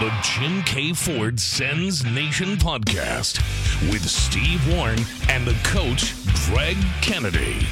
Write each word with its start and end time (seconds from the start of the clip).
the 0.00 0.12
Jim 0.22 0.62
K. 0.62 0.92
Ford 0.92 1.40
Sens 1.40 2.04
Nation 2.04 2.56
podcast 2.56 3.40
with 3.90 4.08
Steve 4.08 4.64
Warren 4.72 5.00
and 5.28 5.44
the 5.44 5.58
coach, 5.64 6.14
Greg 6.46 6.76
Kennedy. 7.00 7.66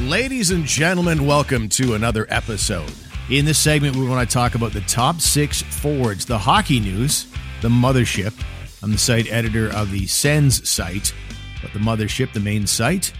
Ladies 0.00 0.50
and 0.50 0.66
gentlemen, 0.66 1.24
welcome 1.24 1.70
to 1.70 1.94
another 1.94 2.26
episode. 2.28 2.92
In 3.30 3.46
this 3.46 3.58
segment, 3.58 3.96
we 3.96 4.06
want 4.06 4.28
to 4.28 4.32
talk 4.32 4.54
about 4.54 4.72
the 4.72 4.82
top 4.82 5.22
six 5.22 5.62
forwards, 5.62 6.26
the 6.26 6.36
hockey 6.36 6.80
news, 6.80 7.28
the 7.62 7.70
mothership. 7.70 8.34
I'm 8.82 8.92
the 8.92 8.98
site 8.98 9.32
editor 9.32 9.70
of 9.70 9.90
the 9.90 10.06
Sens 10.06 10.68
site, 10.68 11.14
but 11.62 11.72
the 11.72 11.78
mothership, 11.78 12.34
the 12.34 12.40
main 12.40 12.66
site, 12.66 13.14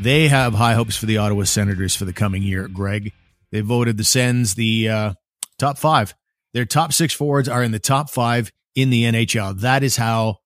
they 0.00 0.26
have 0.28 0.54
high 0.54 0.72
hopes 0.72 0.96
for 0.96 1.04
the 1.04 1.18
Ottawa 1.18 1.44
Senators 1.44 1.94
for 1.94 2.06
the 2.06 2.14
coming 2.14 2.42
year, 2.42 2.66
Greg. 2.66 3.12
They 3.50 3.60
voted 3.60 3.98
the 3.98 4.04
Sens 4.04 4.54
the 4.54 4.88
uh, 4.88 5.14
top 5.58 5.76
five. 5.76 6.14
Their 6.54 6.64
top 6.64 6.92
six 6.92 7.14
forwards 7.14 7.48
are 7.48 7.62
in 7.62 7.72
the 7.72 7.78
top 7.78 8.10
five 8.10 8.52
in 8.74 8.90
the 8.90 9.04
NHL. 9.04 9.60
That 9.60 9.82
is 9.82 9.96
how 9.96 10.38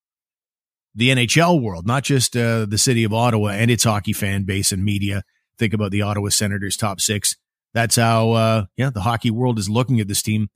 the 0.95 1.10
NHL 1.10 1.60
world, 1.60 1.87
not 1.87 2.05
just 2.05 2.37
uh, 2.37 2.66
the 2.66 2.79
city 2.79 3.05
of 3.05 3.12
Ottawa 3.12 3.48
and 3.48 3.70
its 3.70 3.84
hockey 3.84 4.12
fan 4.12 4.45
base 4.45 4.73
and 4.73 4.84
media, 4.84 5.23
think 5.59 5.74
about 5.74 5.91
the 5.91 6.02
Ottawa 6.02 6.30
Senators 6.30 6.77
top 6.77 7.01
six. 7.01 7.37
That's 7.74 7.96
how, 7.96 8.30
uh, 8.30 8.65
yeah, 8.77 8.91
the 8.91 9.02
hockey 9.02 9.30
world 9.30 9.59
is 9.59 9.69
looking 9.69 10.01
at 10.01 10.09
this 10.09 10.23
team. 10.23 10.48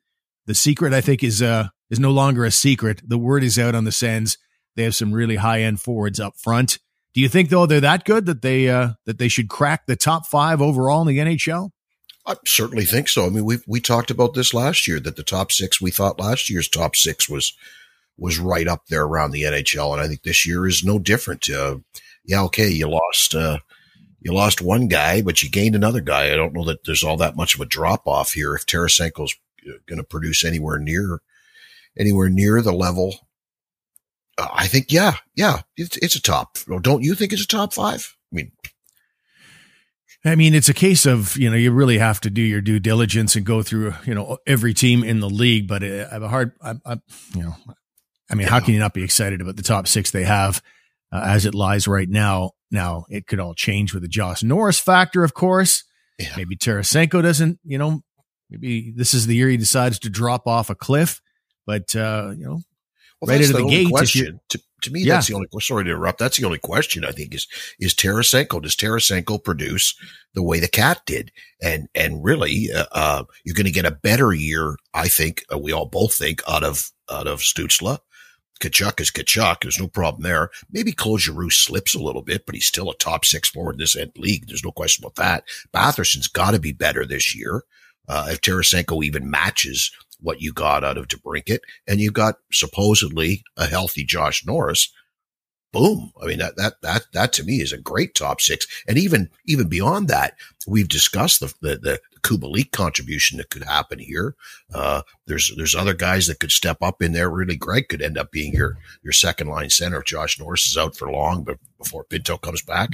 The 0.46 0.54
secret, 0.54 0.94
I 0.94 1.02
think, 1.02 1.22
is 1.22 1.42
uh, 1.42 1.68
is 1.90 2.00
no 2.00 2.10
longer 2.10 2.44
a 2.44 2.50
secret. 2.50 3.02
The 3.06 3.18
word 3.18 3.44
is 3.44 3.58
out 3.58 3.74
on 3.74 3.84
the 3.84 3.92
Sens. 3.92 4.38
They 4.76 4.84
have 4.84 4.94
some 4.94 5.12
really 5.12 5.36
high 5.36 5.60
end 5.60 5.80
forwards 5.80 6.18
up 6.18 6.34
front. 6.38 6.78
Do 7.12 7.20
you 7.20 7.28
think 7.28 7.50
though 7.50 7.66
they're 7.66 7.80
that 7.80 8.04
good 8.04 8.26
that 8.26 8.40
they 8.40 8.68
uh, 8.68 8.92
that 9.04 9.18
they 9.18 9.28
should 9.28 9.48
crack 9.48 9.86
the 9.86 9.96
top 9.96 10.26
five 10.26 10.62
overall 10.62 11.02
in 11.02 11.08
the 11.08 11.18
NHL? 11.18 11.70
I 12.26 12.36
certainly 12.46 12.84
think 12.84 13.08
so. 13.08 13.26
I 13.26 13.30
mean, 13.30 13.44
we 13.44 13.58
we 13.66 13.80
talked 13.80 14.10
about 14.10 14.34
this 14.34 14.52
last 14.52 14.86
year 14.86 15.00
that 15.00 15.16
the 15.16 15.22
top 15.22 15.50
six 15.50 15.80
we 15.80 15.90
thought 15.90 16.20
last 16.20 16.50
year's 16.50 16.68
top 16.68 16.94
six 16.94 17.28
was 17.28 17.54
was 18.18 18.38
right 18.38 18.68
up 18.68 18.86
there 18.86 19.02
around 19.02 19.30
the 19.30 19.42
NHL, 19.42 19.92
and 19.92 20.00
I 20.00 20.06
think 20.06 20.22
this 20.22 20.46
year 20.46 20.66
is 20.66 20.84
no 20.84 20.98
different. 20.98 21.48
Uh, 21.48 21.78
yeah, 22.24 22.42
okay, 22.42 22.68
you 22.68 22.88
lost 22.88 23.34
uh, 23.34 23.58
you 24.20 24.32
lost 24.32 24.60
one 24.60 24.88
guy, 24.88 25.22
but 25.22 25.42
you 25.42 25.50
gained 25.50 25.74
another 25.74 26.00
guy. 26.00 26.32
I 26.32 26.36
don't 26.36 26.52
know 26.52 26.64
that 26.64 26.84
there's 26.84 27.02
all 27.02 27.16
that 27.16 27.36
much 27.36 27.54
of 27.54 27.60
a 27.60 27.66
drop 27.66 28.06
off 28.06 28.32
here. 28.32 28.54
If 28.54 28.66
Tarasenko's 28.66 29.34
going 29.86 29.98
to 29.98 30.04
produce 30.04 30.44
anywhere 30.44 30.78
near 30.78 31.20
anywhere 31.98 32.28
near 32.28 32.60
the 32.60 32.72
level, 32.72 33.26
uh, 34.36 34.48
I 34.52 34.66
think 34.66 34.92
yeah, 34.92 35.14
yeah, 35.34 35.62
it's 35.76 35.96
it's 35.96 36.16
a 36.16 36.22
top. 36.22 36.58
Don't 36.82 37.02
you 37.02 37.14
think 37.14 37.32
it's 37.32 37.44
a 37.44 37.48
top 37.48 37.72
five? 37.72 38.14
I 40.24 40.34
mean, 40.34 40.54
it's 40.54 40.68
a 40.68 40.74
case 40.74 41.06
of, 41.06 41.36
you 41.36 41.48
know, 41.48 41.56
you 41.56 41.72
really 41.72 41.98
have 41.98 42.20
to 42.20 42.30
do 42.30 42.42
your 42.42 42.60
due 42.60 42.78
diligence 42.78 43.36
and 43.36 43.46
go 43.46 43.62
through, 43.62 43.94
you 44.04 44.14
know, 44.14 44.36
every 44.46 44.74
team 44.74 45.02
in 45.02 45.20
the 45.20 45.30
league. 45.30 45.66
But 45.66 45.82
I 45.82 46.08
have 46.10 46.22
a 46.22 46.28
hard, 46.28 46.52
I, 46.60 46.74
I, 46.84 47.00
you 47.34 47.42
know, 47.42 47.56
I 48.30 48.34
mean, 48.34 48.46
yeah. 48.46 48.50
how 48.50 48.60
can 48.60 48.74
you 48.74 48.80
not 48.80 48.92
be 48.92 49.02
excited 49.02 49.40
about 49.40 49.56
the 49.56 49.62
top 49.62 49.88
six 49.88 50.10
they 50.10 50.24
have 50.24 50.62
uh, 51.10 51.22
as 51.24 51.46
it 51.46 51.54
lies 51.54 51.88
right 51.88 52.08
now? 52.08 52.52
Now, 52.70 53.06
it 53.08 53.26
could 53.26 53.40
all 53.40 53.54
change 53.54 53.94
with 53.94 54.02
the 54.02 54.08
Josh 54.08 54.42
Norris 54.42 54.78
factor, 54.78 55.24
of 55.24 55.32
course. 55.32 55.84
Yeah. 56.18 56.34
Maybe 56.36 56.54
Tarasenko 56.54 57.22
doesn't, 57.22 57.58
you 57.64 57.78
know, 57.78 58.02
maybe 58.50 58.92
this 58.94 59.14
is 59.14 59.26
the 59.26 59.34
year 59.34 59.48
he 59.48 59.56
decides 59.56 59.98
to 60.00 60.10
drop 60.10 60.46
off 60.46 60.68
a 60.68 60.74
cliff. 60.74 61.22
But, 61.66 61.96
uh, 61.96 62.32
you 62.36 62.44
know, 62.44 62.60
well, 63.20 63.28
right 63.28 63.40
out 63.40 63.50
of 63.50 63.56
the, 63.56 63.62
the 63.62 63.68
gate, 63.68 63.88
question. 63.88 64.40
To, 64.50 64.60
to 64.82 64.90
me, 64.90 65.00
yeah. 65.00 65.14
that's 65.14 65.28
the 65.28 65.34
only. 65.34 65.48
Sorry 65.60 65.84
to 65.84 65.90
interrupt. 65.90 66.18
That's 66.18 66.36
the 66.36 66.46
only 66.46 66.58
question 66.58 67.04
I 67.04 67.12
think 67.12 67.34
is 67.34 67.46
is 67.78 67.94
Tarasenko. 67.94 68.62
Does 68.62 68.76
Tarasenko 68.76 69.42
produce 69.42 69.94
the 70.34 70.42
way 70.42 70.60
the 70.60 70.68
cat 70.68 71.02
did? 71.06 71.32
And 71.62 71.88
and 71.94 72.22
really, 72.22 72.68
uh, 72.74 72.86
uh 72.92 73.24
you're 73.44 73.54
going 73.54 73.66
to 73.66 73.72
get 73.72 73.84
a 73.84 73.90
better 73.90 74.32
year. 74.32 74.76
I 74.94 75.08
think 75.08 75.44
uh, 75.52 75.58
we 75.58 75.72
all 75.72 75.86
both 75.86 76.14
think 76.14 76.42
out 76.48 76.64
of 76.64 76.90
out 77.10 77.26
of 77.26 77.40
Stützle. 77.40 77.98
Tkachuk 78.60 79.00
is 79.00 79.10
Tkachuk. 79.10 79.62
There's 79.62 79.80
no 79.80 79.88
problem 79.88 80.22
there. 80.22 80.50
Maybe 80.70 80.92
Claude 80.92 81.20
Giroux 81.20 81.50
slips 81.50 81.94
a 81.94 82.02
little 82.02 82.22
bit, 82.22 82.44
but 82.44 82.54
he's 82.54 82.66
still 82.66 82.90
a 82.90 82.96
top 82.96 83.24
six 83.24 83.48
forward 83.48 83.76
in 83.76 83.78
this 83.78 83.96
league. 84.16 84.46
There's 84.46 84.64
no 84.64 84.70
question 84.70 85.02
about 85.02 85.16
that. 85.16 85.44
Batherson's 85.72 86.28
got 86.28 86.50
to 86.50 86.60
be 86.60 86.72
better 86.72 87.06
this 87.06 87.34
year. 87.34 87.64
Uh, 88.06 88.26
if 88.30 88.40
Tarasenko 88.40 89.04
even 89.04 89.30
matches 89.30 89.90
what 90.22 90.40
you 90.40 90.52
got 90.52 90.84
out 90.84 90.98
of 90.98 91.08
DeBrincat, 91.08 91.60
and 91.86 92.00
you 92.00 92.10
got 92.10 92.36
supposedly 92.52 93.42
a 93.56 93.66
healthy 93.66 94.04
Josh 94.04 94.44
Norris. 94.46 94.92
Boom. 95.72 96.10
I 96.20 96.26
mean, 96.26 96.38
that, 96.38 96.56
that, 96.56 96.74
that, 96.82 97.02
that 97.12 97.32
to 97.34 97.44
me 97.44 97.60
is 97.60 97.72
a 97.72 97.78
great 97.78 98.16
top 98.16 98.40
six. 98.40 98.66
And 98.88 98.98
even, 98.98 99.30
even 99.46 99.68
beyond 99.68 100.08
that, 100.08 100.34
we've 100.66 100.88
discussed 100.88 101.38
the, 101.38 101.54
the, 101.60 101.76
the 101.76 102.00
Kubalik 102.22 102.72
contribution 102.72 103.38
that 103.38 103.50
could 103.50 103.62
happen 103.62 104.00
here. 104.00 104.34
Uh, 104.74 105.02
there's, 105.26 105.52
there's 105.56 105.76
other 105.76 105.94
guys 105.94 106.26
that 106.26 106.40
could 106.40 106.50
step 106.50 106.78
up 106.82 107.00
in 107.00 107.12
there. 107.12 107.30
Really, 107.30 107.56
Greg 107.56 107.88
could 107.88 108.02
end 108.02 108.18
up 108.18 108.32
being 108.32 108.52
your, 108.52 108.78
your 109.04 109.12
second 109.12 109.46
line 109.46 109.70
center 109.70 109.98
if 109.98 110.06
Josh 110.06 110.40
Norris 110.40 110.66
is 110.66 110.76
out 110.76 110.96
for 110.96 111.08
long, 111.08 111.46
before 111.78 112.02
Pinto 112.02 112.36
comes 112.36 112.62
back. 112.62 112.90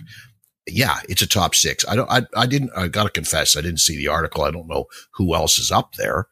Yeah, 0.67 0.99
it's 1.09 1.23
a 1.23 1.27
top 1.27 1.55
six. 1.55 1.83
I 1.89 1.97
don't, 1.97 2.11
I, 2.11 2.27
I 2.37 2.45
didn't, 2.45 2.73
I 2.77 2.89
gotta 2.89 3.09
confess, 3.09 3.57
I 3.57 3.63
didn't 3.63 3.81
see 3.81 3.97
the 3.97 4.09
article. 4.09 4.43
I 4.43 4.51
don't 4.51 4.69
know 4.69 4.85
who 5.13 5.35
else 5.35 5.59
is 5.59 5.73
up 5.73 5.95
there. 5.95 6.27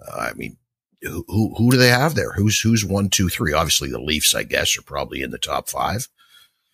Uh, 0.00 0.28
I 0.30 0.32
mean, 0.34 0.56
who, 1.02 1.24
who, 1.28 1.54
who 1.56 1.70
do 1.70 1.76
they 1.76 1.88
have 1.88 2.14
there? 2.14 2.32
Who's 2.32 2.60
who's 2.60 2.84
one, 2.84 3.08
two, 3.08 3.28
three? 3.28 3.52
Obviously, 3.52 3.88
the 3.90 4.00
Leafs, 4.00 4.34
I 4.34 4.42
guess, 4.42 4.76
are 4.76 4.82
probably 4.82 5.22
in 5.22 5.30
the 5.30 5.38
top 5.38 5.68
five. 5.68 6.08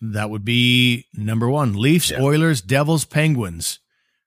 That 0.01 0.29
would 0.29 0.43
be 0.43 1.05
number 1.13 1.49
one: 1.49 1.73
Leafs, 1.73 2.11
yeah. 2.11 2.21
Oilers, 2.21 2.61
Devils, 2.61 3.05
Penguins 3.05 3.79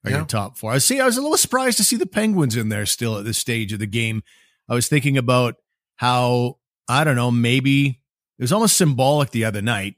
are 0.05 0.11
yeah. 0.11 0.19
your 0.19 0.27
top 0.27 0.57
four. 0.57 0.73
I 0.73 0.79
see. 0.79 1.01
I 1.01 1.07
was 1.07 1.17
a 1.17 1.23
little 1.23 1.37
surprised 1.37 1.79
to 1.79 1.85
see 1.85 1.97
the 1.97 2.07
Penguins 2.07 2.57
in 2.57 2.69
there 2.69 2.87
still 2.87 3.19
at 3.19 3.25
this 3.25 3.39
stage 3.39 3.73
of 3.73 3.79
the 3.79 3.87
game. 3.87 4.23
I 4.69 4.75
was 4.75 4.89
thinking 4.89 5.19
about 5.19 5.57
how 5.97 6.59
I 6.89 7.05
don't 7.05 7.17
know. 7.17 7.31
Maybe 7.31 8.01
it 8.39 8.43
was 8.43 8.53
almost 8.53 8.77
symbolic 8.77 9.31
the 9.31 9.45
other 9.45 9.63
night 9.63 9.97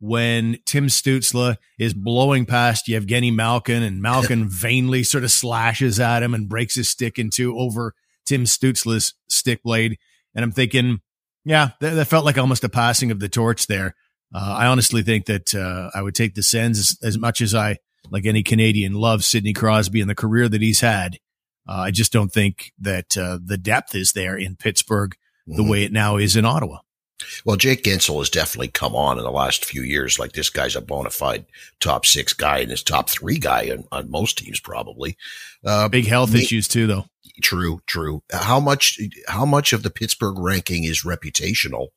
when 0.00 0.58
Tim 0.64 0.86
Stützle 0.86 1.56
is 1.78 1.94
blowing 1.94 2.46
past 2.46 2.88
Yevgeny 2.88 3.30
Malkin 3.30 3.82
and 3.82 4.00
Malkin 4.00 4.48
vainly 4.48 5.02
sort 5.02 5.24
of 5.24 5.30
slashes 5.30 5.98
at 5.98 6.22
him 6.22 6.34
and 6.34 6.48
breaks 6.48 6.76
his 6.76 6.88
stick 6.88 7.18
into 7.18 7.58
over 7.58 7.94
Tim 8.28 8.44
Stützle's 8.44 9.14
stick 9.28 9.62
blade. 9.62 9.98
And 10.34 10.44
I'm 10.44 10.52
thinking, 10.52 11.00
yeah, 11.44 11.70
that, 11.80 11.94
that, 11.94 12.06
felt 12.06 12.26
like 12.26 12.36
almost 12.36 12.62
a 12.62 12.68
passing 12.68 13.10
of 13.10 13.20
the 13.20 13.28
torch 13.28 13.66
there. 13.66 13.94
Uh, 14.34 14.56
I 14.58 14.66
honestly 14.66 15.02
think 15.02 15.26
that 15.26 15.54
uh, 15.54 15.90
I 15.94 16.02
would 16.02 16.14
take 16.14 16.34
the 16.34 16.42
Sens 16.42 16.78
as, 16.78 16.98
as, 17.02 17.18
much 17.18 17.40
as 17.40 17.54
I, 17.54 17.78
like 18.10 18.26
any 18.26 18.42
Canadian, 18.42 18.92
love 18.92 19.24
Sidney 19.24 19.54
Crosby 19.54 20.02
and 20.02 20.10
the 20.10 20.14
career 20.14 20.48
that 20.48 20.60
he's 20.60 20.80
had. 20.80 21.16
Uh, 21.66 21.80
I 21.80 21.90
just 21.90 22.12
don't 22.12 22.32
think 22.32 22.72
that 22.78 23.16
uh, 23.16 23.38
the 23.42 23.58
depth 23.58 23.94
is 23.94 24.12
there 24.12 24.36
in 24.36 24.56
Pittsburgh 24.56 25.16
the 25.46 25.62
mm-hmm. 25.62 25.70
way 25.70 25.84
it 25.84 25.92
now 25.92 26.18
is 26.18 26.36
in 26.36 26.44
Ottawa. 26.44 26.80
Well, 27.44 27.56
Jake 27.56 27.82
Guentzel 27.82 28.18
has 28.18 28.30
definitely 28.30 28.68
come 28.68 28.94
on 28.94 29.18
in 29.18 29.24
the 29.24 29.30
last 29.30 29.64
few 29.64 29.82
years. 29.82 30.18
Like 30.18 30.32
this 30.32 30.50
guy's 30.50 30.76
a 30.76 30.80
bona 30.80 31.10
fide 31.10 31.46
top 31.80 32.06
six 32.06 32.32
guy 32.32 32.58
and 32.58 32.70
his 32.70 32.82
top 32.82 33.10
three 33.10 33.38
guy 33.38 33.70
on, 33.70 33.84
on 33.90 34.10
most 34.10 34.38
teams, 34.38 34.60
probably. 34.60 35.16
Uh, 35.64 35.88
Big 35.88 36.06
health 36.06 36.34
issues 36.34 36.68
too, 36.68 36.86
though. 36.86 37.06
True, 37.42 37.80
true. 37.86 38.22
How 38.32 38.58
much, 38.58 38.98
how 39.28 39.44
much 39.44 39.72
of 39.72 39.82
the 39.82 39.90
Pittsburgh 39.90 40.38
ranking 40.38 40.84
is 40.84 41.04
reputational 41.04 41.88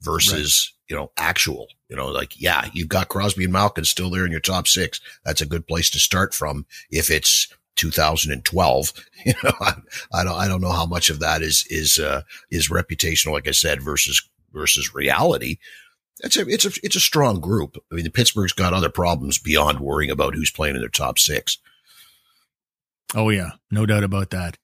versus, 0.00 0.72
right. 0.72 0.90
you 0.90 0.96
know, 0.96 1.12
actual? 1.16 1.68
You 1.88 1.96
know, 1.96 2.08
like, 2.08 2.40
yeah, 2.40 2.68
you've 2.72 2.88
got 2.88 3.08
Crosby 3.08 3.44
and 3.44 3.52
Malkin 3.52 3.84
still 3.84 4.10
there 4.10 4.24
in 4.24 4.30
your 4.30 4.40
top 4.40 4.66
six. 4.66 5.00
That's 5.24 5.42
a 5.42 5.46
good 5.46 5.66
place 5.66 5.90
to 5.90 5.98
start 5.98 6.34
from 6.34 6.66
if 6.90 7.10
it's 7.10 7.48
2012. 7.76 8.92
You 9.26 9.34
know, 9.44 9.52
I, 9.60 9.74
I, 10.14 10.24
don't, 10.24 10.34
I 10.34 10.48
don't 10.48 10.62
know 10.62 10.72
how 10.72 10.86
much 10.86 11.10
of 11.10 11.20
that 11.20 11.42
is, 11.42 11.66
is, 11.68 11.98
uh, 11.98 12.22
is 12.50 12.70
reputational, 12.70 13.32
like 13.32 13.46
I 13.46 13.50
said, 13.50 13.82
versus, 13.82 14.26
versus 14.50 14.94
reality. 14.94 15.58
It's 16.20 16.38
a, 16.38 16.48
it's 16.48 16.64
a, 16.64 16.70
it's 16.82 16.96
a 16.96 17.00
strong 17.00 17.38
group. 17.38 17.76
I 17.92 17.96
mean, 17.96 18.04
the 18.04 18.10
Pittsburgh's 18.10 18.54
got 18.54 18.72
other 18.72 18.88
problems 18.88 19.36
beyond 19.36 19.80
worrying 19.80 20.10
about 20.10 20.34
who's 20.34 20.50
playing 20.50 20.74
in 20.74 20.80
their 20.80 20.88
top 20.88 21.18
six. 21.18 21.58
Oh 23.14 23.28
yeah, 23.30 23.50
no 23.70 23.86
doubt 23.86 24.04
about 24.04 24.30
that. 24.30 24.56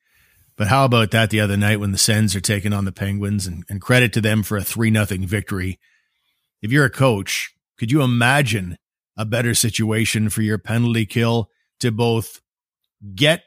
But 0.57 0.69
how 0.69 0.85
about 0.85 1.11
that 1.11 1.31
the 1.31 1.41
other 1.41 1.57
night 1.57 1.81
when 1.81 1.93
the 1.93 1.99
Sens 1.99 2.35
are 2.35 2.41
taking 2.41 2.73
on 2.73 2.87
the 2.87 2.93
Penguins? 2.93 3.47
And, 3.47 3.65
and 3.69 3.81
credit 3.81 4.13
to 4.15 4.21
them 4.21 4.43
for 4.43 4.57
a 4.57 4.65
three 4.65 4.91
nothing 4.91 5.27
victory. 5.27 5.79
If 6.63 6.73
you're 6.73 6.87
a 6.87 6.91
coach, 6.91 7.55
could 7.79 7.93
you 7.93 8.03
imagine 8.03 8.79
a 9.17 9.25
better 9.25 9.55
situation 9.55 10.31
for 10.31 10.43
your 10.43 10.59
penalty 10.59 11.07
kill 11.07 11.51
to 11.81 11.93
both 11.93 12.41
get 13.15 13.43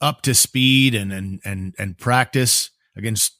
up 0.00 0.20
to 0.22 0.34
speed 0.34 0.94
and 0.94 1.10
and 1.12 1.40
and 1.44 1.74
and 1.78 1.96
practice 1.96 2.70
against 2.94 3.38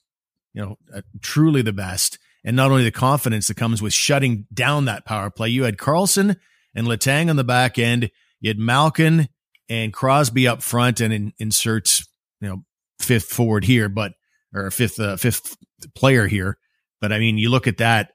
you 0.54 0.62
know 0.62 0.78
uh, 0.94 1.02
truly 1.20 1.62
the 1.62 1.72
best? 1.72 2.18
And 2.44 2.56
not 2.56 2.70
only 2.70 2.84
the 2.84 2.92
confidence 2.92 3.48
that 3.48 3.56
comes 3.56 3.82
with 3.82 3.92
shutting 3.92 4.46
down 4.54 4.86
that 4.86 5.04
power 5.04 5.30
play 5.30 5.48
you 5.48 5.64
had 5.64 5.76
Karlsson 5.76 6.36
and 6.74 6.86
Letang 6.86 7.28
on 7.28 7.36
the 7.36 7.44
back 7.44 7.78
end. 7.78 8.10
You 8.40 8.50
had 8.50 8.58
Malkin 8.58 9.28
and 9.68 9.92
Crosby 9.92 10.46
up 10.46 10.62
front 10.62 11.00
and 11.00 11.12
in, 11.12 11.32
inserts, 11.38 12.06
you 12.40 12.48
know, 12.48 12.64
fifth 12.98 13.26
forward 13.26 13.64
here, 13.64 13.88
but 13.88 14.12
or 14.54 14.70
fifth 14.70 14.98
uh, 14.98 15.16
fifth 15.16 15.56
player 15.94 16.26
here. 16.26 16.58
But 17.00 17.12
I 17.12 17.18
mean, 17.18 17.38
you 17.38 17.50
look 17.50 17.66
at 17.66 17.78
that. 17.78 18.12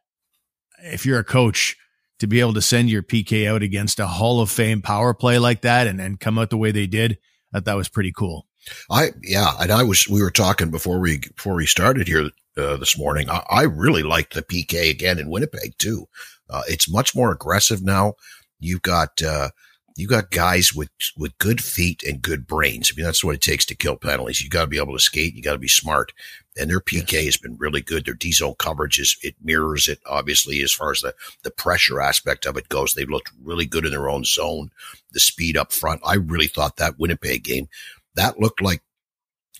If 0.83 1.05
you're 1.05 1.19
a 1.19 1.23
coach, 1.23 1.77
to 2.21 2.27
be 2.27 2.39
able 2.39 2.53
to 2.53 2.61
send 2.61 2.87
your 2.87 3.01
PK 3.01 3.47
out 3.47 3.63
against 3.63 3.99
a 3.99 4.05
Hall 4.05 4.41
of 4.41 4.51
Fame 4.51 4.83
power 4.83 5.11
play 5.11 5.39
like 5.39 5.61
that 5.61 5.87
and 5.87 5.99
and 5.99 6.19
come 6.19 6.37
out 6.37 6.51
the 6.51 6.57
way 6.57 6.71
they 6.71 6.85
did, 6.85 7.17
that 7.51 7.65
that 7.65 7.75
was 7.75 7.89
pretty 7.89 8.11
cool. 8.11 8.45
I 8.91 9.09
yeah, 9.23 9.55
and 9.59 9.71
I 9.71 9.81
was 9.81 10.07
we 10.07 10.21
were 10.21 10.29
talking 10.29 10.69
before 10.69 10.99
we 10.99 11.17
before 11.35 11.55
we 11.55 11.65
started 11.65 12.07
here 12.07 12.29
uh, 12.57 12.77
this 12.77 12.95
morning. 12.95 13.27
I, 13.27 13.43
I 13.49 13.63
really 13.63 14.03
liked 14.03 14.35
the 14.35 14.43
PK 14.43 14.91
again 14.91 15.17
in 15.17 15.31
Winnipeg 15.31 15.79
too. 15.79 16.05
Uh, 16.47 16.61
it's 16.67 16.87
much 16.87 17.15
more 17.15 17.31
aggressive 17.31 17.81
now. 17.81 18.13
You've 18.59 18.83
got 18.83 19.19
uh, 19.23 19.49
you 19.95 20.07
got 20.07 20.31
guys 20.31 20.73
with 20.73 20.89
with 21.17 21.37
good 21.37 21.63
feet 21.63 22.03
and 22.03 22.21
good 22.21 22.47
brains. 22.47 22.91
I 22.91 22.95
mean, 22.95 23.05
that's 23.05 23.23
what 23.23 23.35
it 23.35 23.41
takes 23.41 23.65
to 23.65 23.75
kill 23.75 23.95
penalties. 23.95 24.41
You 24.41 24.49
got 24.49 24.61
to 24.61 24.67
be 24.67 24.77
able 24.77 24.93
to 24.93 24.99
skate. 24.99 25.35
You 25.35 25.41
got 25.41 25.53
to 25.53 25.59
be 25.59 25.67
smart. 25.67 26.13
And 26.57 26.69
their 26.69 26.81
PK 26.81 27.13
yes. 27.13 27.25
has 27.25 27.37
been 27.37 27.57
really 27.57 27.81
good. 27.81 28.05
Their 28.05 28.13
D 28.13 28.31
zone 28.31 28.55
coverage 28.57 28.99
is 28.99 29.17
it 29.21 29.35
mirrors 29.41 29.87
it 29.87 29.99
obviously 30.05 30.61
as 30.61 30.73
far 30.73 30.91
as 30.91 31.01
the 31.01 31.13
the 31.43 31.51
pressure 31.51 32.01
aspect 32.01 32.45
of 32.45 32.57
it 32.57 32.69
goes. 32.69 32.93
They've 32.93 33.09
looked 33.09 33.31
really 33.41 33.65
good 33.65 33.85
in 33.85 33.91
their 33.91 34.09
own 34.09 34.23
zone. 34.23 34.71
The 35.11 35.19
speed 35.19 35.57
up 35.57 35.71
front. 35.71 36.01
I 36.05 36.15
really 36.15 36.47
thought 36.47 36.77
that 36.77 36.99
Winnipeg 36.99 37.43
game 37.43 37.67
that 38.15 38.39
looked 38.39 38.61
like 38.61 38.81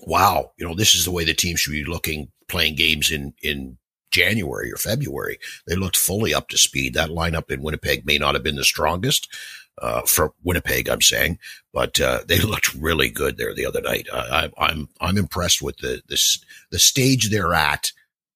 wow. 0.02 0.52
You 0.58 0.68
know, 0.68 0.76
this 0.76 0.96
is 0.96 1.06
the 1.06 1.12
way 1.12 1.24
the 1.24 1.34
team 1.34 1.56
should 1.56 1.72
be 1.72 1.86
looking 1.86 2.32
playing 2.48 2.76
games 2.76 3.12
in 3.12 3.34
in 3.42 3.78
January 4.12 4.72
or 4.72 4.78
February. 4.78 5.40
They 5.66 5.76
looked 5.76 5.98
fully 5.98 6.34
up 6.34 6.50
to 6.50 6.58
speed. 6.58 6.94
That 6.94 7.10
lineup 7.10 7.50
in 7.50 7.62
Winnipeg 7.62 8.06
may 8.06 8.18
not 8.18 8.36
have 8.36 8.44
been 8.44 8.58
the 8.58 8.64
strongest, 8.64 9.34
uh, 9.82 10.02
for 10.02 10.34
Winnipeg, 10.44 10.90
I'm 10.90 11.02
saying, 11.02 11.40
but 11.74 12.00
uh, 12.00 12.22
they 12.28 12.40
looked 12.40 12.74
really 12.74 13.10
good 13.10 13.38
there 13.38 13.54
the 13.54 13.66
other 13.66 13.82
night. 13.82 14.08
I, 14.14 14.46
am 14.46 14.52
I'm 14.58 14.90
I'm 15.00 15.18
impressed 15.18 15.62
with 15.62 15.78
the 15.78 16.02
this 16.08 16.44
the 16.72 16.80
stage 16.80 17.30
they're 17.30 17.54
at. 17.54 17.92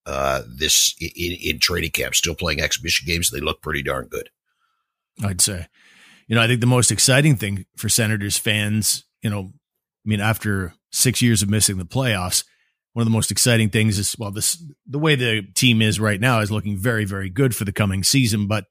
Uh, 0.08 0.44
this 0.48 0.94
in, 1.02 1.36
in 1.42 1.60
training 1.60 1.90
camp, 1.90 2.14
still 2.14 2.36
playing 2.36 2.62
exhibition 2.62 3.08
games. 3.08 3.32
They 3.32 3.40
look 3.40 3.64
pretty 3.64 3.82
darn 3.82 4.06
good. 4.06 4.30
I'd 5.24 5.42
say, 5.42 5.68
you 6.28 6.36
know, 6.36 6.44
I 6.44 6.48
think 6.48 6.62
the 6.62 6.68
most 6.68 6.92
exciting 6.92 7.38
thing 7.38 7.66
for 7.76 7.90
Senators 7.90 8.38
fans, 8.38 9.04
you 9.24 9.32
know, 9.32 9.52
I 9.52 10.08
mean, 10.08 10.22
after 10.22 10.76
six 10.92 11.24
years 11.24 11.42
of 11.42 11.50
missing 11.50 11.78
the 11.78 11.86
playoffs, 11.86 12.44
one 12.94 13.02
of 13.02 13.08
the 13.08 13.14
most 13.14 13.32
exciting 13.32 13.70
things 13.70 13.98
is 13.98 14.16
well, 14.18 14.32
this 14.32 14.64
the 14.86 15.00
way 15.00 15.16
the 15.16 15.42
team 15.56 15.82
is 15.82 16.00
right 16.00 16.20
now 16.20 16.40
is 16.40 16.52
looking 16.52 16.78
very, 16.78 17.06
very 17.06 17.30
good 17.30 17.56
for 17.56 17.66
the 17.66 17.74
coming 17.74 18.04
season. 18.04 18.48
But 18.48 18.66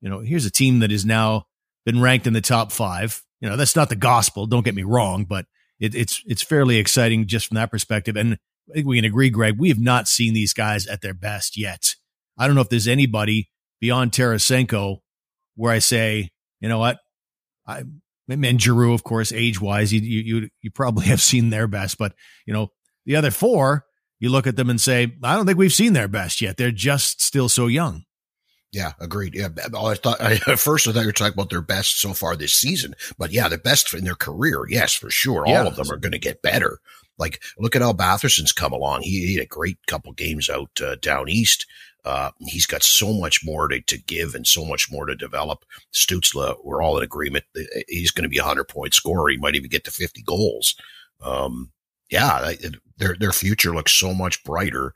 you 0.00 0.08
know, 0.08 0.20
here's 0.20 0.46
a 0.46 0.50
team 0.50 0.78
that 0.80 0.92
is 0.92 1.04
now 1.04 1.46
been 1.86 2.02
ranked 2.02 2.26
in 2.26 2.34
the 2.34 2.42
top 2.42 2.70
five. 2.70 3.22
You 3.40 3.48
know, 3.48 3.56
that's 3.56 3.76
not 3.76 3.88
the 3.88 3.96
gospel. 3.96 4.46
Don't 4.46 4.64
get 4.64 4.74
me 4.74 4.82
wrong, 4.82 5.24
but 5.24 5.46
it, 5.80 5.94
it's 5.94 6.22
it's 6.26 6.42
fairly 6.42 6.76
exciting 6.76 7.26
just 7.26 7.46
from 7.46 7.54
that 7.54 7.70
perspective. 7.70 8.16
And 8.16 8.34
I 8.70 8.74
think 8.74 8.86
we 8.86 8.98
can 8.98 9.04
agree, 9.06 9.30
Greg. 9.30 9.58
We 9.58 9.68
have 9.68 9.78
not 9.78 10.08
seen 10.08 10.34
these 10.34 10.52
guys 10.52 10.86
at 10.86 11.00
their 11.00 11.14
best 11.14 11.56
yet. 11.56 11.94
I 12.36 12.46
don't 12.46 12.56
know 12.56 12.62
if 12.62 12.68
there's 12.68 12.88
anybody 12.88 13.48
beyond 13.80 14.12
Tarasenko 14.12 14.98
where 15.54 15.72
I 15.72 15.78
say, 15.78 16.30
you 16.60 16.68
know 16.68 16.78
what, 16.78 16.98
I 17.66 17.84
and 18.28 18.60
Giroux, 18.60 18.92
of 18.92 19.04
course, 19.04 19.32
age 19.32 19.60
wise, 19.60 19.92
you 19.92 20.00
you 20.00 20.48
you 20.60 20.70
probably 20.70 21.06
have 21.06 21.22
seen 21.22 21.50
their 21.50 21.68
best, 21.68 21.98
but 21.98 22.12
you 22.46 22.52
know 22.52 22.72
the 23.04 23.16
other 23.16 23.30
four, 23.30 23.84
you 24.18 24.30
look 24.30 24.46
at 24.46 24.56
them 24.56 24.70
and 24.70 24.80
say, 24.80 25.14
I 25.22 25.36
don't 25.36 25.46
think 25.46 25.58
we've 25.58 25.72
seen 25.72 25.92
their 25.92 26.08
best 26.08 26.40
yet. 26.40 26.56
They're 26.56 26.72
just 26.72 27.22
still 27.22 27.48
so 27.48 27.68
young. 27.68 28.05
Yeah, 28.72 28.92
agreed. 29.00 29.34
Yeah, 29.34 29.48
I 29.78 29.94
thought 29.94 30.20
I, 30.20 30.32
at 30.46 30.58
first 30.58 30.86
I 30.86 30.92
thought 30.92 31.00
you 31.00 31.06
were 31.06 31.12
talking 31.12 31.34
about 31.34 31.50
their 31.50 31.62
best 31.62 32.00
so 32.00 32.12
far 32.12 32.36
this 32.36 32.54
season, 32.54 32.94
but 33.18 33.32
yeah, 33.32 33.48
the 33.48 33.58
best 33.58 33.94
in 33.94 34.04
their 34.04 34.14
career. 34.14 34.64
Yes, 34.68 34.94
for 34.94 35.10
sure. 35.10 35.46
All 35.46 35.66
of 35.66 35.76
them 35.76 35.90
are 35.90 35.96
going 35.96 36.12
to 36.12 36.18
get 36.18 36.42
better. 36.42 36.80
Like, 37.18 37.42
look 37.58 37.74
at 37.74 37.82
how 37.82 37.92
Batherson's 37.94 38.52
come 38.52 38.72
along. 38.72 39.02
He, 39.02 39.26
he 39.26 39.34
had 39.36 39.44
a 39.44 39.48
great 39.48 39.78
couple 39.86 40.12
games 40.12 40.50
out 40.50 40.80
uh, 40.84 40.96
down 40.96 41.28
east. 41.28 41.66
Uh, 42.04 42.30
he's 42.46 42.66
got 42.66 42.82
so 42.82 43.12
much 43.12 43.44
more 43.44 43.66
to, 43.66 43.80
to 43.80 43.98
give 43.98 44.34
and 44.34 44.46
so 44.46 44.64
much 44.64 44.90
more 44.92 45.06
to 45.06 45.16
develop. 45.16 45.64
Stützle, 45.92 46.56
we're 46.62 46.82
all 46.82 46.96
in 46.98 47.02
agreement. 47.02 47.44
He's 47.88 48.12
going 48.12 48.22
to 48.22 48.28
be 48.28 48.38
a 48.38 48.44
hundred 48.44 48.68
point 48.68 48.94
scorer. 48.94 49.30
He 49.30 49.38
might 49.38 49.56
even 49.56 49.70
get 49.70 49.84
to 49.84 49.90
50 49.90 50.22
goals. 50.22 50.76
Um, 51.20 51.72
yeah, 52.10 52.52
their, 52.98 53.16
their 53.18 53.32
future 53.32 53.74
looks 53.74 53.92
so 53.92 54.14
much 54.14 54.44
brighter 54.44 54.94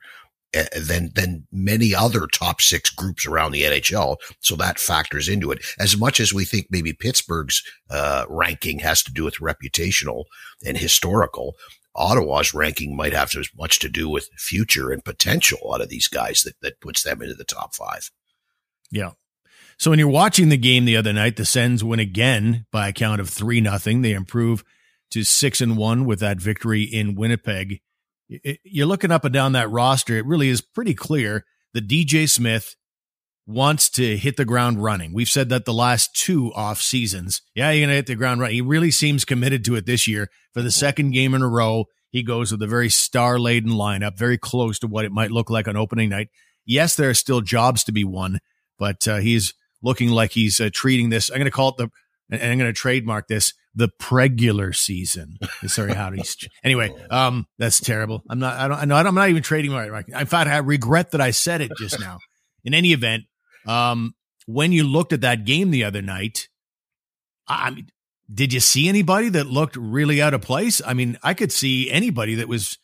than 0.52 1.10
than 1.14 1.46
many 1.52 1.94
other 1.94 2.26
top 2.26 2.60
six 2.60 2.90
groups 2.90 3.26
around 3.26 3.52
the 3.52 3.62
NHL. 3.62 4.16
So 4.40 4.56
that 4.56 4.78
factors 4.78 5.28
into 5.28 5.50
it. 5.50 5.64
As 5.78 5.96
much 5.96 6.20
as 6.20 6.32
we 6.32 6.44
think 6.44 6.66
maybe 6.70 6.92
Pittsburgh's 6.92 7.62
uh, 7.90 8.24
ranking 8.28 8.80
has 8.80 9.02
to 9.04 9.12
do 9.12 9.24
with 9.24 9.36
reputational 9.36 10.24
and 10.64 10.76
historical, 10.76 11.56
Ottawa's 11.94 12.54
ranking 12.54 12.96
might 12.96 13.12
have 13.12 13.34
as 13.36 13.48
much 13.56 13.78
to 13.80 13.88
do 13.88 14.08
with 14.08 14.30
future 14.36 14.90
and 14.90 15.04
potential 15.04 15.72
out 15.72 15.80
of 15.80 15.88
these 15.88 16.08
guys 16.08 16.42
that 16.42 16.54
that 16.62 16.80
puts 16.80 17.02
them 17.02 17.22
into 17.22 17.34
the 17.34 17.44
top 17.44 17.74
five. 17.74 18.10
Yeah. 18.90 19.12
So 19.78 19.90
when 19.90 19.98
you're 19.98 20.08
watching 20.08 20.50
the 20.50 20.58
game 20.58 20.84
the 20.84 20.96
other 20.96 21.12
night, 21.12 21.36
the 21.36 21.46
Sens 21.46 21.82
win 21.82 22.00
again 22.00 22.66
by 22.70 22.88
a 22.88 22.92
count 22.92 23.20
of 23.20 23.30
three 23.30 23.62
nothing. 23.62 24.02
They 24.02 24.12
improve 24.12 24.62
to 25.10 25.24
six 25.24 25.60
and 25.60 25.76
one 25.76 26.04
with 26.04 26.20
that 26.20 26.38
victory 26.38 26.82
in 26.82 27.14
Winnipeg 27.14 27.80
you're 28.64 28.86
looking 28.86 29.10
up 29.10 29.24
and 29.24 29.34
down 29.34 29.52
that 29.52 29.70
roster. 29.70 30.16
It 30.16 30.26
really 30.26 30.48
is 30.48 30.60
pretty 30.60 30.94
clear 30.94 31.44
that 31.74 31.88
DJ 31.88 32.28
Smith 32.28 32.76
wants 33.46 33.90
to 33.90 34.16
hit 34.16 34.36
the 34.36 34.44
ground 34.44 34.82
running. 34.82 35.12
We've 35.12 35.28
said 35.28 35.48
that 35.48 35.64
the 35.64 35.72
last 35.72 36.14
two 36.14 36.52
off 36.54 36.80
seasons. 36.80 37.42
Yeah, 37.54 37.70
you're 37.70 37.86
going 37.86 37.90
to 37.90 37.96
hit 37.96 38.06
the 38.06 38.14
ground 38.14 38.40
running. 38.40 38.54
He 38.54 38.60
really 38.60 38.90
seems 38.90 39.24
committed 39.24 39.64
to 39.64 39.74
it 39.74 39.86
this 39.86 40.06
year. 40.06 40.28
For 40.54 40.62
the 40.62 40.70
second 40.70 41.10
game 41.12 41.34
in 41.34 41.42
a 41.42 41.48
row, 41.48 41.86
he 42.10 42.22
goes 42.22 42.52
with 42.52 42.62
a 42.62 42.66
very 42.66 42.88
star 42.88 43.38
laden 43.38 43.72
lineup, 43.72 44.16
very 44.16 44.38
close 44.38 44.78
to 44.80 44.86
what 44.86 45.04
it 45.04 45.12
might 45.12 45.30
look 45.30 45.50
like 45.50 45.66
on 45.66 45.76
opening 45.76 46.10
night. 46.10 46.28
Yes, 46.64 46.94
there 46.94 47.10
are 47.10 47.14
still 47.14 47.40
jobs 47.40 47.82
to 47.84 47.92
be 47.92 48.04
won, 48.04 48.38
but 48.78 49.06
uh, 49.08 49.16
he's 49.16 49.54
looking 49.82 50.10
like 50.10 50.32
he's 50.32 50.60
uh, 50.60 50.70
treating 50.72 51.10
this. 51.10 51.30
I'm 51.30 51.36
going 51.36 51.44
to 51.46 51.50
call 51.50 51.70
it 51.70 51.76
the, 51.78 51.88
and 52.30 52.42
I'm 52.42 52.58
going 52.58 52.72
to 52.72 52.78
trademark 52.78 53.26
this 53.26 53.54
the 53.74 53.88
pregular 53.98 54.72
season. 54.72 55.38
Sorry, 55.66 55.94
how 55.94 56.10
do 56.10 56.16
you? 56.16 56.22
Anyway, 56.64 56.94
um, 57.10 57.46
that's 57.58 57.80
terrible. 57.80 58.22
I'm 58.28 58.38
not. 58.38 58.56
I 58.56 58.68
don't. 58.68 58.78
I 58.78 58.84
know. 58.84 58.96
I'm 58.96 59.14
not 59.14 59.30
even 59.30 59.42
trading 59.42 59.72
my. 59.72 59.86
In 59.86 60.26
fact, 60.26 60.50
I 60.50 60.58
regret 60.58 61.12
that 61.12 61.20
I 61.20 61.30
said 61.30 61.60
it 61.60 61.72
just 61.78 62.00
now. 62.00 62.18
In 62.64 62.74
any 62.74 62.92
event, 62.92 63.24
um, 63.66 64.12
when 64.46 64.72
you 64.72 64.84
looked 64.84 65.14
at 65.14 65.22
that 65.22 65.46
game 65.46 65.70
the 65.70 65.84
other 65.84 66.02
night, 66.02 66.48
I 67.48 67.70
mean, 67.70 67.86
did 68.32 68.52
you 68.52 68.60
see 68.60 68.88
anybody 68.88 69.30
that 69.30 69.46
looked 69.46 69.76
really 69.76 70.20
out 70.20 70.34
of 70.34 70.42
place? 70.42 70.82
I 70.86 70.92
mean, 70.92 71.18
I 71.22 71.32
could 71.32 71.52
see 71.52 71.90
anybody 71.90 72.34
that 72.34 72.48
was 72.48 72.76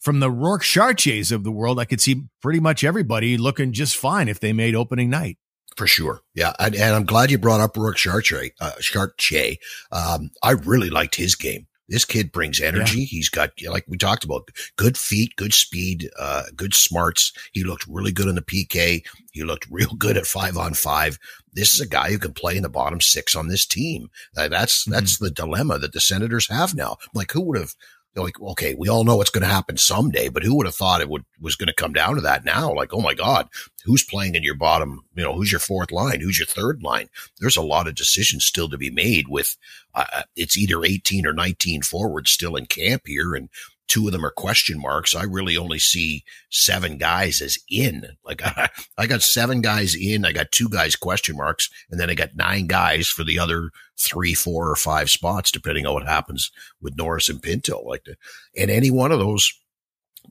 from 0.00 0.20
the 0.20 0.30
Rourke 0.30 0.62
Chartiers 0.62 1.32
of 1.32 1.42
the 1.42 1.50
world. 1.50 1.80
I 1.80 1.86
could 1.86 2.00
see 2.00 2.24
pretty 2.42 2.60
much 2.60 2.84
everybody 2.84 3.38
looking 3.38 3.72
just 3.72 3.96
fine 3.96 4.28
if 4.28 4.40
they 4.40 4.52
made 4.52 4.74
opening 4.74 5.08
night. 5.08 5.38
For 5.76 5.86
sure. 5.86 6.20
Yeah. 6.34 6.52
And, 6.58 6.74
and, 6.74 6.94
I'm 6.94 7.04
glad 7.04 7.30
you 7.30 7.38
brought 7.38 7.60
up 7.60 7.76
Rourke 7.76 7.96
Chartier. 7.96 8.50
Uh, 8.60 8.72
Chartier. 8.80 9.56
Um, 9.90 10.30
I 10.42 10.52
really 10.52 10.88
liked 10.88 11.16
his 11.16 11.34
game. 11.34 11.66
This 11.88 12.04
kid 12.04 12.32
brings 12.32 12.60
energy. 12.60 13.00
Yeah. 13.00 13.06
He's 13.06 13.28
got, 13.28 13.50
like 13.68 13.84
we 13.88 13.98
talked 13.98 14.24
about, 14.24 14.48
good 14.76 14.96
feet, 14.96 15.36
good 15.36 15.52
speed, 15.52 16.08
uh, 16.18 16.44
good 16.56 16.74
smarts. 16.74 17.32
He 17.52 17.62
looked 17.62 17.86
really 17.86 18.12
good 18.12 18.28
in 18.28 18.36
the 18.36 18.42
PK. 18.42 19.04
He 19.32 19.44
looked 19.44 19.66
real 19.70 19.94
good 19.98 20.16
at 20.16 20.26
five 20.26 20.56
on 20.56 20.74
five. 20.74 21.18
This 21.52 21.74
is 21.74 21.80
a 21.80 21.88
guy 21.88 22.10
who 22.10 22.18
can 22.18 22.32
play 22.32 22.56
in 22.56 22.62
the 22.62 22.68
bottom 22.68 23.00
six 23.00 23.36
on 23.36 23.48
this 23.48 23.66
team. 23.66 24.08
Uh, 24.36 24.48
that's, 24.48 24.82
mm-hmm. 24.82 24.92
that's 24.92 25.18
the 25.18 25.30
dilemma 25.30 25.78
that 25.78 25.92
the 25.92 26.00
Senators 26.00 26.48
have 26.48 26.74
now. 26.74 26.96
Like, 27.14 27.32
who 27.32 27.42
would 27.42 27.58
have, 27.58 27.74
like, 28.22 28.40
okay, 28.40 28.74
we 28.74 28.88
all 28.88 29.04
know 29.04 29.20
it's 29.20 29.30
going 29.30 29.42
to 29.42 29.48
happen 29.48 29.76
someday, 29.76 30.28
but 30.28 30.42
who 30.44 30.56
would 30.56 30.66
have 30.66 30.74
thought 30.74 31.00
it 31.00 31.08
would 31.08 31.24
was 31.40 31.56
going 31.56 31.66
to 31.66 31.74
come 31.74 31.92
down 31.92 32.14
to 32.14 32.20
that 32.20 32.44
now? 32.44 32.72
Like, 32.72 32.94
oh 32.94 33.00
my 33.00 33.14
God, 33.14 33.48
who's 33.84 34.04
playing 34.04 34.34
in 34.34 34.44
your 34.44 34.54
bottom? 34.54 35.04
You 35.14 35.24
know, 35.24 35.34
who's 35.34 35.50
your 35.50 35.58
fourth 35.58 35.90
line? 35.90 36.20
Who's 36.20 36.38
your 36.38 36.46
third 36.46 36.82
line? 36.82 37.08
There's 37.40 37.56
a 37.56 37.62
lot 37.62 37.88
of 37.88 37.94
decisions 37.94 38.44
still 38.44 38.68
to 38.68 38.78
be 38.78 38.90
made. 38.90 39.26
With 39.28 39.56
uh, 39.94 40.04
uh 40.12 40.22
it's 40.36 40.56
either 40.56 40.84
18 40.84 41.26
or 41.26 41.32
19 41.32 41.82
forwards 41.82 42.30
still 42.30 42.56
in 42.56 42.66
camp 42.66 43.02
here, 43.06 43.34
and 43.34 43.48
two 43.86 44.06
of 44.06 44.12
them 44.12 44.24
are 44.24 44.30
question 44.30 44.80
marks. 44.80 45.14
I 45.14 45.24
really 45.24 45.56
only 45.56 45.78
see 45.78 46.24
seven 46.50 46.98
guys 46.98 47.40
as 47.40 47.58
in. 47.68 48.16
Like 48.24 48.42
I, 48.44 48.70
I, 48.98 49.06
got 49.06 49.22
seven 49.22 49.60
guys 49.60 49.94
in, 49.94 50.24
I 50.24 50.32
got 50.32 50.52
two 50.52 50.68
guys 50.68 50.96
question 50.96 51.36
marks, 51.36 51.68
and 51.90 52.00
then 52.00 52.10
I 52.10 52.14
got 52.14 52.36
nine 52.36 52.66
guys 52.66 53.08
for 53.08 53.24
the 53.24 53.38
other 53.38 53.70
three, 53.98 54.34
four, 54.34 54.70
or 54.70 54.76
five 54.76 55.10
spots, 55.10 55.50
depending 55.50 55.86
on 55.86 55.94
what 55.94 56.06
happens 56.06 56.50
with 56.80 56.96
Norris 56.96 57.28
and 57.28 57.42
Pinto. 57.42 57.82
Like, 57.82 58.04
the, 58.04 58.16
and 58.56 58.70
any 58.70 58.90
one 58.90 59.12
of 59.12 59.18
those 59.18 59.52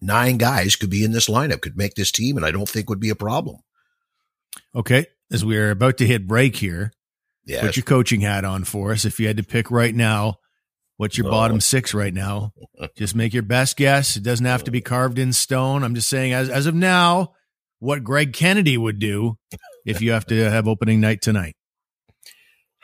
nine 0.02 0.38
guys 0.38 0.76
could 0.76 0.90
be 0.90 1.04
in 1.04 1.12
this 1.12 1.30
lineup, 1.30 1.62
could 1.62 1.78
make 1.78 1.96
this 1.96 2.12
team, 2.12 2.38
and 2.38 2.46
I 2.46 2.52
don't 2.52 2.70
think 2.70 2.90
would 2.90 3.00
be 3.00 3.10
a 3.10 3.16
problem. 3.16 3.58
Okay, 4.76 5.06
as 5.32 5.46
we 5.46 5.58
are 5.58 5.72
about 5.72 5.98
to 5.98 6.08
hit 6.08 6.28
break 6.28 6.56
here, 6.56 6.92
yes. 7.46 7.62
put 7.62 7.78
your 7.78 7.84
coaching 7.84 8.22
hat 8.22 8.46
on 8.46 8.64
for 8.64 8.92
us. 8.92 9.06
If 9.06 9.20
you 9.20 9.28
had 9.28 9.38
to 9.38 9.44
pick 9.44 9.72
right 9.72 9.94
now 9.94 10.38
What's 10.98 11.18
your 11.18 11.30
bottom 11.30 11.60
six 11.60 11.94
right 11.94 12.14
now? 12.14 12.54
just 12.96 13.16
make 13.16 13.34
your 13.34 13.44
best 13.44 13.78
guess. 13.78 14.16
It 14.16 14.24
doesn't 14.24 14.46
have 14.46 14.64
to 14.66 14.72
be 14.72 14.82
carved 14.82 15.18
in 15.18 15.34
stone. 15.34 15.84
I'm 15.84 15.96
just 15.96 16.08
saying, 16.08 16.34
as 16.34 16.50
as 16.50 16.66
of 16.66 16.76
now, 16.76 17.34
what 17.80 18.04
Greg 18.04 18.34
Kennedy 18.34 18.78
would 18.78 19.00
do 19.00 19.38
if 19.86 20.02
you 20.02 20.12
have 20.12 20.26
to 20.28 20.36
have 20.50 20.68
opening 20.68 21.02
night 21.02 21.22
tonight. 21.22 21.56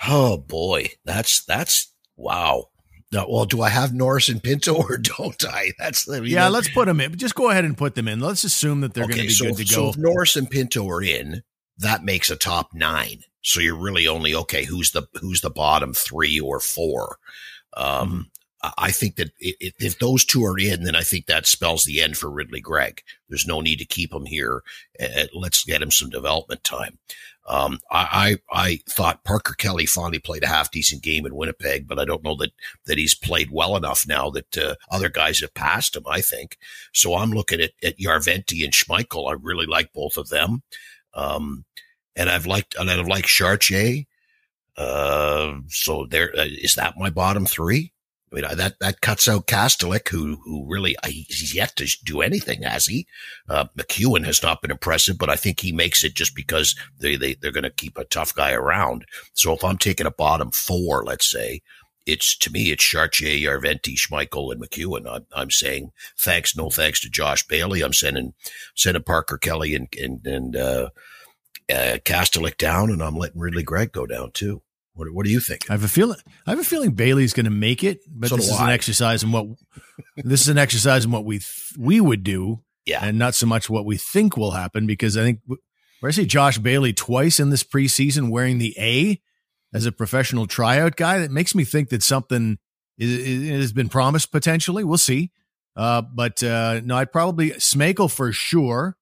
Oh 0.07 0.37
boy, 0.37 0.89
that's 1.05 1.43
that's 1.45 1.93
wow. 2.15 2.65
No, 3.11 3.25
well, 3.27 3.45
do 3.45 3.61
I 3.61 3.69
have 3.69 3.93
Norris 3.93 4.29
and 4.29 4.41
Pinto 4.41 4.75
or 4.75 4.97
don't 5.01 5.43
I? 5.45 5.71
That's 5.79 6.05
the 6.05 6.23
yeah. 6.23 6.45
Know. 6.45 6.51
Let's 6.51 6.69
put 6.69 6.85
them 6.85 7.01
in. 7.01 7.15
Just 7.17 7.35
go 7.35 7.49
ahead 7.49 7.65
and 7.65 7.77
put 7.77 7.95
them 7.95 8.07
in. 8.07 8.19
Let's 8.19 8.43
assume 8.43 8.81
that 8.81 8.93
they're 8.93 9.05
okay, 9.05 9.13
going 9.13 9.21
to 9.23 9.27
be 9.27 9.33
so, 9.33 9.45
good 9.45 9.57
to 9.57 9.63
go. 9.63 9.65
So 9.65 9.89
if 9.89 9.97
Norris 9.97 10.35
and 10.35 10.49
Pinto 10.49 10.87
are 10.89 11.01
in, 11.01 11.41
that 11.77 12.03
makes 12.03 12.29
a 12.29 12.35
top 12.35 12.69
nine. 12.73 13.21
So 13.41 13.61
you're 13.61 13.75
really 13.75 14.07
only 14.07 14.35
okay. 14.35 14.65
Who's 14.65 14.91
the 14.91 15.07
who's 15.21 15.41
the 15.41 15.49
bottom 15.49 15.93
three 15.93 16.39
or 16.39 16.59
four? 16.59 17.17
Um, 17.75 18.31
I 18.77 18.91
think 18.91 19.15
that 19.15 19.31
if, 19.39 19.73
if 19.79 19.99
those 19.99 20.25
two 20.25 20.43
are 20.43 20.59
in, 20.59 20.83
then 20.83 20.95
I 20.95 21.01
think 21.01 21.27
that 21.27 21.45
spells 21.45 21.85
the 21.85 22.01
end 22.01 22.17
for 22.17 22.29
Ridley 22.29 22.59
Greig. 22.59 23.01
There's 23.29 23.47
no 23.47 23.61
need 23.61 23.77
to 23.77 23.85
keep 23.85 24.13
him 24.13 24.25
here. 24.25 24.63
Let's 25.33 25.63
get 25.63 25.81
him 25.81 25.91
some 25.91 26.09
development 26.09 26.63
time. 26.65 26.97
Um, 27.47 27.79
I, 27.89 28.37
I, 28.51 28.63
I 28.67 28.79
thought 28.87 29.23
Parker 29.23 29.53
Kelly 29.53 29.85
finally 29.85 30.19
played 30.19 30.43
a 30.43 30.47
half 30.47 30.71
decent 30.71 31.01
game 31.01 31.25
in 31.25 31.35
Winnipeg, 31.35 31.87
but 31.87 31.97
I 31.97 32.05
don't 32.05 32.23
know 32.23 32.35
that 32.35 32.51
that 32.85 32.99
he's 32.99 33.15
played 33.15 33.49
well 33.49 33.75
enough 33.75 34.05
now 34.07 34.29
that 34.29 34.57
uh, 34.57 34.75
other 34.91 35.09
guys 35.09 35.39
have 35.39 35.53
passed 35.55 35.95
him. 35.95 36.03
I 36.07 36.21
think 36.21 36.57
so. 36.93 37.15
I'm 37.15 37.31
looking 37.31 37.59
at 37.59 37.71
at 37.83 37.97
Järventie 37.97 38.63
and 38.63 38.73
Smejkal. 38.73 39.31
I 39.31 39.35
really 39.41 39.65
like 39.65 39.93
both 39.93 40.15
of 40.15 40.29
them, 40.29 40.61
um, 41.15 41.65
and 42.15 42.29
I've 42.29 42.45
liked 42.45 42.75
and 42.75 42.91
I've 42.91 43.07
liked 43.07 43.27
Chartier. 43.27 44.03
Uh, 44.79 45.55
so 45.67 46.05
there 46.09 46.31
uh, 46.37 46.45
is 46.47 46.75
that 46.75 46.97
my 46.97 47.09
bottom 47.09 47.45
three. 47.45 47.91
I 48.31 48.35
mean, 48.35 48.57
that, 48.57 48.75
that 48.79 49.01
cuts 49.01 49.27
out 49.27 49.47
Kastelic, 49.47 50.07
who, 50.09 50.37
who 50.45 50.65
really, 50.71 50.95
he's 51.03 51.53
yet 51.53 51.75
to 51.77 51.87
do 52.05 52.21
anything, 52.21 52.61
has 52.61 52.85
he? 52.85 53.07
Uh, 53.49 53.65
MacEwen 53.75 54.23
has 54.23 54.43
not 54.43 54.61
been 54.61 54.71
impressive, 54.71 55.17
but 55.17 55.31
I 55.31 55.35
think 55.35 55.59
he 55.59 55.71
makes 55.71 56.03
it 56.03 56.13
just 56.13 56.35
because 56.35 56.75
they, 56.99 57.15
they, 57.15 57.33
they're 57.33 57.51
going 57.51 57.63
to 57.63 57.71
keep 57.71 57.97
a 57.97 58.05
tough 58.05 58.33
guy 58.33 58.51
around. 58.53 59.05
So 59.33 59.51
if 59.53 59.63
I'm 59.63 59.79
taking 59.79 60.05
a 60.05 60.11
bottom 60.11 60.51
four, 60.51 61.03
let's 61.03 61.29
say, 61.29 61.61
it's 62.05 62.37
to 62.37 62.51
me, 62.51 62.71
it's 62.71 62.83
Chartier, 62.83 63.49
Järventie, 63.49 63.99
Smejkal, 63.99 64.51
and 64.51 64.61
MacEwen. 64.61 65.11
I'm, 65.11 65.25
I'm 65.35 65.51
saying 65.51 65.91
thanks, 66.17 66.55
no 66.55 66.69
thanks 66.69 67.01
to 67.01 67.09
Josh 67.09 67.45
Bailey. 67.47 67.81
I'm 67.81 67.93
sending, 67.93 68.33
sending 68.75 69.03
Parker 69.03 69.39
Kelly 69.39 69.75
and, 69.75 69.87
and, 69.99 70.25
and, 70.25 70.55
uh, 70.55 70.89
uh, 71.69 71.97
Kastelic 72.05 72.57
down, 72.57 72.89
and 72.89 73.01
I'm 73.01 73.15
letting 73.15 73.41
Ridley 73.41 73.63
Greig 73.63 73.91
go 73.91 74.05
down 74.05 74.31
too. 74.31 74.61
What, 74.93 75.07
what 75.13 75.25
do 75.25 75.31
you 75.31 75.39
think? 75.39 75.69
I 75.69 75.73
have 75.73 75.83
a 75.83 75.87
feeling. 75.87 76.17
I 76.45 76.51
have 76.51 76.59
a 76.59 76.63
feeling 76.63 76.91
Bailey's 76.91 77.33
going 77.33 77.45
to 77.45 77.51
make 77.51 77.83
it, 77.83 77.99
but 78.09 78.29
so 78.29 78.35
this 78.35 78.49
is 78.49 78.59
I. 78.59 78.65
an 78.65 78.69
exercise 78.71 79.23
in 79.23 79.31
what 79.31 79.45
this 80.17 80.41
is 80.41 80.49
an 80.49 80.57
exercise 80.57 81.05
in 81.05 81.11
what 81.11 81.25
we 81.25 81.37
th- 81.39 81.73
we 81.77 82.01
would 82.01 82.23
do, 82.23 82.63
yeah, 82.85 82.99
and 83.03 83.17
not 83.17 83.35
so 83.35 83.45
much 83.45 83.69
what 83.69 83.85
we 83.85 83.97
think 83.97 84.35
will 84.35 84.51
happen. 84.51 84.87
Because 84.87 85.15
I 85.15 85.23
think 85.23 85.39
where 85.99 86.09
I 86.09 86.11
see 86.11 86.25
Josh 86.25 86.57
Bailey 86.57 86.93
twice 86.93 87.39
in 87.39 87.49
this 87.49 87.63
preseason 87.63 88.29
wearing 88.29 88.57
the 88.57 88.75
A 88.77 89.21
as 89.73 89.85
a 89.85 89.91
professional 89.91 90.47
tryout 90.47 90.95
guy, 90.95 91.19
that 91.19 91.31
makes 91.31 91.53
me 91.53 91.63
think 91.63 91.89
that 91.89 92.03
something 92.03 92.57
is, 92.97 93.11
is, 93.11 93.49
has 93.49 93.73
been 93.73 93.89
promised 93.89 94.31
potentially. 94.31 94.83
We'll 94.83 94.97
see. 94.97 95.31
Uh, 95.75 96.01
but 96.01 96.41
uh, 96.43 96.81
no, 96.83 96.97
I'd 96.97 97.11
probably 97.11 97.51
Smejkal 97.51 98.11
for 98.11 98.31
sure. 98.33 98.97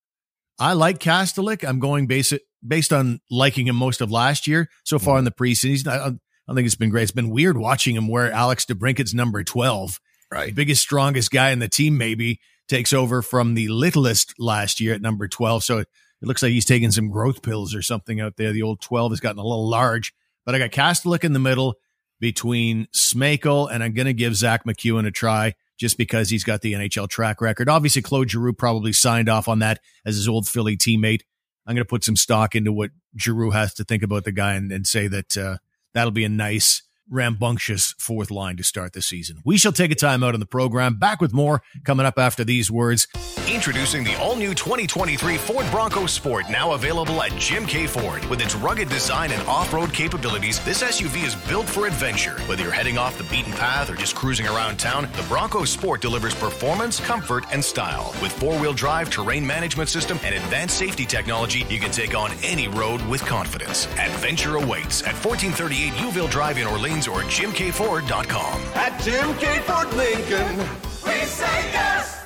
I 0.60 0.74
like 0.74 1.00
Kastelic. 1.00 1.68
I'm 1.68 1.80
going 1.80 2.08
basic 2.08 2.42
based 2.66 2.94
on 2.94 3.20
liking 3.30 3.68
him 3.68 3.76
most 3.76 4.02
of 4.02 4.12
last 4.12 4.48
year 4.48 4.70
so 4.84 5.00
far 5.00 5.14
mm-hmm. 5.14 5.20
in 5.20 5.26
the 5.26 5.32
preseason. 5.32 5.88
I, 5.88 5.98
I 5.98 6.10
don't 6.48 6.56
think 6.56 6.66
it's 6.66 6.76
been 6.76 6.90
great. 6.90 7.04
It's 7.04 7.12
been 7.12 7.30
weird 7.30 7.58
watching 7.58 7.96
him 7.96 8.08
wear 8.08 8.32
Alex 8.32 8.66
DeBrincat's 8.66 9.14
number 9.14 9.44
12. 9.44 10.00
Right. 10.32 10.54
Biggest, 10.54 10.82
strongest 10.82 11.32
guy 11.32 11.52
in 11.52 11.60
the 11.60 11.68
team, 11.68 11.98
maybe 11.98 12.40
takes 12.68 12.94
over 12.94 13.22
from 13.22 13.54
the 13.54 13.68
littlest 13.70 14.34
last 14.40 14.80
year 14.80 14.94
at 14.94 15.02
number 15.02 15.28
12. 15.28 15.64
So 15.64 15.80
it, 15.80 15.88
it 16.22 16.28
looks 16.28 16.44
like 16.44 16.52
he's 16.52 16.66
taking 16.66 16.92
some 16.92 17.10
growth 17.10 17.42
pills 17.42 17.76
or 17.76 17.82
something 17.82 18.20
out 18.20 18.38
there. 18.38 18.52
The 18.52 18.64
old 18.64 18.82
12 18.82 19.12
has 19.14 19.20
gotten 19.20 19.40
a 19.40 19.44
little 19.44 19.70
large, 19.70 20.14
but 20.46 20.56
I 20.56 20.60
got 20.60 20.72
Kastelic 20.72 21.24
in 21.24 21.34
the 21.34 21.40
middle 21.40 21.76
between 22.20 22.88
Smejkal 22.96 23.70
and 23.72 23.84
I'm 23.84 23.94
going 23.94 24.08
to 24.08 24.14
give 24.14 24.36
Zach 24.36 24.66
MacEwen 24.66 25.06
a 25.06 25.12
try 25.12 25.54
just 25.78 25.98
because 25.98 26.30
he's 26.30 26.44
got 26.44 26.62
the 26.62 26.74
NHL 26.74 27.08
track 27.08 27.40
record. 27.40 27.70
Obviously, 27.70 28.02
Claude 28.02 28.32
Giroux 28.32 28.54
probably 28.54 28.94
signed 28.94 29.30
off 29.30 29.48
on 29.48 29.60
that 29.60 29.80
as 30.06 30.16
his 30.16 30.28
old 30.28 30.48
Philly 30.48 30.76
teammate. 30.76 31.22
I'm 31.68 31.76
going 31.76 31.84
to 31.84 31.90
put 31.90 32.04
some 32.06 32.16
stock 32.16 32.56
into 32.56 32.72
what 32.72 32.92
Giroux 33.18 33.52
has 33.52 33.74
to 33.76 33.84
think 33.84 34.02
about 34.02 34.24
the 34.24 34.32
guy 34.32 34.54
and, 34.54 34.72
and 34.72 34.88
say 34.88 35.08
that 35.10 35.36
uh, 35.36 35.58
that'll 35.94 36.12
be 36.12 36.24
a 36.24 36.30
nice 36.30 36.82
rambunctious 37.10 37.94
fourth 37.98 38.32
line 38.32 38.58
to 38.58 38.64
start 38.64 38.94
the 38.94 39.02
season. 39.02 39.42
We 39.46 39.58
shall 39.58 39.72
take 39.72 39.92
a 39.92 39.96
time 39.96 40.24
out 40.24 40.34
on 40.34 40.40
the 40.40 40.46
program. 40.46 40.96
Back 40.96 41.22
with 41.22 41.34
more 41.34 41.62
coming 41.84 42.06
up 42.06 42.18
after 42.18 42.44
these 42.44 42.70
words. 42.72 43.08
Introducing 43.50 44.04
the 44.04 44.16
all 44.16 44.36
new 44.36 44.54
2023 44.54 45.38
Ford 45.38 45.66
Bronco 45.72 46.06
Sport, 46.06 46.50
now 46.50 46.74
available 46.74 47.22
at 47.22 47.32
Jim 47.38 47.66
K. 47.66 47.88
Ford. 47.88 48.24
With 48.26 48.42
its 48.42 48.56
rugged 48.56 48.90
design 48.90 49.32
and 49.32 49.42
off 49.48 49.74
road 49.74 49.94
capabilities, 49.94 50.64
this 50.66 50.84
SUV 50.84 51.26
is 51.26 51.36
built 51.48 51.68
for 51.68 51.88
adventure. 51.88 52.40
Whether 52.42 52.64
you're 52.64 52.72
heading 52.72 52.98
off 52.98 53.18
the 53.18 53.24
beaten 53.26 53.54
path 53.54 53.90
or 53.90 53.96
just 53.96 54.16
cruising 54.16 54.48
around 54.48 54.78
town, 54.78 55.08
the 55.16 55.24
Bronco 55.24 55.64
Sport 55.64 56.02
delivers 56.02 56.36
performance, 56.36 57.00
comfort, 57.00 57.46
and 57.52 57.64
style. 57.64 58.14
With 58.22 58.32
four 58.34 58.60
wheel 58.60 58.74
drive, 58.74 59.10
terrain 59.10 59.46
management 59.46 59.90
system, 59.90 60.20
and 60.24 60.36
advanced 60.36 60.78
safety 60.78 61.06
technology, 61.06 61.66
you 61.70 61.80
can 61.80 61.92
take 61.92 62.16
on 62.16 62.32
any 62.44 62.68
road 62.68 63.02
with 63.08 63.22
confidence. 63.26 63.86
Adventure 63.98 64.56
awaits 64.56 65.02
at 65.04 65.14
1438 65.24 65.94
Youville 65.94 66.30
Drive 66.30 66.58
in 66.58 66.68
Orleans 66.68 66.97
or 67.06 67.22
JimKFord.com. 67.24 68.62
At 68.74 69.00
Jim 69.02 69.36
K. 69.36 69.60
Ford 69.60 69.94
Lincoln, 69.94 70.58
we 71.06 71.26
say 71.26 71.72
yes. 71.72 72.24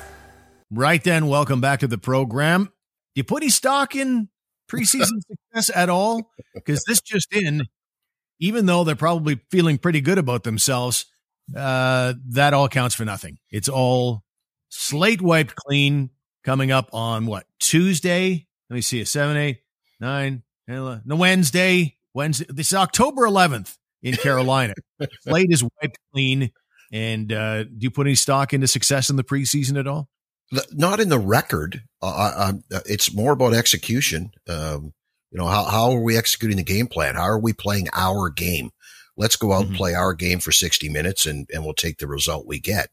Right 0.70 1.02
then, 1.04 1.26
welcome 1.26 1.60
back 1.60 1.80
to 1.80 1.88
the 1.88 1.98
program. 1.98 2.64
Do 2.64 2.70
you 3.16 3.24
put 3.24 3.42
any 3.42 3.50
stock 3.50 3.94
in 3.94 4.28
preseason 4.70 5.20
success 5.52 5.76
at 5.76 5.90
all? 5.90 6.30
Because 6.54 6.82
this 6.86 7.02
just 7.02 7.34
in, 7.34 7.64
even 8.40 8.66
though 8.66 8.84
they're 8.84 8.94
probably 8.94 9.40
feeling 9.50 9.76
pretty 9.76 10.00
good 10.00 10.16
about 10.16 10.44
themselves, 10.44 11.04
uh, 11.54 12.14
that 12.28 12.54
all 12.54 12.68
counts 12.68 12.94
for 12.94 13.04
nothing. 13.04 13.38
It's 13.50 13.68
all 13.68 14.22
slate 14.70 15.20
wiped 15.20 15.54
clean 15.54 16.10
coming 16.44 16.72
up 16.72 16.88
on 16.94 17.26
what 17.26 17.44
Tuesday? 17.58 18.46
Let 18.70 18.74
me 18.74 18.80
see 18.80 19.02
a 19.02 19.06
seven, 19.06 19.36
eight, 19.36 19.60
nine, 20.00 20.42
10, 20.68 21.02
no 21.04 21.16
Wednesday. 21.16 21.96
Wednesday. 22.14 22.46
This 22.48 22.68
is 22.68 22.74
October 22.74 23.22
11th 23.26 23.76
in 24.02 24.16
Carolina. 24.16 24.74
Slate 25.20 25.50
is 25.50 25.62
wiped 25.62 25.98
clean. 26.12 26.50
And 26.92 27.32
uh, 27.32 27.64
do 27.64 27.78
you 27.78 27.90
put 27.90 28.06
any 28.06 28.14
stock 28.14 28.52
into 28.52 28.66
success 28.66 29.08
in 29.08 29.16
the 29.16 29.24
preseason 29.24 29.78
at 29.78 29.86
all? 29.86 30.08
Not 30.72 31.00
in 31.00 31.08
the 31.08 31.18
record. 31.18 31.82
Uh, 32.02 32.52
uh, 32.70 32.80
it's 32.84 33.14
more 33.14 33.32
about 33.32 33.54
execution. 33.54 34.32
Um, 34.46 34.92
you 35.30 35.38
know, 35.38 35.46
how, 35.46 35.64
how 35.64 35.92
are 35.92 36.02
we 36.02 36.18
executing 36.18 36.58
the 36.58 36.62
game 36.62 36.88
plan? 36.88 37.14
How 37.14 37.22
are 37.22 37.38
we 37.38 37.54
playing 37.54 37.88
our 37.94 38.28
game? 38.28 38.70
Let's 39.16 39.36
go 39.36 39.52
out 39.52 39.62
mm-hmm. 39.62 39.68
and 39.68 39.76
play 39.76 39.94
our 39.94 40.12
game 40.12 40.40
for 40.40 40.52
60 40.52 40.90
minutes 40.90 41.24
and, 41.24 41.48
and 41.52 41.64
we'll 41.64 41.72
take 41.72 41.98
the 41.98 42.06
result 42.06 42.46
we 42.46 42.60
get. 42.60 42.90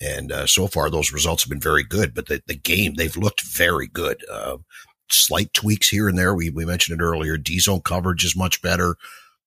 And 0.00 0.30
uh, 0.30 0.46
so 0.46 0.68
far, 0.68 0.88
those 0.88 1.12
results 1.12 1.42
have 1.42 1.50
been 1.50 1.60
very 1.60 1.82
good, 1.82 2.14
but 2.14 2.26
the, 2.26 2.42
the 2.46 2.56
game, 2.56 2.94
they've 2.94 3.16
looked 3.16 3.42
very 3.42 3.88
good. 3.88 4.24
Uh, 4.30 4.58
slight 5.10 5.52
tweaks 5.52 5.88
here 5.88 6.08
and 6.08 6.18
there. 6.18 6.34
We, 6.34 6.50
we 6.50 6.64
mentioned 6.64 7.00
it 7.00 7.04
earlier. 7.04 7.36
D 7.36 7.58
zone 7.58 7.80
coverage 7.80 8.24
is 8.24 8.36
much 8.36 8.62
better 8.62 8.96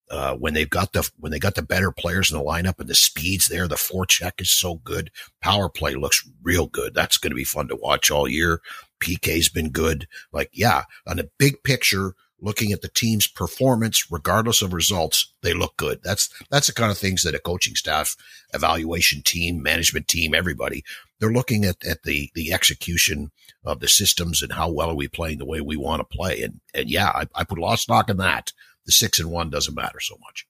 uh, 0.09 0.35
when 0.35 0.53
they've 0.53 0.69
got 0.69 0.93
the 0.93 1.09
when 1.19 1.31
they 1.31 1.39
got 1.39 1.55
the 1.55 1.61
better 1.61 1.91
players 1.91 2.31
in 2.31 2.37
the 2.37 2.43
lineup 2.43 2.79
and 2.79 2.87
the 2.87 2.95
speeds 2.95 3.47
there, 3.47 3.67
the 3.67 3.75
forecheck 3.75 4.39
is 4.39 4.51
so 4.51 4.75
good. 4.75 5.11
Power 5.41 5.69
play 5.69 5.95
looks 5.95 6.27
real 6.41 6.67
good. 6.67 6.93
That's 6.93 7.17
going 7.17 7.31
to 7.31 7.35
be 7.35 7.43
fun 7.43 7.67
to 7.67 7.75
watch 7.75 8.09
all 8.09 8.27
year. 8.27 8.61
PK's 8.99 9.49
been 9.49 9.69
good. 9.69 10.07
Like, 10.31 10.49
yeah, 10.53 10.83
on 11.05 11.19
a 11.19 11.29
big 11.37 11.61
picture, 11.63 12.15
looking 12.39 12.71
at 12.71 12.81
the 12.81 12.87
team's 12.87 13.27
performance, 13.27 14.09
regardless 14.11 14.61
of 14.61 14.73
results, 14.73 15.33
they 15.41 15.53
look 15.53 15.75
good. 15.77 15.99
That's 16.03 16.29
that's 16.49 16.67
the 16.67 16.73
kind 16.73 16.91
of 16.91 16.97
things 16.97 17.23
that 17.23 17.35
a 17.35 17.39
coaching 17.39 17.75
staff, 17.75 18.15
evaluation 18.53 19.21
team, 19.23 19.61
management 19.61 20.07
team, 20.07 20.33
everybody, 20.33 20.83
they're 21.19 21.31
looking 21.31 21.65
at, 21.65 21.83
at 21.85 22.03
the 22.03 22.31
the 22.33 22.53
execution 22.53 23.31
of 23.63 23.79
the 23.79 23.87
systems 23.87 24.41
and 24.41 24.53
how 24.53 24.69
well 24.69 24.91
are 24.91 24.95
we 24.95 25.07
playing 25.07 25.39
the 25.39 25.45
way 25.45 25.61
we 25.61 25.75
want 25.75 25.99
to 25.99 26.17
play. 26.17 26.41
And 26.41 26.61
and 26.73 26.89
yeah, 26.89 27.09
I, 27.09 27.27
I 27.35 27.43
put 27.43 27.57
a 27.57 27.61
lot 27.61 27.73
of 27.73 27.79
stock 27.79 28.09
in 28.09 28.17
that 28.17 28.53
the 28.87 28.91
six 28.91 29.19
and 29.19 29.29
one 29.29 29.51
doesn't 29.51 29.75
matter 29.75 29.99
so 29.99 30.17
much. 30.25 30.47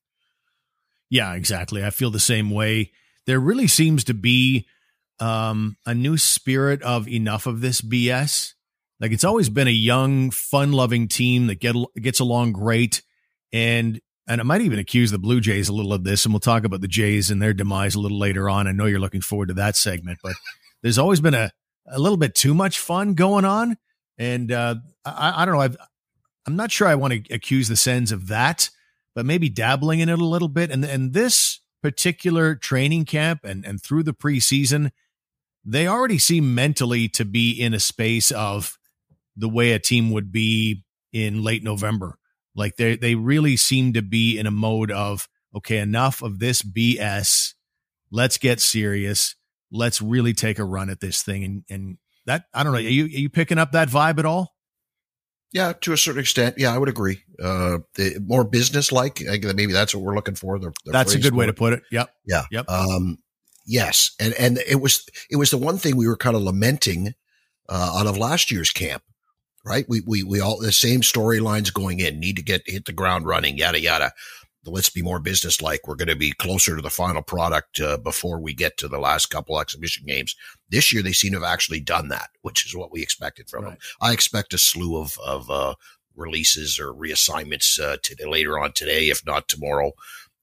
Yeah, 1.10 1.34
exactly. 1.34 1.84
I 1.84 1.90
feel 1.90 2.12
the 2.12 2.20
same 2.20 2.50
way. 2.50 2.92
There 3.26 3.40
really 3.40 3.68
seems 3.68 4.06
to 4.06 4.14
be 4.14 4.68
um, 5.20 5.76
a 5.86 5.94
new 5.94 6.18
spirit 6.18 6.82
of 6.84 7.08
enough 7.08 7.48
of 7.48 7.60
this 7.60 7.82
BS. 7.82 8.54
Like 9.00 9.12
it's 9.12 9.24
always 9.24 9.50
been 9.50 9.68
a 9.68 9.72
young, 9.72 10.32
fun-loving 10.32 11.08
team 11.08 11.48
that 11.48 11.60
get 11.60 11.76
gets 12.02 12.20
along 12.20 12.54
great, 12.54 13.04
and 13.54 14.00
and 14.28 14.42
I 14.42 14.44
might 14.44 14.62
even 14.62 14.80
accuse 14.80 15.12
the 15.12 15.20
Blue 15.20 15.40
Jays 15.40 15.70
a 15.70 15.74
little 15.74 15.94
of 15.94 16.04
this, 16.04 16.26
and 16.26 16.34
we'll 16.34 16.40
talk 16.40 16.64
about 16.64 16.82
the 16.82 16.88
Jays 16.88 17.30
and 17.30 17.42
their 17.42 17.54
demise 17.54 17.96
a 17.96 18.00
little 18.00 18.20
later 18.20 18.50
on. 18.50 18.68
I 18.68 18.72
know 18.72 18.86
you're 18.86 19.00
looking 19.00 19.22
forward 19.22 19.50
to 19.50 19.54
that 19.56 19.76
segment, 19.76 20.20
but 20.24 20.34
there's 20.82 20.98
always 20.98 21.22
been 21.22 21.36
a 21.36 21.52
a 21.90 22.00
little 22.00 22.18
bit 22.18 22.36
too 22.36 22.54
much 22.54 22.80
fun 22.80 23.14
going 23.14 23.46
on, 23.46 23.78
and 24.18 24.52
uh, 24.52 24.76
I, 25.06 25.44
I 25.44 25.46
don't 25.46 25.56
know. 25.56 25.62
I've 25.62 25.78
I'm 26.48 26.56
not 26.56 26.72
sure 26.72 26.88
I 26.88 26.96
want 26.96 27.14
to 27.14 27.34
accuse 27.34 27.68
the 27.68 27.76
Sens 27.76 28.12
of 28.12 28.28
that, 28.28 28.70
but 29.14 29.26
maybe 29.26 29.50
dabbling 29.50 30.00
in 30.00 30.10
it 30.10 30.20
a 30.20 30.26
little 30.26 30.48
bit. 30.48 30.72
And 30.72 30.84
and 30.86 31.14
this 31.14 31.60
particular 31.84 32.56
training 32.56 33.06
camp 33.06 33.42
and 33.44 33.66
and 33.66 33.84
through 33.84 34.04
the 34.04 34.14
preseason, 34.14 34.92
they 35.66 35.88
already 35.88 36.18
seem 36.18 36.56
mentally 36.56 37.10
to 37.10 37.26
be 37.26 37.52
in 37.52 37.74
a 37.74 37.80
space 37.80 38.32
of 38.32 38.80
the 39.36 39.50
way 39.50 39.74
a 39.74 39.80
team 39.80 40.12
would 40.12 40.32
be 40.32 40.86
in 41.12 41.44
late 41.44 41.64
November. 41.64 42.18
Like 42.56 42.78
they 42.78 42.96
they 42.96 43.16
really 43.16 43.58
seem 43.58 43.94
to 43.94 44.02
be 44.02 44.40
in 44.40 44.48
a 44.48 44.52
mode 44.52 44.90
of 44.90 45.28
okay, 45.54 45.80
enough 45.80 46.22
of 46.22 46.40
this 46.40 46.62
BS. 46.62 47.54
Let's 48.10 48.38
get 48.38 48.62
serious. 48.62 49.36
Let's 49.70 50.02
really 50.02 50.34
take 50.34 50.60
a 50.60 50.64
run 50.64 50.90
at 50.90 51.02
this 51.02 51.22
thing. 51.24 51.44
And 51.44 51.64
and 51.70 51.98
that 52.26 52.46
I 52.54 52.64
don't 52.64 52.72
know. 52.72 52.80
Are 52.80 52.82
you 52.82 53.06
are 53.06 53.08
you 53.08 53.30
picking 53.30 53.58
up 53.58 53.74
that 53.74 53.90
vibe 53.90 54.18
at 54.20 54.26
all? 54.26 54.57
Yeah, 55.54 55.74
to 55.82 55.94
a 55.94 55.98
certain 55.98 56.20
extent. 56.20 56.56
Yeah, 56.58 56.74
I 56.74 56.78
would 56.78 56.90
agree. 56.90 57.24
Uh, 57.42 57.80
the, 57.96 58.22
more 58.26 58.44
business 58.44 58.92
like. 58.92 59.22
Maybe 59.22 59.72
that's 59.72 59.96
what 59.96 60.04
we're 60.04 60.16
looking 60.16 60.36
for. 60.36 60.60
The, 60.60 60.74
the 60.86 60.92
that's 60.92 61.14
a 61.14 61.20
good 61.20 61.36
way 61.36 61.46
to 61.46 61.54
put 61.54 61.74
it. 61.74 61.84
Yep. 61.92 62.10
Yeah. 62.26 62.44
Yep. 62.52 62.70
Um, 62.70 63.18
Yes, 63.68 64.16
and 64.18 64.34
and 64.36 64.60
it 64.60 64.80
was 64.82 65.06
it 65.30 65.36
was 65.36 65.52
the 65.52 65.58
one 65.58 65.78
thing 65.78 65.98
we 65.98 66.08
were 66.08 66.16
kind 66.16 66.38
of 66.38 66.42
lamenting 66.42 67.14
uh, 67.68 67.98
out 68.00 68.08
of 68.08 68.18
last 68.18 68.50
year's 68.50 68.72
camp, 68.72 69.04
right? 69.66 69.86
We 69.90 70.02
we 70.08 70.24
we 70.24 70.40
all 70.40 70.58
the 70.58 70.72
same 70.72 71.02
storylines 71.02 71.74
going 71.74 72.00
in. 72.00 72.18
Need 72.18 72.38
to 72.38 72.42
get 72.42 72.62
hit 72.66 72.86
the 72.86 72.94
ground 72.94 73.26
running, 73.26 73.58
yada 73.58 73.82
yada. 73.82 74.14
Let's 74.66 74.90
be 74.90 75.02
more 75.02 75.20
businesslike. 75.20 75.86
We're 75.86 75.96
going 75.96 76.08
to 76.08 76.16
be 76.16 76.32
closer 76.32 76.78
to 76.78 76.82
the 76.82 76.90
final 76.90 77.22
product 77.22 77.82
uh, 77.82 77.98
before 77.98 78.40
we 78.40 78.54
get 78.54 78.78
to 78.78 78.88
the 78.88 79.00
last 79.00 79.28
couple 79.28 79.60
exhibition 79.60 80.06
games. 80.06 80.36
This 80.70 80.94
year, 80.94 81.02
they 81.02 81.14
seem 81.14 81.32
to 81.34 81.40
have 81.40 81.52
actually 81.52 81.80
done 81.80 82.10
that, 82.10 82.30
which 82.42 82.66
is 82.66 82.76
what 82.76 82.92
we 82.92 83.02
expected 83.02 83.50
from 83.50 83.64
right. 83.64 83.72
them. 83.72 83.80
I 84.02 84.14
expect 84.14 84.54
a 84.54 84.58
slew 84.58 84.98
of 84.98 85.18
of 85.26 85.50
uh, 85.50 85.76
releases 86.16 86.80
or 86.80 86.94
reassignments 86.94 87.80
uh, 87.80 87.98
later 88.28 88.60
on 88.60 88.74
today, 88.74 89.10
if 89.10 89.26
not 89.26 89.48
tomorrow 89.48 89.94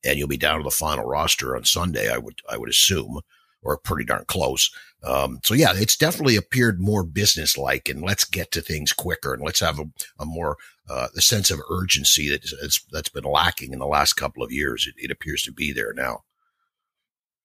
and 0.05 0.19
you'll 0.19 0.29
be 0.29 0.37
down 0.37 0.59
to 0.59 0.65
the 0.65 0.71
final 0.71 1.05
roster 1.05 1.57
on 1.57 1.65
Sunday. 1.65 2.13
I 2.13 2.19
would 2.19 2.41
I 2.49 2.57
would 2.57 2.69
assume, 2.69 3.21
or 3.63 3.79
pretty 3.79 4.05
darn 4.05 4.25
close. 4.27 4.71
Um, 5.03 5.41
so 5.43 5.55
yeah, 5.55 5.73
it's 5.75 5.97
definitely 5.97 6.37
appeared 6.37 6.81
more 6.81 7.05
businesslike, 7.05 7.89
and 7.89 8.03
let's 8.03 8.25
get 8.25 8.51
to 8.53 8.61
things 8.61 8.93
quicker, 8.93 9.35
and 9.35 9.43
let's 9.43 9.61
have 9.61 9.79
a, 9.79 9.85
a 10.19 10.27
more 10.27 10.57
uh, 10.89 11.09
the 11.15 11.23
sense 11.23 11.51
of 11.51 11.61
urgency 11.71 12.29
that 12.29 12.45
that's, 12.61 12.83
that's 12.93 13.09
been 13.09 13.25
lacking 13.25 13.73
in 13.73 13.79
the 13.79 13.87
last 13.87 14.15
couple 14.15 14.43
of 14.43 14.53
years. 14.53 14.87
It, 14.87 14.95
it 15.03 15.11
appears 15.11 15.43
to 15.43 15.53
be 15.53 15.73
there 15.73 15.93
now. 15.95 16.21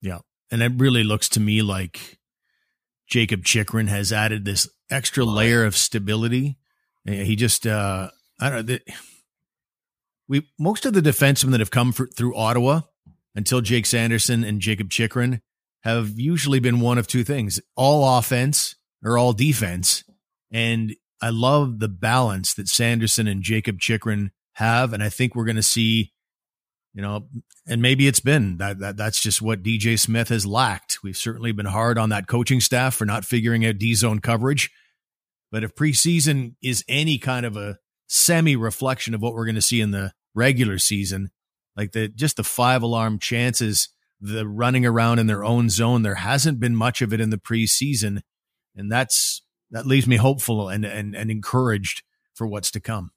Yeah, 0.01 0.19
and 0.51 0.61
it 0.61 0.73
really 0.75 1.03
looks 1.03 1.29
to 1.29 1.39
me 1.39 1.61
like 1.61 2.18
Jakob 3.09 3.43
Chychrun 3.43 3.87
has 3.87 4.13
added 4.13 4.45
this 4.45 4.69
extra 4.89 5.25
layer 5.25 5.65
of 5.65 5.75
stability. 5.75 6.57
He 7.05 7.35
just, 7.35 7.65
uh, 7.65 8.09
I 8.39 8.49
don't 8.49 8.55
know. 8.57 8.61
The, 8.61 8.81
we 10.27 10.47
most 10.59 10.85
of 10.85 10.93
the 10.93 11.01
defensemen 11.01 11.51
that 11.51 11.59
have 11.59 11.71
come 11.71 11.91
for, 11.91 12.05
through 12.05 12.35
Ottawa 12.35 12.81
until 13.35 13.61
Jake 13.61 13.87
Sanderson 13.87 14.43
and 14.43 14.61
Jacob 14.61 14.89
Chychrun 14.91 15.41
have 15.83 16.19
usually 16.19 16.59
been 16.59 16.79
one 16.79 16.99
of 16.99 17.07
two 17.07 17.23
things: 17.23 17.59
all 17.75 18.17
offense 18.17 18.75
or 19.03 19.17
all 19.17 19.33
defense. 19.33 20.03
And 20.51 20.95
I 21.21 21.29
love 21.29 21.79
the 21.79 21.87
balance 21.87 22.53
that 22.53 22.67
Sanderson 22.67 23.27
and 23.27 23.41
Jacob 23.41 23.79
Chychrun 23.79 24.31
have, 24.53 24.93
and 24.93 25.01
I 25.01 25.09
think 25.09 25.35
we're 25.35 25.45
going 25.45 25.55
to 25.55 25.63
see. 25.63 26.13
You 26.93 27.03
know, 27.03 27.27
and 27.67 27.81
maybe 27.81 28.07
it's 28.07 28.19
been 28.19 28.57
that, 28.57 28.79
that 28.79 28.97
that's 28.97 29.21
just 29.21 29.41
what 29.41 29.61
DJ 29.61 29.97
Smith 29.99 30.29
has 30.29 30.45
lacked. 30.45 30.99
We've 31.03 31.15
certainly 31.15 31.51
been 31.51 31.67
hard 31.67 31.97
on 31.97 32.09
that 32.09 32.27
coaching 32.27 32.59
staff 32.59 32.95
for 32.95 33.05
not 33.05 33.25
figuring 33.25 33.65
out 33.65 33.77
D 33.77 33.93
zone 33.93 34.19
coverage. 34.19 34.71
But 35.51 35.63
if 35.63 35.75
preseason 35.75 36.55
is 36.61 36.83
any 36.87 37.17
kind 37.17 37.45
of 37.45 37.57
a 37.57 37.77
semi 38.07 38.55
reflection 38.55 39.13
of 39.13 39.21
what 39.21 39.33
we're 39.33 39.45
going 39.45 39.55
to 39.55 39.61
see 39.61 39.81
in 39.81 39.91
the 39.91 40.13
regular 40.33 40.79
season, 40.79 41.29
like 41.75 41.91
the 41.91 42.07
just 42.07 42.37
the 42.37 42.43
five 42.43 42.81
alarm 42.81 43.19
chances, 43.19 43.89
the 44.19 44.47
running 44.47 44.85
around 44.85 45.19
in 45.19 45.27
their 45.27 45.43
own 45.43 45.69
zone, 45.69 46.01
there 46.01 46.15
hasn't 46.15 46.59
been 46.59 46.75
much 46.75 47.01
of 47.01 47.13
it 47.13 47.21
in 47.21 47.29
the 47.29 47.37
preseason, 47.37 48.21
and 48.75 48.91
that's 48.91 49.41
that 49.71 49.85
leaves 49.85 50.07
me 50.07 50.17
hopeful 50.17 50.69
and 50.69 50.85
and 50.85 51.15
and 51.15 51.31
encouraged 51.31 52.03
for 52.33 52.47
what's 52.47 52.71
to 52.71 52.79
come. 52.79 53.11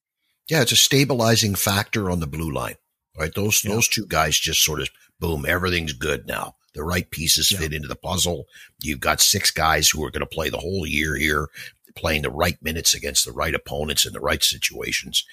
Yeah, 0.49 0.63
it's 0.63 0.73
a 0.73 0.77
stabilizing 0.77 1.55
factor 1.55 2.11
on 2.11 2.21
the 2.21 2.27
blue 2.27 2.53
line. 2.53 2.75
Right, 3.17 3.35
those 3.35 3.63
yeah. 3.65 3.73
those 3.73 3.89
two 3.89 4.07
guys 4.07 4.39
just 4.39 4.65
sort 4.65 4.81
of 4.81 4.89
boom, 5.21 5.45
everything's 5.47 5.93
good 5.93 6.27
now. 6.27 6.57
The 6.75 6.83
right 6.83 7.11
pieces 7.11 7.53
yeah. 7.53 7.59
fit 7.59 7.75
into 7.75 7.89
the 7.89 7.95
puzzle. 7.95 8.47
You've 8.83 9.01
got 9.01 9.21
six 9.21 9.51
guys 9.51 9.91
who 9.91 10.03
are 10.05 10.11
going 10.11 10.21
to 10.21 10.27
play 10.27 10.49
the 10.49 10.59
whole 10.59 10.87
year 10.87 11.17
here 11.17 11.49
playing 11.95 12.23
the 12.23 12.31
right 12.31 12.57
minutes 12.63 12.95
against 12.95 13.25
the 13.25 13.33
right 13.33 13.55
opponents 13.55 14.07
in 14.07 14.13
the 14.13 14.21
right 14.21 14.43
situations. 14.43 15.25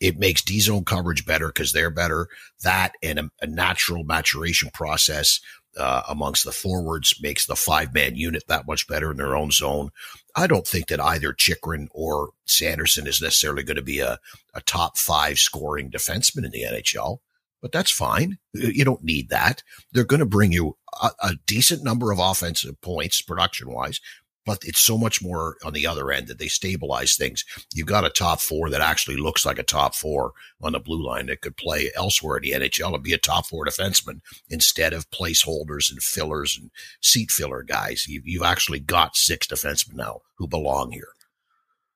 It 0.00 0.18
makes 0.18 0.42
D 0.42 0.60
zone 0.60 0.84
coverage 0.84 1.26
better 1.26 1.48
because 1.48 1.72
they're 1.72 1.90
better. 1.90 2.28
That 2.62 2.92
and 3.02 3.18
a, 3.18 3.30
a 3.40 3.46
natural 3.46 4.04
maturation 4.04 4.70
process 4.72 5.40
uh, 5.76 6.02
amongst 6.08 6.44
the 6.44 6.52
forwards 6.52 7.20
makes 7.20 7.46
the 7.46 7.56
five 7.56 7.92
man 7.92 8.16
unit 8.16 8.44
that 8.48 8.66
much 8.66 8.88
better 8.88 9.10
in 9.10 9.16
their 9.16 9.36
own 9.36 9.50
zone. 9.50 9.90
I 10.34 10.46
don't 10.46 10.66
think 10.66 10.88
that 10.88 11.00
either 11.00 11.32
Chychrun 11.32 11.88
or 11.92 12.30
Sanderson 12.44 13.06
is 13.06 13.20
necessarily 13.20 13.62
going 13.62 13.76
to 13.76 13.82
be 13.82 14.00
a, 14.00 14.18
a 14.54 14.60
top 14.62 14.96
five 14.96 15.38
scoring 15.38 15.90
defenseman 15.90 16.44
in 16.44 16.50
the 16.50 16.62
NHL, 16.62 17.18
but 17.66 17.72
that's 17.72 17.90
fine. 17.90 18.38
You 18.54 18.84
don't 18.84 19.02
need 19.02 19.28
that. 19.30 19.64
They're 19.90 20.04
going 20.04 20.20
to 20.20 20.24
bring 20.24 20.52
you 20.52 20.76
a, 21.02 21.10
a 21.20 21.34
decent 21.48 21.82
number 21.82 22.12
of 22.12 22.20
offensive 22.20 22.80
points 22.80 23.20
production 23.20 23.72
wise, 23.72 24.00
but 24.44 24.58
it's 24.62 24.78
so 24.78 24.96
much 24.96 25.20
more 25.20 25.56
on 25.64 25.72
the 25.72 25.84
other 25.84 26.12
end 26.12 26.28
that 26.28 26.38
they 26.38 26.46
stabilize 26.46 27.16
things. 27.16 27.44
You've 27.74 27.88
got 27.88 28.04
a 28.04 28.10
top 28.10 28.40
four 28.40 28.70
that 28.70 28.80
actually 28.80 29.16
looks 29.16 29.44
like 29.44 29.58
a 29.58 29.64
top 29.64 29.96
four 29.96 30.30
on 30.62 30.74
the 30.74 30.78
blue 30.78 31.04
line 31.04 31.26
that 31.26 31.40
could 31.40 31.56
play 31.56 31.90
elsewhere 31.96 32.36
in 32.36 32.44
the 32.44 32.52
NHL 32.52 32.94
and 32.94 33.02
be 33.02 33.12
a 33.12 33.18
top 33.18 33.46
four 33.46 33.66
defenseman 33.66 34.20
instead 34.48 34.92
of 34.92 35.10
placeholders 35.10 35.90
and 35.90 36.00
fillers 36.00 36.56
and 36.56 36.70
seat 37.00 37.32
filler 37.32 37.64
guys. 37.64 38.06
You've, 38.06 38.28
you've 38.28 38.44
actually 38.44 38.78
got 38.78 39.16
six 39.16 39.48
defensemen 39.48 39.94
now 39.94 40.20
who 40.36 40.46
belong 40.46 40.92
here. 40.92 41.08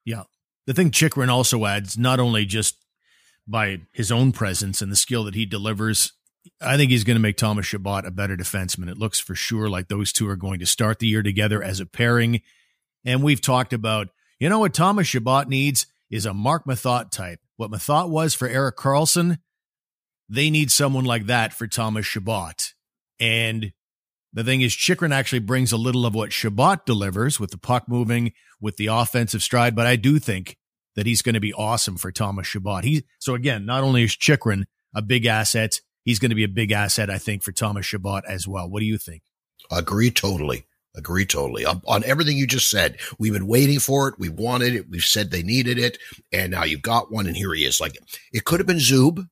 Yeah. 0.05 0.25
The 0.67 0.75
thing 0.75 0.91
Chychrun 0.91 1.31
also 1.31 1.65
adds, 1.65 1.97
not 1.97 2.19
only 2.19 2.45
just 2.45 2.80
by 3.51 3.81
his 3.93 4.13
own 4.13 4.33
presence 4.33 4.81
and 4.81 4.93
the 4.93 4.97
skill 4.97 5.25
that 5.25 5.35
he 5.35 5.45
delivers 5.45 6.13
I 6.61 6.77
think 6.77 6.91
he's 6.91 7.05
going 7.05 7.17
to 7.17 7.23
make 7.23 7.37
Thomas 7.37 7.67
Chabot 7.67 8.07
a 8.07 8.11
better 8.11 8.37
defenseman. 8.37 8.91
It 8.91 8.99
looks 8.99 9.21
for 9.21 9.35
sure 9.35 9.69
like 9.69 9.89
those 9.89 10.13
two 10.13 10.29
are 10.29 10.37
going 10.37 10.61
to 10.61 10.67
start 10.67 10.99
the 10.99 11.07
year 11.07 11.23
together 11.23 11.63
as 11.63 11.81
a 11.81 11.87
pairing. 11.87 12.41
And 13.05 13.23
we've 13.23 13.41
talked 13.41 13.73
about, 13.73 14.09
you 14.39 14.49
know 14.49 14.59
what 14.59 14.75
Thomas 14.75 15.07
Chabot 15.07 15.49
needs 15.49 15.87
is 16.11 16.27
a 16.27 16.35
Marc 16.35 16.65
Methot 16.65 17.11
type. 17.11 17.41
What 17.57 17.71
Methot 17.71 18.09
was 18.09 18.35
for 18.35 18.49
Erik 18.49 18.77
Karlsson, 18.77 19.39
they 20.29 20.51
need 20.51 20.71
someone 20.71 21.05
like 21.05 21.27
that 21.27 21.53
for 21.53 21.67
Thomas 21.67 22.07
Chabot. 22.07 22.73
And 23.19 23.73
the 24.33 24.45
thing 24.45 24.63
is, 24.63 24.75
Chychrun 24.75 25.13
actually 25.13 25.41
brings 25.41 25.73
a 25.73 25.77
little 25.77 26.07
of 26.07 26.15
what 26.15 26.33
Chabot 26.33 26.87
delivers 26.87 27.39
with 27.39 27.51
the 27.51 27.59
puck 27.59 27.85
moving, 27.87 28.33
with 28.61 28.77
the 28.77 28.87
offensive 28.87 29.43
stride. 29.43 29.75
But 29.75 29.87
I 29.87 29.97
do 29.97 30.19
think 30.19 30.57
that 30.97 31.07
he's 31.07 31.23
going 31.23 31.35
to 31.35 31.41
be 31.41 31.55
awesome 31.55 31.97
for 31.97 32.13
Thomas 32.13 32.47
Chabot. 32.47 32.85
He 32.85 33.05
so 33.19 33.35
again, 33.35 33.67
not 33.67 33.83
only 33.83 34.05
is 34.05 34.17
Chychrun 34.17 34.67
a 34.95 35.03
big 35.03 35.27
asset, 35.27 35.81
he's 36.05 36.19
going 36.19 36.31
to 36.31 36.37
be 36.37 36.45
a 36.45 36.49
big 36.49 36.73
asset, 36.73 37.11
I 37.11 37.19
think, 37.19 37.43
for 37.43 37.53
Thomas 37.53 37.87
Chabot 37.87 38.23
as 38.27 38.47
well. 38.47 38.69
What 38.69 38.81
do 38.81 38.87
you 38.87 38.99
think? 38.99 39.23
Agree 39.71 40.11
totally. 40.11 40.67
Agree 40.97 41.25
totally 41.25 41.65
on, 41.65 41.81
on, 41.87 42.03
everything 42.05 42.37
you 42.37 42.49
just 42.49 42.69
said. 42.69 42.99
We've 43.17 43.33
been 43.33 43.47
waiting 43.47 43.79
for 43.79 44.09
it. 44.09 44.19
We 44.19 44.29
wanted 44.29 44.75
it. 44.75 44.91
We've 44.91 45.05
said 45.05 45.31
they 45.31 45.45
needed 45.45 45.79
it, 45.79 45.99
and 46.33 46.51
now 46.51 46.65
you've 46.65 46.83
got 46.83 47.13
one, 47.13 47.29
and 47.29 47.37
here 47.37 47.55
he 47.55 47.65
is. 47.65 47.81
Like 47.81 47.97
it 48.33 48.45
could 48.45 48.59
have 48.59 48.67
been 48.67 48.79
Zub. 48.79 49.29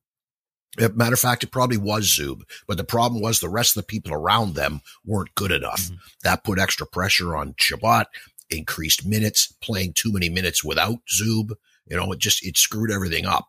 Matter 0.95 1.15
of 1.15 1.19
fact, 1.19 1.43
it 1.43 1.51
probably 1.51 1.77
was 1.77 2.05
Zub, 2.05 2.43
but 2.65 2.77
the 2.77 2.85
problem 2.85 3.21
was 3.21 3.39
the 3.39 3.49
rest 3.49 3.75
of 3.75 3.83
the 3.83 3.87
people 3.87 4.13
around 4.13 4.55
them 4.55 4.79
weren't 5.03 5.35
good 5.35 5.51
enough. 5.51 5.81
Mm-hmm. 5.81 5.95
That 6.23 6.45
put 6.45 6.59
extra 6.59 6.87
pressure 6.87 7.35
on 7.35 7.55
Chabot, 7.57 8.05
increased 8.49 9.05
minutes, 9.05 9.53
playing 9.61 9.93
too 9.93 10.11
many 10.11 10.29
minutes 10.29 10.63
without 10.63 10.99
Zub. 11.13 11.51
You 11.87 11.97
know, 11.97 12.11
it 12.11 12.19
just 12.19 12.45
it 12.45 12.57
screwed 12.57 12.91
everything 12.91 13.25
up. 13.25 13.47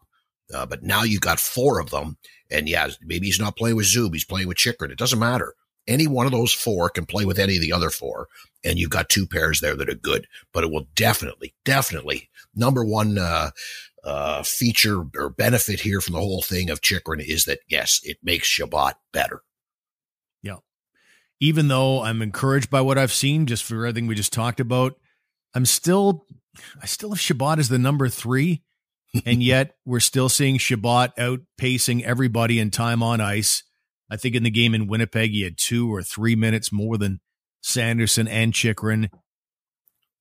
Uh, 0.52 0.66
but 0.66 0.82
now 0.82 1.02
you've 1.02 1.20
got 1.20 1.38
four 1.38 1.78
of 1.78 1.90
them, 1.90 2.16
and 2.50 2.68
yeah, 2.68 2.88
maybe 3.02 3.26
he's 3.26 3.38
not 3.38 3.56
playing 3.56 3.76
with 3.76 3.86
Zub. 3.86 4.12
He's 4.12 4.24
playing 4.24 4.48
with 4.48 4.56
Chychrun. 4.56 4.90
It 4.90 4.98
doesn't 4.98 5.18
matter. 5.18 5.54
Any 5.86 6.06
one 6.06 6.26
of 6.26 6.32
those 6.32 6.52
four 6.52 6.88
can 6.88 7.06
play 7.06 7.24
with 7.24 7.38
any 7.38 7.56
of 7.56 7.62
the 7.62 7.72
other 7.72 7.90
four. 7.90 8.28
And 8.62 8.78
you've 8.78 8.90
got 8.90 9.08
two 9.08 9.26
pairs 9.26 9.60
there 9.60 9.74
that 9.76 9.88
are 9.88 9.94
good, 9.94 10.26
but 10.52 10.62
it 10.62 10.70
will 10.70 10.86
definitely, 10.94 11.54
definitely 11.64 12.28
number 12.54 12.84
one, 12.84 13.16
uh, 13.16 13.50
uh, 14.04 14.42
feature 14.42 15.04
or 15.16 15.30
benefit 15.30 15.80
here 15.80 16.00
from 16.00 16.14
the 16.14 16.20
whole 16.20 16.42
thing 16.42 16.70
of 16.70 16.80
Chychrun 16.80 17.20
is 17.20 17.44
that 17.44 17.60
yes, 17.68 18.00
it 18.02 18.18
makes 18.22 18.46
Chabot 18.46 18.94
better. 19.12 19.42
Even 21.40 21.68
though 21.68 22.02
I'm 22.02 22.22
encouraged 22.22 22.70
by 22.70 22.82
what 22.82 22.98
I've 22.98 23.12
seen, 23.12 23.46
just 23.46 23.64
for 23.64 23.86
everything 23.86 24.06
we 24.06 24.14
just 24.14 24.32
talked 24.32 24.60
about, 24.60 24.94
I'm 25.54 25.64
still, 25.64 26.26
I 26.82 26.86
still 26.86 27.10
have 27.10 27.20
Chabot 27.20 27.58
as 27.58 27.68
the 27.68 27.78
number 27.78 28.08
three 28.08 28.62
and 29.26 29.42
yet 29.42 29.76
we're 29.84 30.00
still 30.00 30.28
seeing 30.28 30.58
Chabot 30.58 31.16
outpacing 31.16 32.02
everybody 32.02 32.58
in 32.58 32.70
time 32.70 33.02
on 33.02 33.20
ice. 33.20 33.62
I 34.10 34.16
think 34.16 34.34
in 34.34 34.42
the 34.42 34.50
game 34.50 34.74
in 34.74 34.86
Winnipeg, 34.86 35.30
he 35.30 35.42
had 35.42 35.56
two 35.56 35.92
or 35.92 36.02
three 36.02 36.36
minutes 36.36 36.72
more 36.72 36.98
than 36.98 37.20
Sanderson 37.60 38.26
and 38.28 38.52
Chychrun. 38.52 39.08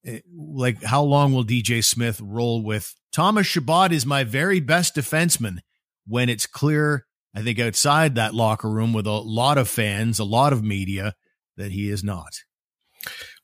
Eh, 0.05 0.19
like, 0.35 0.83
how 0.83 1.01
long 1.03 1.33
will 1.33 1.43
DJ 1.43 1.83
Smith 1.83 2.21
roll 2.21 2.63
with 2.63 2.95
Thomas 3.11 3.47
Chabot 3.47 3.91
is 3.91 4.05
my 4.05 4.23
very 4.23 4.59
best 4.59 4.95
defenseman 4.95 5.59
when 6.07 6.29
it's 6.29 6.45
clear, 6.45 7.05
I 7.35 7.41
think, 7.41 7.59
outside 7.59 8.15
that 8.15 8.33
locker 8.33 8.69
room 8.69 8.93
with 8.93 9.05
a 9.07 9.11
lot 9.11 9.57
of 9.57 9.69
fans, 9.69 10.19
a 10.19 10.23
lot 10.23 10.53
of 10.53 10.63
media, 10.63 11.15
that 11.57 11.71
he 11.71 11.89
is 11.89 12.03
not. 12.03 12.43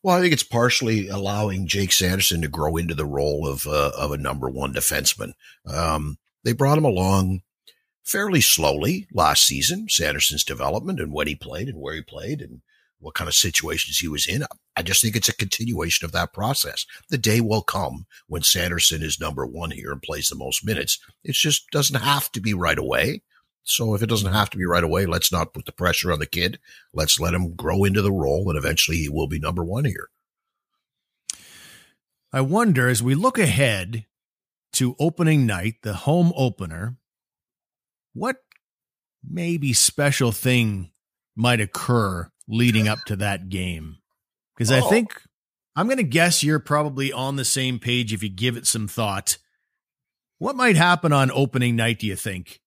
Well, 0.01 0.15
I 0.15 0.21
think 0.21 0.33
it's 0.33 0.43
partially 0.43 1.07
allowing 1.07 1.67
Jake 1.67 1.91
Sanderson 1.91 2.41
to 2.41 2.47
grow 2.47 2.77
into 2.77 2.93
the 2.93 3.05
role 3.05 3.47
of 3.47 3.65
uh, 3.67 3.91
of 3.97 4.11
a 4.11 4.17
number 4.17 4.49
one 4.49 4.73
defenseman. 4.73 5.33
Um, 5.65 6.17
they 6.43 6.53
brought 6.53 6.77
him 6.77 6.85
along 6.85 7.41
fairly 8.03 8.41
slowly 8.41 9.07
last 9.11 9.45
season. 9.45 9.87
Sanderson's 9.89 10.43
development 10.43 10.99
and 10.99 11.11
when 11.11 11.27
he 11.27 11.35
played 11.35 11.67
and 11.67 11.79
where 11.79 11.95
he 11.95 12.01
played 12.01 12.39
and 12.41 12.61
what 12.99 13.15
kind 13.15 13.27
of 13.27 13.33
situations 13.33 13.99
he 13.99 14.07
was 14.07 14.27
in. 14.27 14.43
I 14.75 14.81
just 14.81 15.01
think 15.01 15.15
it's 15.15 15.29
a 15.29 15.35
continuation 15.35 16.05
of 16.05 16.11
that 16.13 16.33
process. 16.33 16.85
The 17.09 17.17
day 17.17 17.41
will 17.41 17.61
come 17.61 18.05
when 18.27 18.43
Sanderson 18.43 19.01
is 19.01 19.19
number 19.19 19.45
one 19.45 19.71
here 19.71 19.91
and 19.91 20.01
plays 20.01 20.27
the 20.27 20.35
most 20.35 20.65
minutes. 20.65 20.99
It 21.23 21.33
just 21.33 21.69
doesn't 21.71 22.01
have 22.01 22.31
to 22.33 22.41
be 22.41 22.53
right 22.53 22.77
away. 22.77 23.21
So 23.65 23.95
if 23.95 24.03
it 24.03 24.09
doesn't 24.09 24.31
have 24.31 24.51
to 24.51 24.57
be 24.57 24.65
right 24.65 24.83
away, 24.83 25.07
let's 25.07 25.31
not 25.31 25.53
put 25.53 25.65
the 25.65 25.71
pressure 25.71 26.11
on 26.11 26.19
the 26.19 26.27
kid. 26.27 26.59
Let's 26.93 27.19
let 27.19 27.33
him 27.33 27.55
grow 27.55 27.83
into 27.83 28.01
the 28.01 28.11
role, 28.11 28.47
and 28.47 28.57
eventually 28.57 28.97
he 28.97 29.09
will 29.09 29.27
be 29.27 29.39
number 29.39 29.63
one 29.63 29.85
here. 29.85 30.09
I 32.31 32.41
wonder 32.41 32.87
as 32.87 33.01
we 33.01 33.15
look 33.15 33.39
ahead 33.39 34.05
to 34.73 34.95
opening 34.99 35.45
night, 35.45 35.75
the 35.81 35.93
home 35.93 36.31
opener, 36.35 36.97
what 38.13 38.37
maybe 39.27 39.73
special 39.73 40.31
thing 40.31 40.91
might 41.35 41.59
occur 41.59 42.29
leading 42.47 42.87
up 42.87 42.99
to 43.07 43.15
that 43.15 43.49
game? 43.49 43.97
Because 44.55 44.71
oh. 44.71 44.77
I 44.77 44.81
think 44.81 45.21
I'm 45.75 45.87
going 45.87 45.97
to 45.97 46.03
guess 46.03 46.43
you're 46.43 46.59
probably 46.59 47.11
on 47.11 47.35
the 47.35 47.45
same 47.45 47.79
page 47.79 48.13
if 48.13 48.21
you 48.21 48.29
give 48.29 48.57
it 48.57 48.67
some 48.67 48.87
thought. 48.87 49.37
What 50.37 50.55
might 50.55 50.75
happen 50.75 51.11
on 51.13 51.31
opening 51.31 51.75
night, 51.75 51.99
do 51.99 52.07
you 52.07 52.15
think, 52.15 52.61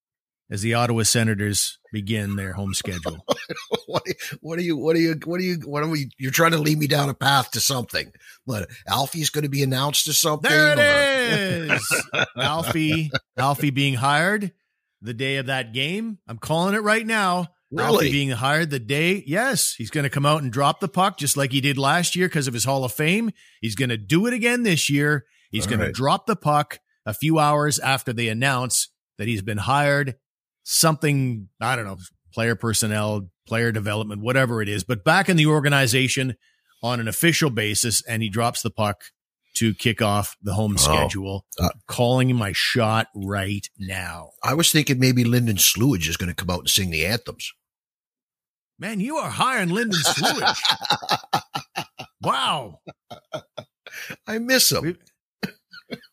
as 0.50 0.62
the 0.62 0.74
Ottawa 0.74 1.02
Senators 1.02 1.78
begin 1.92 2.36
their 2.36 2.52
home 2.52 2.74
schedule? 2.74 3.24
what, 3.86 4.02
what 4.40 4.58
are 4.58 4.62
you, 4.62 4.76
what 4.76 4.96
are 4.96 5.00
you, 5.00 5.18
what 5.24 5.40
are 5.40 5.44
you, 5.44 5.56
what 5.64 5.82
are 5.82 5.88
we, 5.88 6.10
you're 6.18 6.30
trying 6.30 6.52
to 6.52 6.58
lead 6.58 6.78
me 6.78 6.86
down 6.86 7.08
a 7.08 7.14
path 7.14 7.50
to 7.52 7.60
something. 7.60 8.12
What, 8.44 8.68
Alfie's 8.86 9.30
going 9.30 9.44
to 9.44 9.50
be 9.50 9.62
announced 9.62 10.08
as 10.08 10.18
something? 10.18 10.50
There 10.50 10.72
it 10.72 10.78
is. 11.70 12.06
Alfie, 12.36 13.10
Alfie 13.36 13.70
being 13.70 13.94
hired 13.94 14.52
the 15.02 15.14
day 15.14 15.36
of 15.36 15.46
that 15.46 15.72
game. 15.72 16.18
I'm 16.26 16.38
calling 16.38 16.74
it 16.74 16.82
right 16.82 17.06
now. 17.06 17.48
Really? 17.70 17.86
Alfie 17.86 18.12
being 18.12 18.30
hired 18.30 18.70
the 18.70 18.78
day, 18.78 19.22
yes, 19.26 19.74
he's 19.74 19.90
going 19.90 20.04
to 20.04 20.10
come 20.10 20.24
out 20.24 20.42
and 20.42 20.50
drop 20.50 20.80
the 20.80 20.88
puck 20.88 21.18
just 21.18 21.36
like 21.36 21.52
he 21.52 21.60
did 21.60 21.76
last 21.76 22.16
year 22.16 22.26
because 22.26 22.48
of 22.48 22.54
his 22.54 22.64
Hall 22.64 22.82
of 22.82 22.92
Fame. 22.92 23.30
He's 23.60 23.74
going 23.74 23.90
to 23.90 23.98
do 23.98 24.26
it 24.26 24.32
again 24.32 24.62
this 24.62 24.88
year. 24.88 25.26
He's 25.50 25.66
going 25.66 25.80
right. 25.80 25.86
to 25.86 25.92
drop 25.92 26.26
the 26.26 26.36
puck 26.36 26.78
a 27.04 27.12
few 27.12 27.38
hours 27.38 27.78
after 27.78 28.12
they 28.12 28.28
announce 28.28 28.88
that 29.18 29.28
he's 29.28 29.42
been 29.42 29.58
hired. 29.58 30.16
Something, 30.70 31.48
I 31.62 31.76
don't 31.76 31.86
know, 31.86 31.96
player 32.34 32.54
personnel, 32.54 33.30
player 33.46 33.72
development, 33.72 34.20
whatever 34.20 34.60
it 34.60 34.68
is, 34.68 34.84
but 34.84 35.02
back 35.02 35.30
in 35.30 35.38
the 35.38 35.46
organization 35.46 36.36
on 36.82 37.00
an 37.00 37.08
official 37.08 37.48
basis. 37.48 38.02
And 38.06 38.22
he 38.22 38.28
drops 38.28 38.60
the 38.60 38.70
puck 38.70 39.00
to 39.56 39.74
kick 39.74 40.02
off 40.02 40.36
the 40.42 40.52
home 40.52 40.76
oh. 40.78 40.80
schedule. 40.80 41.46
Uh, 41.58 41.70
calling 41.86 42.36
my 42.36 42.52
shot 42.52 43.08
right 43.14 43.66
now. 43.78 44.30
I 44.44 44.52
was 44.52 44.70
thinking 44.70 45.00
maybe 45.00 45.24
Lyndon 45.24 45.56
Slewidge 45.56 46.06
is 46.06 46.18
going 46.18 46.28
to 46.28 46.34
come 46.34 46.50
out 46.50 46.60
and 46.60 46.68
sing 46.68 46.90
the 46.90 47.06
anthems. 47.06 47.50
Man, 48.78 49.00
you 49.00 49.16
are 49.16 49.30
hiring 49.30 49.70
Lyndon 49.70 50.00
Slewidge. 50.00 50.60
wow. 52.22 52.80
I 54.26 54.38
miss 54.38 54.70
him. 54.70 54.98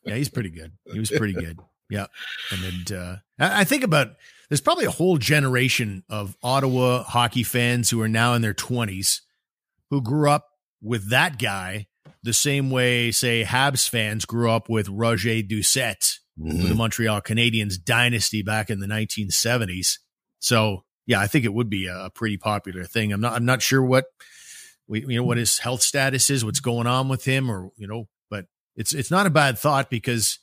yeah, 0.06 0.14
he's 0.14 0.30
pretty 0.30 0.50
good. 0.50 0.72
He 0.90 0.98
was 0.98 1.10
pretty 1.10 1.34
good. 1.34 1.60
Yeah. 1.90 2.06
And 2.50 2.84
then 2.86 2.98
uh, 2.98 3.16
I 3.38 3.64
think 3.64 3.84
about 3.84 4.08
there's 4.48 4.60
probably 4.60 4.84
a 4.84 4.90
whole 4.90 5.16
generation 5.18 6.04
of 6.08 6.36
Ottawa 6.42 7.02
hockey 7.02 7.42
fans 7.42 7.90
who 7.90 8.00
are 8.00 8.08
now 8.08 8.34
in 8.34 8.42
their 8.42 8.54
20s 8.54 9.20
who 9.90 10.02
grew 10.02 10.30
up 10.30 10.48
with 10.82 11.10
that 11.10 11.38
guy 11.38 11.86
the 12.22 12.32
same 12.32 12.70
way, 12.70 13.12
say, 13.12 13.44
Habs 13.44 13.88
fans 13.88 14.24
grew 14.24 14.50
up 14.50 14.68
with 14.68 14.88
Roger 14.88 15.42
Doucet, 15.42 16.18
mm-hmm. 16.38 16.68
the 16.68 16.74
Montreal 16.74 17.20
Canadiens 17.20 17.82
dynasty 17.82 18.42
back 18.42 18.68
in 18.68 18.80
the 18.80 18.86
1970s. 18.86 19.98
So, 20.40 20.84
yeah, 21.06 21.20
I 21.20 21.28
think 21.28 21.44
it 21.44 21.54
would 21.54 21.70
be 21.70 21.86
a 21.86 22.10
pretty 22.14 22.36
popular 22.36 22.84
thing. 22.84 23.12
I'm 23.12 23.20
not, 23.20 23.34
I'm 23.34 23.44
not 23.44 23.62
sure 23.62 23.82
what, 23.82 24.06
you 24.88 25.16
know, 25.16 25.24
what 25.24 25.38
his 25.38 25.58
health 25.58 25.82
status 25.82 26.28
is, 26.30 26.44
what's 26.44 26.60
going 26.60 26.86
on 26.86 27.08
with 27.08 27.24
him, 27.24 27.50
or 27.50 27.70
you 27.76 27.86
know, 27.86 28.08
but 28.30 28.46
it's 28.76 28.94
it's 28.94 29.10
not 29.10 29.26
a 29.26 29.30
bad 29.30 29.58
thought 29.58 29.90
because 29.90 30.38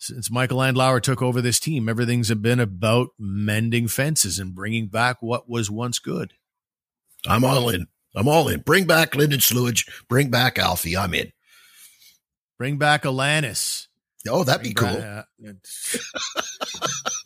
since 0.00 0.30
Michael 0.30 0.58
Andlauer 0.58 1.00
took 1.00 1.20
over 1.20 1.42
this 1.42 1.60
team, 1.60 1.88
everything's 1.88 2.32
been 2.34 2.58
about 2.58 3.10
mending 3.18 3.86
fences 3.86 4.38
and 4.38 4.54
bringing 4.54 4.88
back 4.88 5.18
what 5.20 5.48
was 5.48 5.70
once 5.70 5.98
good. 5.98 6.32
I'm 7.26 7.44
all 7.44 7.68
in. 7.68 7.86
I'm 8.16 8.26
all 8.26 8.48
in. 8.48 8.60
Bring 8.60 8.86
back 8.86 9.14
Lyndon 9.14 9.40
Slewidge. 9.40 9.88
Bring 10.08 10.30
back 10.30 10.58
Alfie. 10.58 10.96
I'm 10.96 11.12
in. 11.12 11.32
Bring 12.58 12.78
back 12.78 13.02
Alanis. 13.02 13.88
Oh, 14.26 14.42
that'd 14.42 14.62
be 14.62 14.72
cool. 14.72 14.88
uh, 14.88 15.22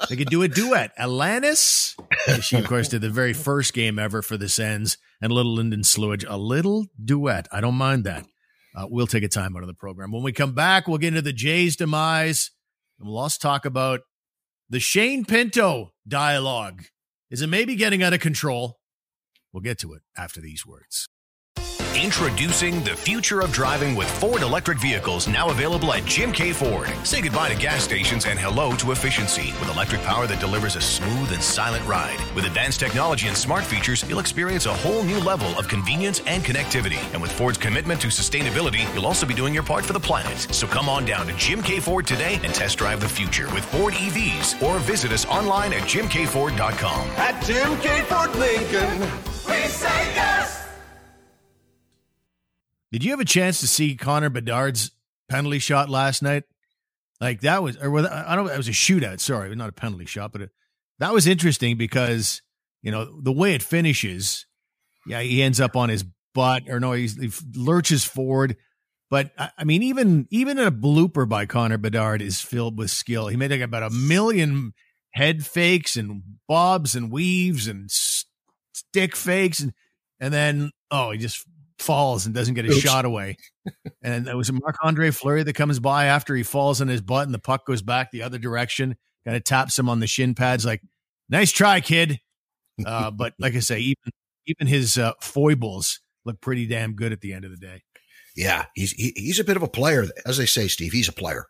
they 0.08 0.16
could 0.16 0.30
do 0.30 0.42
a 0.42 0.48
duet. 0.48 0.92
Alanis. 0.98 1.94
She, 2.42 2.56
of 2.56 2.66
course, 2.66 2.88
did 2.88 3.02
the 3.02 3.10
very 3.10 3.32
first 3.32 3.72
game 3.72 3.98
ever 3.98 4.20
for 4.20 4.36
the 4.36 4.48
Sens, 4.48 4.98
and 5.20 5.32
little 5.32 5.54
Lyndon 5.54 5.82
Slewidge. 5.82 6.24
A 6.28 6.36
little 6.36 6.86
duet. 7.02 7.46
I 7.52 7.60
don't 7.60 7.74
mind 7.76 8.04
that. 8.04 8.26
Uh, 8.76 8.86
we'll 8.88 9.06
take 9.06 9.22
a 9.22 9.28
time 9.28 9.56
out 9.56 9.62
of 9.62 9.68
the 9.68 9.74
program. 9.74 10.10
When 10.10 10.24
we 10.24 10.32
come 10.32 10.52
back, 10.52 10.88
we'll 10.88 10.98
get 10.98 11.08
into 11.08 11.22
the 11.22 11.32
Jays' 11.32 11.76
demise, 11.76 12.50
and 13.04 13.12
we'll 13.12 13.20
also 13.20 13.36
talk 13.38 13.66
about 13.66 14.00
the 14.70 14.80
Shane 14.80 15.26
Pinto 15.26 15.92
dialogue. 16.08 16.84
Is 17.30 17.42
it 17.42 17.48
maybe 17.48 17.76
getting 17.76 18.02
out 18.02 18.14
of 18.14 18.20
control? 18.20 18.78
We'll 19.52 19.60
get 19.60 19.78
to 19.80 19.92
it 19.92 20.00
after 20.16 20.40
these 20.40 20.64
words. 20.64 21.10
Introducing 21.96 22.82
the 22.82 22.96
future 22.96 23.40
of 23.40 23.52
driving 23.52 23.94
with 23.94 24.10
Ford 24.18 24.42
electric 24.42 24.78
vehicles 24.78 25.28
now 25.28 25.50
available 25.50 25.92
at 25.92 26.04
Jim 26.06 26.32
K. 26.32 26.52
Ford. 26.52 26.88
Say 27.04 27.22
goodbye 27.22 27.50
to 27.50 27.56
gas 27.56 27.84
stations 27.84 28.26
and 28.26 28.36
hello 28.36 28.72
to 28.76 28.90
efficiency 28.90 29.52
with 29.60 29.70
electric 29.70 30.02
power 30.02 30.26
that 30.26 30.40
delivers 30.40 30.74
a 30.74 30.80
smooth 30.80 31.30
and 31.32 31.40
silent 31.40 31.86
ride. 31.86 32.18
With 32.34 32.46
advanced 32.46 32.80
technology 32.80 33.28
and 33.28 33.36
smart 33.36 33.62
features, 33.62 34.04
you'll 34.08 34.18
experience 34.18 34.66
a 34.66 34.74
whole 34.74 35.04
new 35.04 35.20
level 35.20 35.56
of 35.56 35.68
convenience 35.68 36.20
and 36.26 36.42
connectivity. 36.42 36.98
And 37.12 37.22
with 37.22 37.30
Ford's 37.30 37.58
commitment 37.58 38.00
to 38.00 38.08
sustainability, 38.08 38.92
you'll 38.92 39.06
also 39.06 39.24
be 39.24 39.34
doing 39.34 39.54
your 39.54 39.62
part 39.62 39.84
for 39.84 39.92
the 39.92 40.00
planet. 40.00 40.36
So 40.52 40.66
come 40.66 40.88
on 40.88 41.04
down 41.04 41.28
to 41.28 41.32
Jim 41.34 41.62
K. 41.62 41.78
Ford 41.78 42.08
today 42.08 42.40
and 42.42 42.52
test 42.52 42.78
drive 42.78 43.00
the 43.00 43.08
future 43.08 43.48
with 43.54 43.64
Ford 43.66 43.94
EVs 43.94 44.60
or 44.62 44.80
visit 44.80 45.12
us 45.12 45.26
online 45.26 45.72
at 45.72 45.82
jimkford.com. 45.82 47.08
At 47.10 47.40
Jim 47.44 47.78
K. 47.78 48.02
Ford 48.02 48.34
Lincoln, 48.34 49.00
we 49.46 49.68
say 49.68 50.14
yes. 50.16 50.63
Did 52.94 53.02
you 53.02 53.10
have 53.10 53.18
a 53.18 53.24
chance 53.24 53.58
to 53.58 53.66
see 53.66 53.96
Connor 53.96 54.30
Bedard's 54.30 54.92
penalty 55.28 55.58
shot 55.58 55.88
last 55.88 56.22
night? 56.22 56.44
Like 57.20 57.40
that 57.40 57.60
was, 57.60 57.76
or 57.76 57.90
was, 57.90 58.06
I 58.06 58.36
don't 58.36 58.46
know, 58.46 58.52
it 58.52 58.56
was 58.56 58.68
a 58.68 58.70
shootout. 58.70 59.18
Sorry, 59.18 59.52
not 59.56 59.68
a 59.68 59.72
penalty 59.72 60.06
shot, 60.06 60.30
but 60.30 60.42
it, 60.42 60.50
that 61.00 61.12
was 61.12 61.26
interesting 61.26 61.76
because 61.76 62.40
you 62.82 62.92
know 62.92 63.20
the 63.20 63.32
way 63.32 63.52
it 63.52 63.64
finishes. 63.64 64.46
Yeah, 65.08 65.22
he 65.22 65.42
ends 65.42 65.60
up 65.60 65.74
on 65.74 65.88
his 65.88 66.04
butt, 66.36 66.70
or 66.70 66.78
no, 66.78 66.92
he 66.92 67.10
lurches 67.56 68.04
forward. 68.04 68.56
But 69.10 69.32
I 69.58 69.64
mean, 69.64 69.82
even 69.82 70.28
even 70.30 70.60
a 70.60 70.70
blooper 70.70 71.28
by 71.28 71.46
Connor 71.46 71.78
Bedard 71.78 72.22
is 72.22 72.40
filled 72.40 72.78
with 72.78 72.92
skill. 72.92 73.26
He 73.26 73.36
made 73.36 73.50
like 73.50 73.60
about 73.60 73.82
a 73.82 73.90
million 73.90 74.72
head 75.14 75.44
fakes 75.44 75.96
and 75.96 76.22
bobs 76.46 76.94
and 76.94 77.10
weaves 77.10 77.66
and 77.66 77.90
stick 77.90 79.16
fakes, 79.16 79.58
and 79.58 79.72
and 80.20 80.32
then 80.32 80.70
oh, 80.92 81.10
he 81.10 81.18
just 81.18 81.44
falls 81.84 82.26
and 82.26 82.34
doesn't 82.34 82.54
get 82.54 82.64
a 82.66 82.70
Oops. 82.70 82.78
shot 82.78 83.04
away. 83.04 83.36
and 84.02 84.26
it 84.26 84.36
was 84.36 84.50
Marc 84.52 84.76
Andre 84.82 85.10
Fleury 85.10 85.42
that 85.42 85.54
comes 85.54 85.78
by 85.78 86.06
after 86.06 86.34
he 86.34 86.42
falls 86.42 86.80
on 86.80 86.88
his 86.88 87.00
butt 87.00 87.26
and 87.26 87.34
the 87.34 87.38
puck 87.38 87.66
goes 87.66 87.82
back 87.82 88.10
the 88.10 88.22
other 88.22 88.38
direction, 88.38 88.96
kind 89.24 89.36
of 89.36 89.44
taps 89.44 89.78
him 89.78 89.88
on 89.88 90.00
the 90.00 90.06
shin 90.06 90.34
pads, 90.34 90.64
like, 90.64 90.82
nice 91.28 91.52
try, 91.52 91.80
kid. 91.80 92.18
Uh, 92.84 93.10
but 93.10 93.34
like 93.38 93.54
I 93.54 93.60
say, 93.60 93.78
even 93.80 94.12
even 94.46 94.66
his 94.66 94.98
uh, 94.98 95.12
foibles 95.20 96.00
look 96.24 96.40
pretty 96.40 96.66
damn 96.66 96.94
good 96.94 97.12
at 97.12 97.20
the 97.20 97.32
end 97.32 97.44
of 97.44 97.50
the 97.50 97.56
day. 97.56 97.82
Yeah, 98.36 98.66
he's 98.74 98.92
he, 98.92 99.12
he's 99.16 99.38
a 99.38 99.44
bit 99.44 99.56
of 99.56 99.62
a 99.62 99.68
player, 99.68 100.04
as 100.26 100.38
they 100.38 100.46
say, 100.46 100.68
Steve. 100.68 100.92
He's 100.92 101.08
a 101.08 101.12
player. 101.12 101.46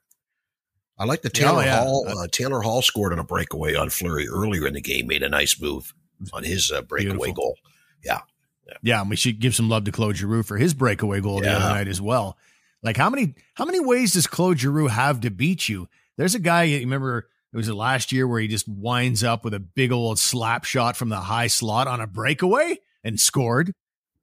I 0.99 1.07
like 1.07 1.23
the 1.23 1.31
Taylor 1.31 1.63
oh, 1.63 1.65
yeah. 1.65 1.83
Hall. 1.83 2.07
Uh, 2.07 2.29
Taylor 2.31 2.61
Hall 2.61 2.83
scored 2.83 3.13
on 3.13 3.19
a 3.19 3.25
breakaway 3.25 3.75
on 3.75 3.91
Fleury 3.91 4.29
earlier 4.29 4.67
in 4.67 4.75
the 4.75 4.81
game, 4.81 5.09
made 5.09 5.23
a 5.23 5.29
nice 5.29 5.61
move 5.61 5.93
on 6.33 6.45
his 6.45 6.71
uh, 6.71 6.83
breakaway 6.83 7.13
Beautiful. 7.13 7.35
goal. 7.35 7.57
Yeah, 8.05 8.21
yeah. 8.67 8.75
yeah, 8.83 9.01
and 9.01 9.11
we 9.11 9.17
should 9.17 9.41
give 9.41 9.55
some 9.55 9.69
love 9.69 9.85
to 9.85 9.93
Claude 9.93 10.17
Giroux 10.17 10.43
for 10.43 10.57
his 10.57 10.75
breakaway 10.75 11.21
goal 11.21 11.43
yeah. 11.43 11.53
the 11.53 11.57
other 11.57 11.75
night 11.75 11.89
as 11.89 12.01
well. 12.01 12.37
Like 12.83 12.97
how 12.97 13.11
many 13.11 13.35
how 13.55 13.65
many 13.65 13.81
ways 13.81 14.13
does 14.13 14.27
Claude 14.27 14.59
Giroux 14.59 14.89
have 14.89 15.21
to 15.21 15.31
beat 15.31 15.69
you? 15.69 15.89
There's 16.17 16.35
a 16.35 16.41
guy 16.41 16.65
you 16.65 16.81
remember 16.81 17.29
it 17.53 17.57
was 17.57 17.67
the 17.67 17.75
last 17.75 18.13
year 18.13 18.27
where 18.27 18.41
he 18.41 18.49
just 18.49 18.69
winds 18.69 19.25
up 19.25 19.45
with 19.45 19.55
a 19.55 19.61
big 19.61 19.93
old 19.93 20.19
slap 20.19 20.65
shot 20.65 20.97
from 20.97 21.09
the 21.09 21.21
high 21.21 21.47
slot 21.47 21.89
on 21.89 22.01
a 22.01 22.07
breakaway 22.07 22.79
and 23.03 23.19
scored. 23.19 23.73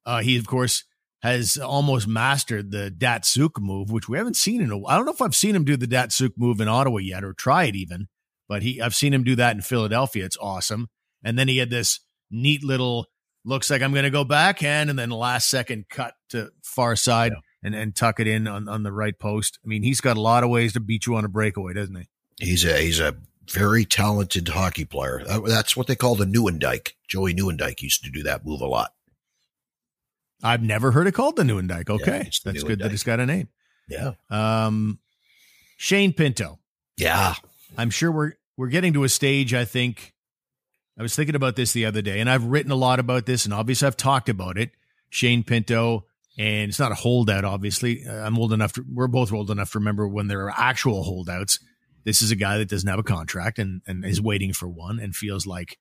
Uh, 0.06 0.22
he 0.22 0.38
of 0.38 0.48
course 0.48 0.84
has 1.22 1.58
almost 1.58 2.08
mastered 2.08 2.72
the 2.72 2.94
Datsyuk 2.96 3.60
move, 3.60 3.92
which 3.92 4.10
we 4.10 4.18
haven't 4.18 4.36
seen 4.36 4.62
in 4.62 4.72
a. 4.72 4.86
I 4.86 4.96
don't 4.96 5.06
know 5.06 5.14
if 5.14 5.22
I've 5.22 5.36
seen 5.36 5.56
him 5.56 5.64
do 5.64 5.78
the 5.78 5.88
Datsyuk 5.88 6.34
move 6.38 6.60
in 6.60 6.68
Ottawa 6.68 6.98
yet 6.98 7.24
or 7.24 7.34
try 7.34 7.66
it 7.66 7.76
even, 7.76 8.08
but 8.48 8.64
he 8.64 8.82
I've 8.82 8.96
seen 8.96 9.14
him 9.14 9.24
do 9.24 9.36
that 9.38 9.56
in 9.56 9.62
Philadelphia. 9.62 10.26
It's 10.26 10.38
awesome. 10.38 10.88
And 11.24 11.38
then 11.38 11.48
he 11.48 11.58
had 11.58 11.70
this 11.70 12.00
neat 12.30 12.64
little 12.64 13.08
looks 13.44 13.70
like 13.70 13.82
I'm 13.82 13.92
going 13.92 14.04
to 14.04 14.10
go 14.10 14.24
backhand, 14.24 14.90
and 14.90 14.98
then 14.98 15.10
last 15.10 15.50
second 15.50 15.86
cut 15.90 16.14
to 16.30 16.52
far 16.64 16.96
side 16.96 17.34
yeah. 17.34 17.40
and, 17.64 17.76
and 17.76 17.96
tuck 17.96 18.20
it 18.20 18.28
in 18.28 18.48
on, 18.48 18.68
on 18.68 18.84
the 18.84 18.92
right 18.92 19.18
post. 19.18 19.60
I 19.64 19.68
mean, 19.68 19.84
he's 19.84 20.02
got 20.02 20.18
a 20.18 20.22
lot 20.22 20.44
of 20.44 20.50
ways 20.50 20.74
to 20.74 20.80
beat 20.80 21.06
you 21.06 21.16
on 21.16 21.26
a 21.26 21.30
breakaway, 21.30 21.74
doesn't 21.74 21.96
he? 21.96 22.08
He's 22.40 22.66
a 22.66 22.80
he's 22.80 23.00
a 23.00 23.16
very 23.50 23.86
talented 23.86 24.48
hockey 24.48 24.86
player. 24.86 25.24
That's 25.46 25.76
what 25.76 25.88
they 25.88 25.96
call 25.96 26.16
the 26.16 26.26
Nieuwendyk. 26.26 26.94
Joey 27.08 27.34
Nieuwendyk 27.34 27.82
used 27.82 28.04
to 28.04 28.12
do 28.12 28.24
that 28.24 28.46
move 28.46 28.62
a 28.62 28.68
lot. 28.68 28.94
I've 30.44 30.64
never 30.64 30.92
heard 30.92 31.08
it 31.08 31.12
called 31.12 31.36
the 31.36 31.44
Nieuwendyk. 31.44 31.90
Okay, 31.90 32.24
yeah, 32.26 32.30
that's 32.44 32.64
good 32.64 32.80
that 32.80 32.92
it's 32.92 33.04
got 33.04 33.20
a 33.20 33.26
name. 33.26 33.50
Yeah. 33.88 34.14
Um, 34.30 35.00
Shane 35.78 36.14
Pinto. 36.14 36.60
Yeah. 36.98 37.36
I'm 37.78 37.90
sure 37.90 38.12
we're 38.12 38.34
we're 38.58 38.68
getting 38.68 38.94
to 38.94 39.04
a 39.04 39.10
stage. 39.10 39.54
I 39.54 39.66
think 39.66 40.11
I 41.02 41.04
was 41.04 41.16
thinking 41.16 41.34
about 41.34 41.56
this 41.56 41.74
the 41.74 41.88
other 41.88 42.04
day, 42.04 42.20
and 42.20 42.30
I've 42.30 42.44
written 42.44 42.72
a 42.72 42.76
lot 42.76 43.00
about 43.00 43.26
this, 43.26 43.46
and 43.46 43.56
obviously 43.56 43.88
I've 43.88 43.98
talked 43.98 44.30
about 44.30 44.60
it. 44.60 44.70
Shane 45.10 45.42
Pinto, 45.44 46.06
and 46.38 46.70
it's 46.70 46.78
not 46.78 46.92
a 46.92 46.96
holdout, 46.96 47.44
obviously. 47.44 48.06
Uh, 48.06 48.24
I'm 48.24 48.38
old 48.38 48.54
enough 48.54 48.74
to, 48.74 48.86
we're 48.88 49.08
both 49.08 49.34
old 49.34 49.50
enough 49.50 49.72
to 49.72 49.80
remember 49.80 50.08
when 50.08 50.28
there 50.28 50.46
are 50.46 50.54
actual 50.56 51.02
holdouts. 51.02 51.58
This 52.04 52.22
is 52.22 52.30
a 52.30 52.36
guy 52.36 52.60
that 52.60 52.70
doesn't 52.70 52.88
have 52.88 53.00
a 53.00 53.04
contract 53.04 53.58
and, 53.58 53.82
and 53.88 54.06
is 54.06 54.22
waiting 54.22 54.54
for 54.54 54.70
one 54.70 55.00
and 55.00 55.16
feels 55.16 55.48
like 55.48 55.80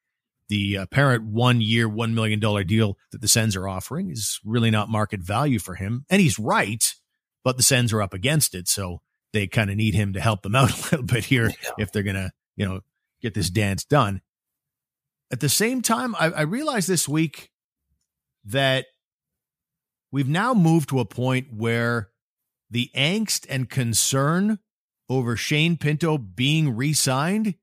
the 0.49 0.77
apparent 0.77 1.27
one 1.27 1.61
year, 1.61 1.87
$1 1.87 2.15
million 2.15 2.41
deal 2.67 2.97
that 3.13 3.21
the 3.21 3.29
Sens 3.29 3.57
are 3.57 3.69
offering 3.69 4.11
is 4.11 4.41
really 4.43 4.71
not 4.71 4.89
market 4.89 5.21
value 5.21 5.59
for 5.59 5.75
him. 5.75 6.07
And 6.09 6.23
he's 6.23 6.39
right, 6.39 6.95
but 7.45 7.59
the 7.59 7.63
Sens 7.63 7.93
are 7.93 8.01
up 8.01 8.15
against 8.15 8.55
it. 8.55 8.69
So 8.69 9.03
they 9.35 9.49
kind 9.49 9.69
of 9.69 9.77
need 9.77 9.93
him 9.93 10.15
to 10.15 10.21
help 10.21 10.41
them 10.41 10.55
out 10.57 10.71
a 10.71 10.83
little 10.85 11.03
bit 11.05 11.27
here 11.27 11.49
yeah. 11.49 11.71
if 11.77 11.93
they're 11.93 12.03
going 12.03 12.17
to, 12.17 12.31
you 12.57 12.65
know, 12.65 12.81
get 13.21 13.35
this 13.35 13.51
dance 13.51 13.85
done. 13.85 14.23
At 15.33 15.41
the 15.41 15.49
same 15.49 15.83
time, 15.83 16.15
I, 16.17 16.31
I 16.31 16.41
realized 16.43 16.89
this 16.89 17.09
week 17.09 17.51
that 18.45 18.87
we've 20.11 20.29
now 20.29 20.55
moved 20.55 20.89
to 20.89 21.01
a 21.01 21.05
point 21.05 21.53
where 21.53 22.11
the 22.71 22.91
angst 22.97 23.47
and 23.49 23.69
concern 23.69 24.59
over 25.09 25.37
Shane 25.37 25.77
Pinto 25.77 26.19
being 26.19 26.77
re-signed 26.77 27.55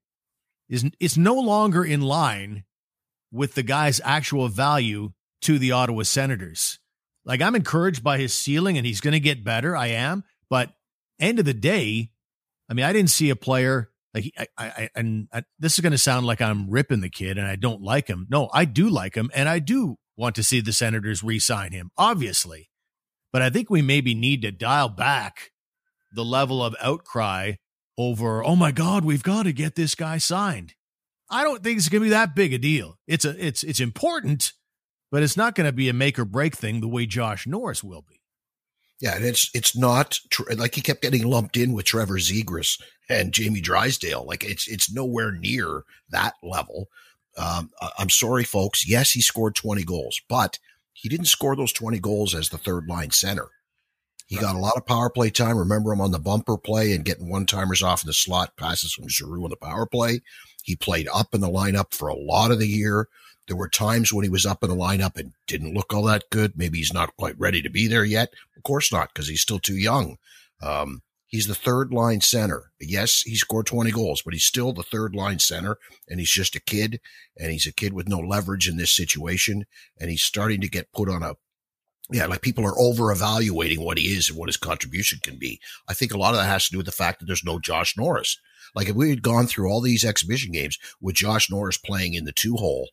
is 0.68 0.84
is 1.00 1.16
no 1.16 1.34
longer 1.34 1.84
in 1.84 2.02
line 2.02 2.64
with 3.32 3.54
the 3.54 3.62
guy's 3.62 4.00
actual 4.04 4.48
value 4.48 5.12
to 5.42 5.58
the 5.58 5.72
Ottawa 5.72 6.02
Senators. 6.02 6.78
Like 7.24 7.40
I'm 7.40 7.54
encouraged 7.54 8.02
by 8.02 8.18
his 8.18 8.34
ceiling 8.34 8.76
and 8.76 8.86
he's 8.86 9.00
going 9.00 9.12
to 9.12 9.20
get 9.20 9.44
better. 9.44 9.76
I 9.76 9.88
am, 9.88 10.24
but 10.50 10.74
end 11.18 11.38
of 11.38 11.44
the 11.44 11.54
day, 11.54 12.10
I 12.68 12.74
mean, 12.74 12.84
I 12.84 12.92
didn't 12.92 13.10
see 13.10 13.30
a 13.30 13.36
player 13.36 13.90
like 14.18 14.50
I, 14.58 14.66
I 14.66 14.90
and 14.94 15.28
I, 15.32 15.42
this 15.58 15.74
is 15.74 15.80
going 15.80 15.92
to 15.92 15.98
sound 15.98 16.26
like 16.26 16.40
I'm 16.40 16.70
ripping 16.70 17.00
the 17.00 17.10
kid 17.10 17.38
and 17.38 17.46
I 17.46 17.56
don't 17.56 17.82
like 17.82 18.08
him. 18.08 18.26
No, 18.30 18.48
I 18.52 18.64
do 18.64 18.88
like 18.88 19.14
him 19.14 19.30
and 19.34 19.48
I 19.48 19.58
do 19.58 19.96
want 20.16 20.34
to 20.36 20.42
see 20.42 20.60
the 20.60 20.72
Senators 20.72 21.22
re-sign 21.22 21.72
him, 21.72 21.90
obviously. 21.96 22.70
But 23.32 23.42
I 23.42 23.50
think 23.50 23.70
we 23.70 23.82
maybe 23.82 24.14
need 24.14 24.42
to 24.42 24.50
dial 24.50 24.88
back 24.88 25.50
the 26.12 26.24
level 26.24 26.64
of 26.64 26.74
outcry 26.80 27.54
over, 27.96 28.44
oh 28.44 28.56
my 28.56 28.72
God, 28.72 29.04
we've 29.04 29.22
got 29.22 29.42
to 29.44 29.52
get 29.52 29.74
this 29.74 29.94
guy 29.94 30.18
signed. 30.18 30.74
I 31.30 31.44
don't 31.44 31.62
think 31.62 31.78
it's 31.78 31.88
going 31.88 32.00
to 32.02 32.06
be 32.06 32.10
that 32.10 32.34
big 32.34 32.52
a 32.52 32.58
deal. 32.58 32.98
It's 33.06 33.24
a 33.24 33.44
it's 33.44 33.62
it's 33.62 33.80
important, 33.80 34.52
but 35.10 35.22
it's 35.22 35.36
not 35.36 35.54
going 35.54 35.66
to 35.66 35.72
be 35.72 35.88
a 35.88 35.92
make 35.92 36.18
or 36.18 36.24
break 36.24 36.56
thing 36.56 36.80
the 36.80 36.88
way 36.88 37.06
Josh 37.06 37.46
Norris 37.46 37.84
will 37.84 38.02
be. 38.02 38.17
Yeah, 39.00 39.14
and 39.14 39.24
it's 39.24 39.50
it's 39.54 39.76
not 39.76 40.18
like 40.56 40.74
he 40.74 40.80
kept 40.80 41.02
getting 41.02 41.24
lumped 41.24 41.56
in 41.56 41.72
with 41.72 41.86
Trevor 41.86 42.18
Zegras 42.18 42.80
and 43.08 43.32
Jamie 43.32 43.60
Drysdale. 43.60 44.26
Like 44.26 44.44
it's 44.44 44.66
it's 44.66 44.92
nowhere 44.92 45.32
near 45.32 45.84
that 46.10 46.34
level. 46.42 46.88
Um, 47.36 47.70
I'm 47.96 48.10
sorry, 48.10 48.42
folks. 48.42 48.88
Yes, 48.88 49.12
he 49.12 49.20
scored 49.20 49.54
20 49.54 49.84
goals, 49.84 50.20
but 50.28 50.58
he 50.92 51.08
didn't 51.08 51.26
score 51.26 51.54
those 51.54 51.72
20 51.72 52.00
goals 52.00 52.34
as 52.34 52.48
the 52.48 52.58
third 52.58 52.88
line 52.88 53.12
center. 53.12 53.46
He 54.28 54.36
got 54.36 54.54
a 54.54 54.58
lot 54.58 54.76
of 54.76 54.84
power 54.84 55.08
play 55.08 55.30
time. 55.30 55.56
Remember 55.56 55.90
him 55.90 56.02
on 56.02 56.10
the 56.10 56.18
bumper 56.18 56.58
play 56.58 56.92
and 56.92 57.04
getting 57.04 57.30
one 57.30 57.46
timers 57.46 57.82
off 57.82 58.02
in 58.02 58.06
the 58.06 58.12
slot 58.12 58.56
passes 58.58 58.92
from 58.92 59.08
Giroux 59.08 59.42
on 59.42 59.50
the 59.50 59.56
power 59.56 59.86
play. 59.86 60.20
He 60.62 60.76
played 60.76 61.08
up 61.12 61.34
in 61.34 61.40
the 61.40 61.48
lineup 61.48 61.94
for 61.94 62.08
a 62.08 62.14
lot 62.14 62.50
of 62.50 62.58
the 62.58 62.68
year. 62.68 63.08
There 63.46 63.56
were 63.56 63.70
times 63.70 64.12
when 64.12 64.24
he 64.24 64.28
was 64.28 64.44
up 64.44 64.62
in 64.62 64.68
the 64.68 64.76
lineup 64.76 65.16
and 65.16 65.32
didn't 65.46 65.72
look 65.72 65.94
all 65.94 66.02
that 66.02 66.28
good. 66.30 66.52
Maybe 66.56 66.76
he's 66.76 66.92
not 66.92 67.16
quite 67.16 67.40
ready 67.40 67.62
to 67.62 67.70
be 67.70 67.86
there 67.86 68.04
yet. 68.04 68.34
Of 68.54 68.64
course 68.64 68.92
not, 68.92 69.14
because 69.14 69.28
he's 69.28 69.40
still 69.40 69.58
too 69.58 69.78
young. 69.78 70.18
Um, 70.62 71.00
he's 71.26 71.46
the 71.46 71.54
third 71.54 71.90
line 71.90 72.20
center. 72.20 72.70
Yes, 72.78 73.22
he 73.22 73.34
scored 73.34 73.64
20 73.64 73.90
goals, 73.92 74.20
but 74.20 74.34
he's 74.34 74.44
still 74.44 74.74
the 74.74 74.82
third 74.82 75.14
line 75.14 75.38
center 75.38 75.78
and 76.06 76.20
he's 76.20 76.30
just 76.30 76.54
a 76.54 76.60
kid 76.60 77.00
and 77.38 77.50
he's 77.50 77.66
a 77.66 77.72
kid 77.72 77.94
with 77.94 78.08
no 78.08 78.18
leverage 78.18 78.68
in 78.68 78.76
this 78.76 78.92
situation. 78.92 79.64
And 79.98 80.10
he's 80.10 80.22
starting 80.22 80.60
to 80.60 80.68
get 80.68 80.92
put 80.92 81.08
on 81.08 81.22
a 81.22 81.36
yeah, 82.10 82.26
like 82.26 82.40
people 82.40 82.64
are 82.64 82.78
over 82.78 83.12
evaluating 83.12 83.84
what 83.84 83.98
he 83.98 84.06
is 84.06 84.30
and 84.30 84.38
what 84.38 84.48
his 84.48 84.56
contribution 84.56 85.18
can 85.22 85.36
be. 85.36 85.60
I 85.88 85.94
think 85.94 86.12
a 86.12 86.18
lot 86.18 86.34
of 86.34 86.40
that 86.40 86.46
has 86.46 86.66
to 86.66 86.72
do 86.72 86.78
with 86.78 86.86
the 86.86 86.92
fact 86.92 87.20
that 87.20 87.26
there's 87.26 87.44
no 87.44 87.58
Josh 87.58 87.96
Norris. 87.96 88.38
Like 88.74 88.88
if 88.88 88.96
we 88.96 89.10
had 89.10 89.22
gone 89.22 89.46
through 89.46 89.70
all 89.70 89.80
these 89.80 90.04
exhibition 90.04 90.52
games 90.52 90.78
with 91.00 91.16
Josh 91.16 91.50
Norris 91.50 91.78
playing 91.78 92.14
in 92.14 92.24
the 92.24 92.32
two 92.32 92.56
hole 92.56 92.88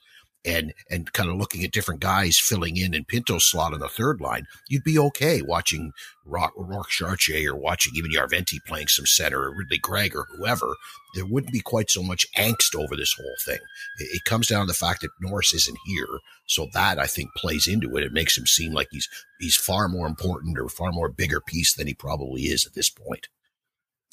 and 0.45 0.73
and 0.89 1.11
kind 1.13 1.29
of 1.29 1.37
looking 1.37 1.63
at 1.63 1.71
different 1.71 1.99
guys 1.99 2.37
filling 2.37 2.77
in 2.77 2.93
in 2.93 3.05
Pinto's 3.05 3.49
slot 3.49 3.73
on 3.73 3.79
the 3.79 3.87
third 3.87 4.21
line, 4.21 4.45
you'd 4.69 4.83
be 4.83 4.99
okay 4.99 5.41
watching 5.41 5.91
Rock, 6.25 6.53
Rock 6.55 6.89
Chartier 6.89 7.53
or 7.53 7.55
watching 7.55 7.93
even 7.95 8.11
Järventie 8.11 8.63
playing 8.65 8.87
some 8.87 9.05
center 9.05 9.43
or 9.43 9.55
Ridley 9.55 9.77
Greig 9.77 10.15
or 10.15 10.27
whoever. 10.35 10.75
There 11.13 11.25
wouldn't 11.25 11.53
be 11.53 11.61
quite 11.61 11.89
so 11.89 12.03
much 12.03 12.25
angst 12.37 12.75
over 12.75 12.95
this 12.95 13.13
whole 13.13 13.35
thing. 13.45 13.59
It, 13.99 14.15
it 14.15 14.23
comes 14.25 14.47
down 14.47 14.61
to 14.61 14.67
the 14.67 14.73
fact 14.73 15.01
that 15.01 15.11
Norris 15.21 15.53
isn't 15.53 15.77
here, 15.85 16.19
so 16.45 16.67
that 16.73 16.99
I 16.99 17.07
think 17.07 17.33
plays 17.35 17.67
into 17.67 17.95
it. 17.97 18.03
It 18.03 18.13
makes 18.13 18.37
him 18.37 18.45
seem 18.45 18.73
like 18.73 18.87
he's 18.91 19.09
he's 19.39 19.55
far 19.55 19.87
more 19.87 20.07
important 20.07 20.57
or 20.59 20.69
far 20.69 20.91
more 20.91 21.09
bigger 21.09 21.41
piece 21.41 21.73
than 21.73 21.87
he 21.87 21.93
probably 21.93 22.43
is 22.43 22.65
at 22.65 22.73
this 22.73 22.89
point. 22.89 23.27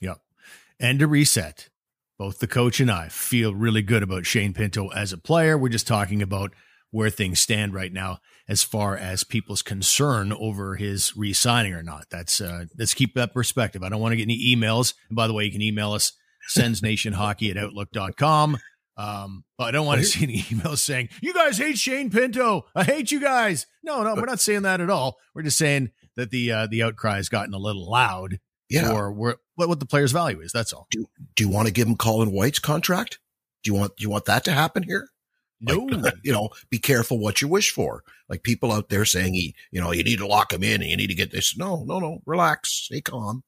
Yep. 0.01 0.19
And 0.81 0.99
to 0.99 1.07
reset, 1.07 1.69
both 2.19 2.39
the 2.39 2.47
coach 2.47 2.81
and 2.81 2.91
I 2.91 3.09
feel 3.09 3.55
really 3.55 3.83
good 3.83 4.03
about 4.03 4.27
Shane 4.27 4.53
Pinto 4.53 4.89
as 4.89 5.13
a 5.13 5.19
player. 5.19 5.57
We're 5.59 5.69
just 5.69 5.87
talking 5.87 6.23
about 6.23 6.53
where 6.91 7.11
things 7.11 7.41
stand 7.41 7.75
right 7.75 7.93
now 7.93 8.19
as 8.47 8.63
far 8.63 8.97
as 8.97 9.25
people's 9.25 9.63
concern 9.63 10.33
over 10.33 10.77
his 10.77 11.17
re-signing 11.17 11.73
or 11.73 11.83
not. 11.83 12.05
That's 12.11 12.41
uh, 12.41 12.67
let's 12.79 12.95
keep 12.95 13.15
that 13.15 13.33
perspective. 13.33 13.83
I 13.83 13.89
don't 13.89 14.01
want 14.01 14.13
to 14.13 14.17
get 14.17 14.25
any 14.25 14.55
emails. 14.55 14.95
And 15.09 15.17
by 15.17 15.27
the 15.27 15.33
way, 15.33 15.45
you 15.45 15.53
can 15.53 15.63
email 15.63 15.93
us 15.93 16.13
sensnationhockey 16.55 17.51
at 17.51 17.57
outlook.com. 17.57 18.59
Um, 18.97 19.45
but 19.57 19.65
I 19.65 19.71
don't 19.71 19.87
want 19.87 20.01
to 20.03 20.07
see 20.07 20.23
any 20.25 20.39
emails 20.43 20.79
saying, 20.79 21.09
you 21.23 21.33
guys 21.33 21.57
hate 21.57 21.79
Shane 21.79 22.11
Pinto. 22.11 22.67
I 22.75 22.85
hate 22.85 23.11
you 23.11 23.21
guys. 23.21 23.67
No, 23.83 24.03
no, 24.03 24.15
we're 24.15 24.27
not 24.27 24.41
saying 24.41 24.63
that 24.63 24.81
at 24.81 24.91
all. 24.91 25.17
We're 25.35 25.43
just 25.43 25.59
saying 25.59 25.91
that 26.17 26.31
the, 26.31 26.53
uh, 26.53 26.67
the 26.71 26.83
outcry 26.83 27.17
has 27.17 27.31
gotten 27.31 27.55
a 27.55 27.59
little 27.59 27.91
loud 27.91 28.39
yeah. 28.73 28.89
for 28.89 29.13
where, 29.13 29.37
what, 29.55 29.69
what 29.69 29.81
the 29.81 29.87
player's 29.87 30.13
value 30.13 30.41
is. 30.41 30.53
That's 30.53 30.73
all. 30.73 30.87
Do, 30.91 31.07
do 31.37 31.45
you 31.45 31.51
want 31.51 31.69
to 31.69 31.73
give 31.73 31.87
him 31.87 31.97
Colin 31.97 32.33
White's 32.33 32.59
contract? 32.59 33.19
Do 33.63 33.71
you 33.71 33.79
want, 33.79 33.97
do 33.97 34.03
you 34.03 34.11
want 34.11 34.25
that 34.27 34.45
to 34.45 34.53
happen 34.53 34.83
here? 34.83 35.09
No, 35.61 35.77
like, 35.77 36.15
you 36.25 36.33
know, 36.33 36.51
be 36.71 36.79
careful 36.79 37.19
what 37.19 37.41
you 37.41 37.49
wish 37.49 37.71
for. 37.71 38.03
Like 38.29 38.43
people 38.43 38.73
out 38.73 38.89
there 38.89 39.05
saying, 39.05 39.35
he, 39.35 39.55
you 39.71 39.81
know, 39.81 39.93
you 39.93 40.03
need 40.03 40.19
to 40.19 40.27
lock 40.27 40.53
him 40.53 40.63
in 40.63 40.83
and 40.83 40.91
you 40.91 40.97
need 40.97 41.09
to 41.09 41.15
get 41.15 41.31
this. 41.31 41.57
No, 41.57 41.85
no, 41.85 41.99
no, 42.01 42.21
relax, 42.27 42.73
stay 42.73 43.01
calm. 43.01 43.45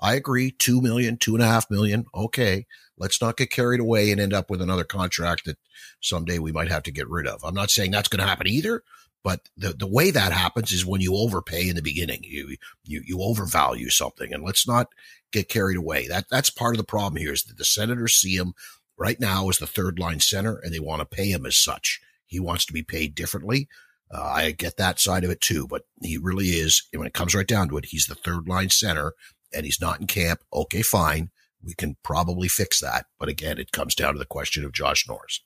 I 0.00 0.14
agree. 0.14 0.50
Two 0.50 0.80
million, 0.80 1.16
two 1.16 1.34
and 1.34 1.42
a 1.42 1.46
half 1.46 1.70
million. 1.70 2.04
Okay. 2.14 2.66
Let's 2.98 3.20
not 3.20 3.36
get 3.36 3.50
carried 3.50 3.80
away 3.80 4.10
and 4.10 4.20
end 4.20 4.32
up 4.32 4.50
with 4.50 4.60
another 4.60 4.84
contract 4.84 5.46
that 5.46 5.58
someday 6.00 6.38
we 6.38 6.52
might 6.52 6.70
have 6.70 6.82
to 6.84 6.92
get 6.92 7.08
rid 7.08 7.26
of. 7.26 7.42
I'm 7.44 7.54
not 7.54 7.70
saying 7.70 7.90
that's 7.90 8.08
going 8.08 8.20
to 8.20 8.28
happen 8.28 8.46
either, 8.46 8.82
but 9.24 9.48
the, 9.56 9.72
the 9.72 9.86
way 9.86 10.10
that 10.10 10.32
happens 10.32 10.70
is 10.70 10.84
when 10.84 11.00
you 11.00 11.16
overpay 11.16 11.68
in 11.68 11.76
the 11.76 11.82
beginning, 11.82 12.20
you, 12.22 12.56
you, 12.84 13.02
you 13.04 13.22
overvalue 13.22 13.88
something 13.88 14.32
and 14.32 14.44
let's 14.44 14.68
not 14.68 14.88
get 15.32 15.48
carried 15.48 15.78
away. 15.78 16.06
That, 16.06 16.26
that's 16.30 16.50
part 16.50 16.74
of 16.74 16.78
the 16.78 16.84
problem 16.84 17.16
here 17.16 17.32
is 17.32 17.42
that 17.44 17.56
the 17.56 17.64
senators 17.64 18.14
see 18.14 18.36
him 18.36 18.52
right 18.98 19.18
now 19.18 19.48
as 19.48 19.58
the 19.58 19.66
third 19.66 19.98
line 19.98 20.20
center 20.20 20.60
and 20.62 20.72
they 20.72 20.78
want 20.78 21.00
to 21.00 21.16
pay 21.16 21.30
him 21.30 21.46
as 21.46 21.56
such. 21.56 22.00
He 22.26 22.38
wants 22.38 22.66
to 22.66 22.74
be 22.74 22.82
paid 22.82 23.14
differently. 23.14 23.66
Uh, 24.12 24.22
I 24.22 24.50
get 24.50 24.76
that 24.76 25.00
side 25.00 25.24
of 25.24 25.30
it 25.30 25.40
too, 25.40 25.66
but 25.66 25.86
he 26.02 26.18
really 26.18 26.48
is, 26.48 26.86
when 26.94 27.06
it 27.06 27.14
comes 27.14 27.34
right 27.34 27.46
down 27.46 27.70
to 27.70 27.78
it, 27.78 27.86
he's 27.86 28.06
the 28.06 28.14
third 28.14 28.46
line 28.46 28.68
center 28.68 29.14
and 29.54 29.64
he's 29.64 29.80
not 29.80 30.00
in 30.00 30.06
camp. 30.06 30.40
Okay, 30.52 30.82
fine. 30.82 31.30
We 31.62 31.72
can 31.72 31.96
probably 32.02 32.48
fix 32.48 32.78
that. 32.80 33.06
But 33.18 33.30
again, 33.30 33.56
it 33.56 33.72
comes 33.72 33.94
down 33.94 34.12
to 34.12 34.18
the 34.18 34.26
question 34.26 34.66
of 34.66 34.72
Josh 34.72 35.08
Norris 35.08 35.40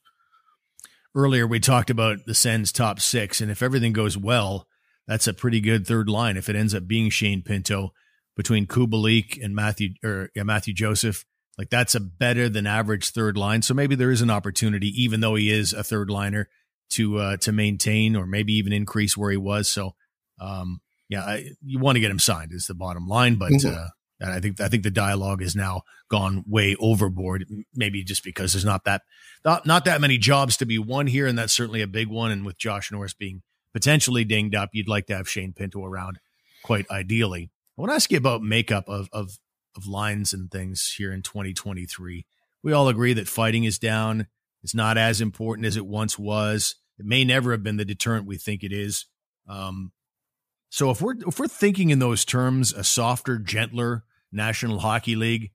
earlier 1.15 1.47
we 1.47 1.61
talked 1.61 1.91
about 1.91 2.27
the 2.27 2.35
Sens 2.35 2.73
top 2.73 3.01
six, 3.01 3.41
and 3.41 3.51
if 3.51 3.63
everything 3.63 3.93
goes 3.93 4.17
well, 4.17 4.67
that's 5.07 5.27
a 5.27 5.35
pretty 5.35 5.61
good 5.61 5.87
third 5.87 6.09
line. 6.09 6.37
If 6.37 6.49
it 6.49 6.57
ends 6.57 6.75
up 6.75 6.87
being 6.87 7.11
Shane 7.11 7.43
Pinto 7.43 7.93
between 8.37 8.67
Kubalik 8.67 9.43
and 9.43 9.55
Matthew 9.55 9.91
or 10.05 10.31
yeah, 10.35 10.43
Matthew 10.43 10.75
Joseph, 10.75 11.25
like 11.57 11.71
that's 11.71 11.95
a 11.95 12.01
better 12.01 12.49
than 12.49 12.67
average 12.67 13.11
third 13.11 13.37
line. 13.37 13.63
So 13.63 13.75
maybe 13.75 13.95
there 13.95 14.11
is 14.11 14.23
an 14.23 14.31
opportunity, 14.31 14.89
even 15.03 15.21
though 15.21 15.35
he 15.35 15.51
is 15.51 15.73
a 15.73 15.83
third 15.83 16.11
liner, 16.11 16.49
to 16.91 17.19
uh, 17.19 17.37
to 17.39 17.53
maintain 17.53 18.17
or 18.17 18.27
maybe 18.27 18.55
even 18.55 18.73
increase 18.73 19.17
where 19.17 19.31
he 19.31 19.37
was. 19.37 19.71
So, 19.71 19.95
um, 20.41 20.81
yeah, 21.09 21.23
I, 21.23 21.45
you 21.63 21.79
want 21.79 21.97
to 21.97 22.01
get 22.01 22.11
him 22.11 22.19
signed 22.19 22.53
is 22.53 22.67
the 22.67 22.75
bottom 22.75 23.07
line, 23.07 23.37
but 23.37 23.53
mm-hmm. 23.53 23.75
uh, 23.75 23.89
and 24.21 24.33
I 24.33 24.41
think 24.41 24.61
I 24.61 24.69
think 24.69 24.83
the 24.83 24.91
dialogue 24.91 25.43
has 25.43 25.55
now 25.55 25.83
gone 26.11 26.45
way 26.47 26.77
overboard. 26.81 27.47
Maybe 27.75 28.03
just 28.03 28.25
because 28.25 28.53
there's 28.53 28.65
not 28.65 28.85
that 28.85 29.03
not, 29.45 29.67
not 29.67 29.85
that 29.85 30.01
many 30.01 30.19
jobs 30.19 30.57
to 30.59 30.67
be 30.67 30.79
won 30.79 31.07
here, 31.07 31.27
and 31.27 31.39
that's 31.39 31.53
certainly 31.53 31.83
a 31.83 31.87
big 31.87 32.09
one. 32.09 32.31
And 32.31 32.45
with 32.45 32.59
Josh 32.59 32.91
Norris 32.91 33.15
being 33.15 33.43
potentially 33.73 34.25
dinged 34.25 34.55
up, 34.55 34.71
you'd 34.73 34.89
like 34.89 35.07
to 35.07 35.17
have 35.17 35.29
Shane 35.29 35.53
Pinto 35.53 35.85
around 35.85 36.19
quite 36.63 36.91
ideally. 36.91 37.51
I 37.77 37.81
want 37.81 37.93
to 37.93 37.97
ask 37.97 38.11
you 38.11 38.19
about 38.19 38.43
makeup 38.43 38.89
of 38.89 39.09
of 39.13 39.39
of 39.77 39.87
lines 39.87 40.33
and 40.33 40.51
things 40.51 40.95
here 40.97 41.13
in 41.13 41.23
2023. 41.23 42.27
We 42.63 42.73
all 42.73 42.89
agree 42.89 43.13
that 43.13 43.29
fighting 43.29 43.65
is 43.65 43.79
down. 43.79 44.27
It's 44.65 44.75
not 44.75 44.99
as 44.99 45.21
important 45.21 45.67
as 45.67 45.77
it 45.77 45.87
once 45.87 46.19
was. 46.19 46.75
It 46.99 47.07
may 47.07 47.25
never 47.25 47.53
have 47.53 47.63
been 47.63 47.77
the 47.77 47.85
deterrent 47.85 48.27
we 48.27 48.37
think 48.37 48.65
it 48.65 48.73
is. 48.73 49.07
Um, 49.49 49.93
so 50.69 50.91
if 50.91 51.01
we're 51.01 51.15
if 51.27 51.39
we're 51.39 51.47
thinking 51.47 51.91
in 51.91 52.01
those 52.01 52.25
terms, 52.25 52.73
a 52.73 52.83
softer, 52.83 53.39
gentler 53.39 54.05
National 54.33 54.81
Hockey 54.81 55.17
League, 55.17 55.51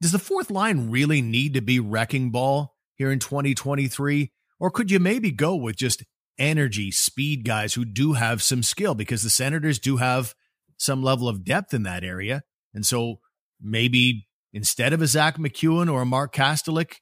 does 0.00 0.12
the 0.12 0.18
fourth 0.18 0.50
line 0.50 0.90
really 0.90 1.20
need 1.20 1.54
to 1.54 1.60
be 1.60 1.78
wrecking 1.78 2.30
ball 2.30 2.76
here 2.96 3.10
in 3.10 3.18
2023? 3.18 4.32
Or 4.58 4.70
could 4.70 4.90
you 4.90 4.98
maybe 4.98 5.30
go 5.30 5.54
with 5.54 5.76
just 5.76 6.04
energy, 6.40 6.90
speed 6.90 7.44
guys 7.44 7.74
who 7.74 7.84
do 7.84 8.14
have 8.14 8.42
some 8.42 8.62
skill 8.62 8.94
because 8.94 9.22
the 9.22 9.30
Senators 9.30 9.78
do 9.78 9.98
have 9.98 10.34
some 10.78 11.02
level 11.02 11.28
of 11.28 11.44
depth 11.44 11.74
in 11.74 11.82
that 11.82 12.02
area. 12.02 12.42
And 12.72 12.84
so 12.84 13.20
maybe 13.60 14.26
instead 14.52 14.92
of 14.92 15.02
a 15.02 15.06
Zach 15.06 15.36
MacEwen 15.36 15.92
or 15.92 16.02
a 16.02 16.06
Mark 16.06 16.34
Kastelic, 16.34 16.94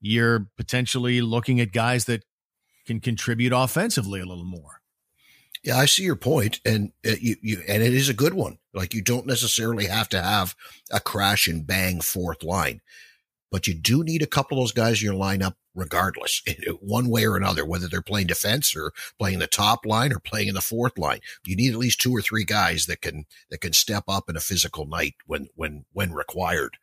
you're 0.00 0.48
potentially 0.56 1.20
looking 1.20 1.60
at 1.60 1.72
guys 1.72 2.04
that 2.04 2.24
can 2.86 3.00
contribute 3.00 3.52
offensively 3.52 4.20
a 4.20 4.26
little 4.26 4.44
more. 4.44 4.80
Yeah, 5.66 5.78
I 5.78 5.86
see 5.86 6.04
your 6.04 6.14
point, 6.14 6.60
and 6.64 6.92
uh, 7.04 7.14
you, 7.20 7.34
you, 7.42 7.62
and 7.66 7.82
it 7.82 7.92
is 7.92 8.08
a 8.08 8.14
good 8.14 8.34
one. 8.34 8.58
Like 8.72 8.94
you 8.94 9.02
don't 9.02 9.26
necessarily 9.26 9.86
have 9.86 10.08
to 10.10 10.22
have 10.22 10.54
a 10.92 11.00
crash 11.00 11.48
and 11.48 11.66
bang 11.66 12.00
fourth 12.00 12.44
line, 12.44 12.80
but 13.50 13.66
you 13.66 13.74
do 13.74 14.04
need 14.04 14.22
a 14.22 14.28
couple 14.28 14.58
of 14.58 14.62
those 14.62 14.70
guys 14.72 15.02
in 15.02 15.06
your 15.06 15.20
lineup, 15.20 15.54
regardless, 15.74 16.40
one 16.80 17.08
way 17.08 17.26
or 17.26 17.36
another, 17.36 17.66
whether 17.66 17.88
they're 17.88 18.00
playing 18.00 18.28
defense 18.28 18.76
or 18.76 18.92
playing 19.18 19.40
the 19.40 19.48
top 19.48 19.84
line 19.84 20.12
or 20.12 20.20
playing 20.20 20.46
in 20.46 20.54
the 20.54 20.60
fourth 20.60 20.96
line. 20.96 21.18
You 21.44 21.56
need 21.56 21.72
at 21.72 21.80
least 21.80 22.00
two 22.00 22.12
or 22.12 22.22
three 22.22 22.44
guys 22.44 22.86
that 22.86 23.00
can 23.00 23.26
that 23.50 23.60
can 23.60 23.72
step 23.72 24.04
up 24.06 24.30
in 24.30 24.36
a 24.36 24.40
physical 24.40 24.86
night 24.86 25.16
when 25.26 25.48
when 25.56 25.84
when 25.92 26.12
required. 26.12 26.76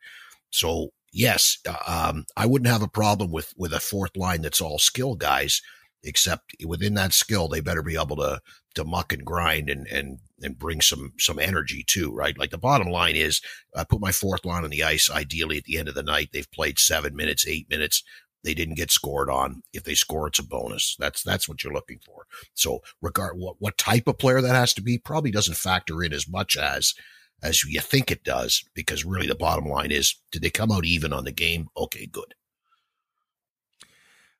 So 0.50 0.90
yes, 1.10 1.56
uh, 1.66 2.10
um, 2.10 2.26
I 2.36 2.44
wouldn't 2.44 2.70
have 2.70 2.82
a 2.82 2.88
problem 2.88 3.30
with 3.30 3.54
with 3.56 3.72
a 3.72 3.80
fourth 3.80 4.14
line 4.14 4.42
that's 4.42 4.60
all 4.60 4.78
skill 4.78 5.14
guys 5.14 5.62
except 6.04 6.54
within 6.64 6.94
that 6.94 7.12
skill, 7.12 7.48
they 7.48 7.60
better 7.60 7.82
be 7.82 7.96
able 7.96 8.16
to 8.16 8.40
to 8.74 8.84
muck 8.84 9.12
and 9.12 9.24
grind 9.24 9.70
and 9.70 9.86
and 9.88 10.18
and 10.42 10.58
bring 10.58 10.80
some 10.80 11.12
some 11.18 11.38
energy 11.38 11.84
too, 11.86 12.12
right? 12.12 12.38
Like 12.38 12.50
the 12.50 12.58
bottom 12.58 12.88
line 12.88 13.16
is, 13.16 13.40
I 13.74 13.84
put 13.84 14.00
my 14.00 14.12
fourth 14.12 14.44
line 14.44 14.64
on 14.64 14.70
the 14.70 14.84
ice. 14.84 15.10
Ideally, 15.10 15.58
at 15.58 15.64
the 15.64 15.78
end 15.78 15.88
of 15.88 15.94
the 15.94 16.02
night, 16.02 16.30
they've 16.32 16.50
played 16.52 16.78
seven 16.78 17.16
minutes, 17.16 17.46
eight 17.46 17.68
minutes. 17.70 18.02
They 18.42 18.54
didn't 18.54 18.74
get 18.74 18.90
scored 18.90 19.30
on. 19.30 19.62
If 19.72 19.84
they 19.84 19.94
score, 19.94 20.26
it's 20.26 20.38
a 20.38 20.42
bonus. 20.42 20.96
That's 20.98 21.22
that's 21.22 21.48
what 21.48 21.64
you're 21.64 21.72
looking 21.72 22.00
for. 22.04 22.26
So, 22.52 22.80
regard 23.00 23.38
what 23.38 23.56
what 23.58 23.78
type 23.78 24.06
of 24.06 24.18
player 24.18 24.42
that 24.42 24.54
has 24.54 24.74
to 24.74 24.82
be 24.82 24.98
probably 24.98 25.30
doesn't 25.30 25.56
factor 25.56 26.02
in 26.02 26.12
as 26.12 26.28
much 26.28 26.56
as 26.56 26.94
as 27.42 27.62
you 27.64 27.80
think 27.80 28.10
it 28.10 28.24
does, 28.24 28.64
because 28.74 29.04
really 29.04 29.26
the 29.26 29.34
bottom 29.34 29.66
line 29.66 29.90
is, 29.90 30.14
did 30.32 30.42
they 30.42 30.50
come 30.50 30.72
out 30.72 30.86
even 30.86 31.12
on 31.12 31.24
the 31.24 31.32
game? 31.32 31.68
Okay, 31.76 32.06
good. 32.06 32.34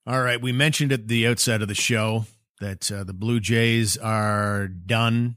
All 0.06 0.22
right. 0.22 0.40
We 0.40 0.52
mentioned 0.52 0.92
at 0.92 1.08
the 1.08 1.26
outset 1.26 1.62
of 1.62 1.68
the 1.68 1.74
show 1.74 2.26
that 2.60 2.90
uh, 2.90 3.04
the 3.04 3.12
Blue 3.12 3.40
Jays 3.40 3.96
are 3.96 4.68
done. 4.68 5.36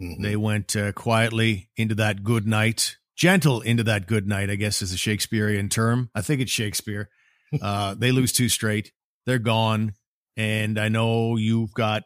Mm-hmm. 0.00 0.22
They 0.22 0.36
went 0.36 0.74
uh, 0.76 0.92
quietly 0.92 1.70
into 1.76 1.94
that 1.96 2.24
good 2.24 2.46
night, 2.46 2.96
gentle 3.16 3.60
into 3.60 3.84
that 3.84 4.06
good 4.06 4.26
night, 4.26 4.50
I 4.50 4.56
guess 4.56 4.82
is 4.82 4.92
a 4.92 4.96
Shakespearean 4.96 5.68
term. 5.68 6.10
I 6.14 6.20
think 6.22 6.40
it's 6.40 6.52
Shakespeare. 6.52 7.08
Uh, 7.60 7.94
they 7.94 8.12
lose 8.12 8.32
two 8.32 8.48
straight. 8.48 8.92
They're 9.26 9.38
gone. 9.38 9.92
And 10.38 10.78
I 10.78 10.88
know 10.88 11.36
you've 11.36 11.74
got 11.74 12.04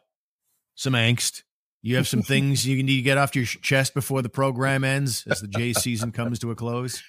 some 0.75 0.91
angst. 0.91 1.43
You 1.81 1.95
have 1.95 2.05
some 2.05 2.21
things 2.23 2.67
you 2.67 2.83
need 2.83 2.97
to 2.97 3.01
get 3.01 3.17
off 3.17 3.33
your 3.33 3.45
chest 3.45 3.93
before 3.93 4.21
the 4.21 4.27
program 4.27 4.83
ends 4.83 5.25
as 5.25 5.39
the 5.39 5.47
Jays 5.47 5.77
season 5.77 6.11
comes 6.11 6.39
to 6.39 6.51
a 6.51 6.55
close. 6.55 7.01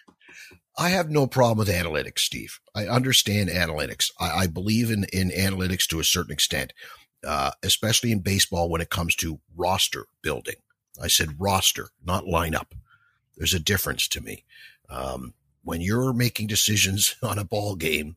I 0.78 0.90
have 0.90 1.10
no 1.10 1.26
problem 1.26 1.58
with 1.58 1.68
analytics, 1.68 2.20
Steve. 2.20 2.60
I 2.76 2.86
understand 2.86 3.48
analytics. 3.48 4.12
I, 4.20 4.30
I 4.30 4.46
believe 4.46 4.90
in, 4.92 5.04
in 5.12 5.30
analytics 5.30 5.88
to 5.88 5.98
a 5.98 6.04
certain 6.04 6.32
extent, 6.32 6.72
uh, 7.26 7.52
especially 7.62 8.12
in 8.12 8.20
baseball 8.20 8.68
when 8.68 8.80
it 8.80 8.90
comes 8.90 9.14
to 9.16 9.40
roster 9.56 10.06
building. 10.22 10.56
I 11.00 11.08
said 11.08 11.36
roster, 11.38 11.90
not 12.04 12.24
lineup. 12.24 12.72
There's 13.36 13.54
a 13.54 13.60
difference 13.60 14.08
to 14.08 14.20
me. 14.20 14.44
Um, 14.90 15.34
when 15.62 15.80
you're 15.80 16.12
making 16.12 16.46
decisions 16.46 17.16
on 17.22 17.38
a 17.38 17.44
ball 17.44 17.76
game, 17.76 18.16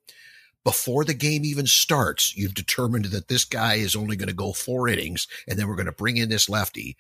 before 0.64 1.04
the 1.04 1.16
game 1.16 1.44
even 1.44 1.66
starts, 1.66 2.36
you've 2.36 2.54
determined 2.54 3.06
that 3.06 3.28
this 3.28 3.46
guy 3.46 3.76
is 3.76 3.96
only 3.96 4.16
going 4.16 4.30
to 4.30 4.36
go 4.36 4.54
four 4.54 4.88
innings 4.88 5.28
and 5.48 5.58
then 5.58 5.68
we're 5.68 5.76
going 5.76 5.88
to 5.88 5.92
bring 5.92 6.18
in 6.18 6.30
this 6.30 6.48
lefty 6.48 6.96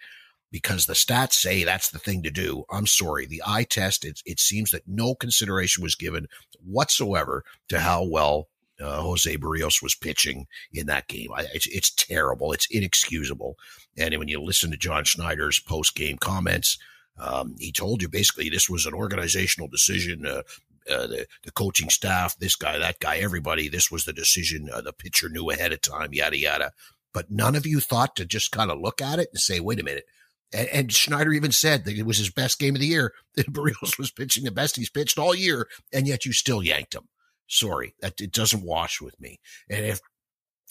because 0.51 0.85
the 0.85 0.93
stats 0.93 1.33
say 1.33 1.63
that's 1.63 1.89
the 1.89 1.99
thing 1.99 2.23
to 2.23 2.31
do. 2.31 2.65
I'm 2.71 2.87
sorry. 2.87 3.25
The 3.25 3.43
eye 3.45 3.63
test, 3.63 4.03
it, 4.03 4.21
it 4.25 4.39
seems 4.39 4.71
that 4.71 4.87
no 4.87 5.15
consideration 5.15 5.83
was 5.83 5.95
given 5.95 6.27
whatsoever 6.63 7.43
to 7.69 7.79
how 7.79 8.03
well 8.03 8.47
uh, 8.81 9.01
Jose 9.01 9.37
Berrios 9.37 9.81
was 9.81 9.95
pitching 9.95 10.47
in 10.71 10.87
that 10.87 11.07
game. 11.07 11.29
I, 11.35 11.45
it's, 11.53 11.67
it's 11.67 11.91
terrible. 11.91 12.51
It's 12.51 12.67
inexcusable. 12.69 13.57
And 13.97 14.17
when 14.17 14.27
you 14.27 14.41
listen 14.41 14.71
to 14.71 14.77
John 14.77 15.03
Schneider's 15.03 15.59
post 15.59 15.95
game 15.95 16.17
comments, 16.17 16.77
um, 17.17 17.55
he 17.59 17.71
told 17.71 18.01
you 18.01 18.09
basically 18.09 18.49
this 18.49 18.69
was 18.69 18.85
an 18.85 18.93
organizational 18.93 19.67
decision. 19.67 20.25
Uh, 20.25 20.41
uh, 20.89 21.05
the, 21.05 21.27
the 21.43 21.51
coaching 21.51 21.89
staff, 21.89 22.35
this 22.39 22.55
guy, 22.55 22.79
that 22.79 22.99
guy, 22.99 23.17
everybody, 23.17 23.69
this 23.69 23.91
was 23.91 24.05
the 24.05 24.13
decision. 24.13 24.67
Uh, 24.73 24.81
the 24.81 24.91
pitcher 24.91 25.29
knew 25.29 25.49
ahead 25.51 25.71
of 25.71 25.81
time, 25.81 26.11
yada, 26.11 26.37
yada. 26.37 26.71
But 27.13 27.29
none 27.29 27.55
of 27.55 27.67
you 27.67 27.79
thought 27.79 28.15
to 28.15 28.25
just 28.25 28.51
kind 28.51 28.71
of 28.71 28.79
look 28.79 28.99
at 28.99 29.19
it 29.19 29.29
and 29.31 29.39
say, 29.39 29.59
wait 29.59 29.79
a 29.79 29.83
minute, 29.83 30.05
and, 30.53 30.67
and, 30.69 30.91
Schneider 30.91 31.31
even 31.31 31.51
said 31.51 31.85
that 31.85 31.97
it 31.97 32.05
was 32.05 32.17
his 32.17 32.29
best 32.29 32.59
game 32.59 32.75
of 32.75 32.81
the 32.81 32.87
year. 32.87 33.13
That 33.35 33.53
Berrios 33.53 33.97
was 33.97 34.11
pitching 34.11 34.43
the 34.43 34.51
best 34.51 34.75
he's 34.75 34.89
pitched 34.89 35.17
all 35.17 35.33
year, 35.33 35.69
and 35.93 36.05
yet 36.05 36.25
you 36.25 36.33
still 36.33 36.61
yanked 36.61 36.93
him. 36.93 37.07
Sorry, 37.51 37.95
that 37.99 38.21
it 38.21 38.31
doesn't 38.31 38.63
wash 38.63 39.01
with 39.01 39.19
me. 39.19 39.41
And 39.69 39.85
if 39.85 39.99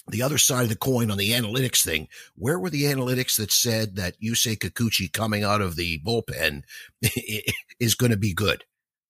the 0.08 0.22
other 0.22 0.38
side 0.38 0.62
of 0.62 0.70
the 0.70 0.76
coin 0.76 1.10
on 1.10 1.18
the 1.18 1.32
analytics 1.32 1.84
thing, 1.84 2.08
where 2.36 2.58
were 2.58 2.70
the 2.70 2.84
analytics 2.84 3.36
that 3.36 3.52
said 3.52 3.96
that 3.96 4.18
Yusei 4.18 4.56
Kikuchi 4.56 5.12
coming 5.12 5.44
out 5.44 5.60
of 5.60 5.76
the 5.76 6.00
bullpen 6.00 6.62
is 7.80 7.94
going 7.94 8.12
to 8.12 8.16
be 8.16 8.32
good? 8.32 8.64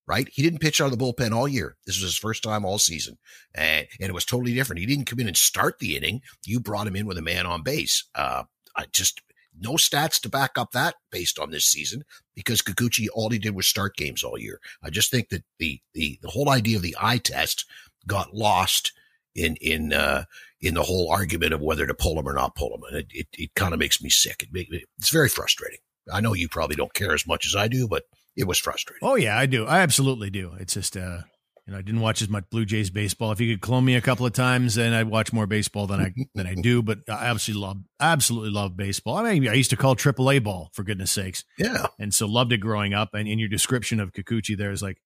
Right? 0.05 0.29
He 0.33 0.43
didn't 0.43 0.59
pitch 0.59 0.81
out 0.81 0.93
of 0.93 0.99
the 0.99 1.05
bullpen 1.05 1.31
all 1.31 1.47
year. 1.47 1.77
This 1.87 1.97
was 1.97 2.11
his 2.11 2.19
first 2.19 2.43
time 2.43 2.65
all 2.65 2.79
season. 2.79 3.19
And, 3.55 3.87
and 4.01 4.09
it 4.09 4.15
was 4.15 4.25
totally 4.25 4.53
different. 4.53 4.81
He 4.81 4.87
didn't 4.87 5.05
come 5.05 5.21
in 5.21 5.29
and 5.29 5.37
start 5.37 5.79
the 5.79 5.97
inning. 5.97 6.23
You 6.45 6.59
brought 6.59 6.89
him 6.89 6.97
in 6.97 7.07
with 7.07 7.19
a 7.19 7.23
man 7.23 7.47
on 7.47 7.63
base. 7.63 8.09
Uh, 8.17 8.43
I 8.77 8.87
just, 8.93 9.23
no 9.61 9.73
stats 9.73 10.21
to 10.23 10.29
back 10.29 10.53
up 10.57 10.73
that 10.73 10.95
based 11.11 11.39
on 11.39 11.51
this 11.51 11.67
season 11.67 12.03
because 12.35 12.63
Kikuchi, 12.63 13.07
all 13.13 13.31
he 13.31 13.39
did 13.39 13.55
was 13.55 13.67
start 13.67 13.97
games 13.97 14.25
all 14.25 14.39
year. 14.39 14.61
I 14.83 14.91
just 14.91 15.11
think 15.11 15.29
that 15.29 15.45
the, 15.59 15.81
the, 15.95 16.19
the 16.23 16.31
whole 16.31 16.49
idea 16.49 16.77
of 16.77 16.83
the 16.83 16.97
eye 17.01 17.19
test 17.19 17.67
got 18.07 18.35
lost 18.35 18.93
in, 19.35 19.57
in, 19.61 19.93
uh, 19.93 20.25
in 20.61 20.75
the 20.75 20.83
whole 20.83 21.11
argument 21.11 21.53
of 21.53 21.61
whether 21.61 21.87
to 21.87 21.95
pull 21.95 22.19
him 22.19 22.29
or 22.29 22.33
not 22.33 22.55
pull 22.55 22.75
him. 22.75 22.83
And 22.89 22.97
it, 22.99 23.07
it, 23.11 23.27
it 23.33 23.55
kind 23.55 23.73
of 23.73 23.79
makes 23.79 24.03
me 24.03 24.11
sick. 24.11 24.49
It, 24.53 24.67
it, 24.71 24.85
it's 24.99 25.11
very 25.11 25.29
frustrating. 25.29 25.81
I 26.13 26.21
know 26.21 26.35
you 26.35 26.49
probably 26.49 26.77
don't 26.77 26.95
care 26.95 27.13
as 27.13 27.27
much 27.27 27.47
as 27.47 27.55
I 27.55 27.69
do, 27.69 27.87
but 27.87 28.05
it 28.37 28.47
was 28.47 28.59
frustrating. 28.59 29.07
Oh 29.07 29.17
yeah, 29.17 29.39
I 29.39 29.47
do. 29.47 29.67
I 29.67 29.81
absolutely 29.81 30.31
do. 30.31 30.53
It's 30.59 30.75
just, 30.75 30.97
uh, 30.97 31.21
you 31.67 31.73
know, 31.73 31.79
I 31.79 31.83
didn't 31.83 32.01
watch 32.01 32.23
as 32.23 32.29
much 32.29 32.45
Blue 32.51 32.65
Jays 32.65 32.91
baseball. 32.91 33.33
If 33.33 33.41
you 33.41 33.55
could 33.55 33.61
clone 33.61 33.85
me 33.85 33.95
a 33.95 34.01
couple 34.01 34.27
of 34.27 34.33
times, 34.33 34.75
then 34.75 34.93
I'd 34.93 35.09
watch 35.09 35.33
more 35.33 35.47
baseball 35.47 35.87
than 35.87 36.01
I 36.01 36.13
than 36.35 36.47
I 36.47 36.55
do. 36.55 36.83
But 36.83 37.01
I 37.09 37.27
absolutely 37.27 37.67
love, 37.67 37.79
absolutely 38.01 38.51
love 38.51 38.77
baseball. 38.77 39.17
I 39.17 39.39
mean, 39.39 39.49
I 39.49 39.55
used 39.55 39.71
to 39.71 39.77
call 39.77 39.97
AAA 39.97 40.43
ball 40.43 40.71
for 40.73 40.83
goodness 40.83 41.13
sakes. 41.13 41.45
Yeah, 41.59 41.87
and 41.99 42.13
so 42.13 42.27
loved 42.27 42.53
it 42.53 42.59
growing 42.59 42.95
up. 42.95 43.15
And 43.15 43.29
in 43.29 43.39
your 43.39 43.49
description 43.49 44.01
of 44.01 44.13
Kikuchi, 44.13 44.57
there 44.57 44.71
is 44.71 44.83
like 44.83 44.99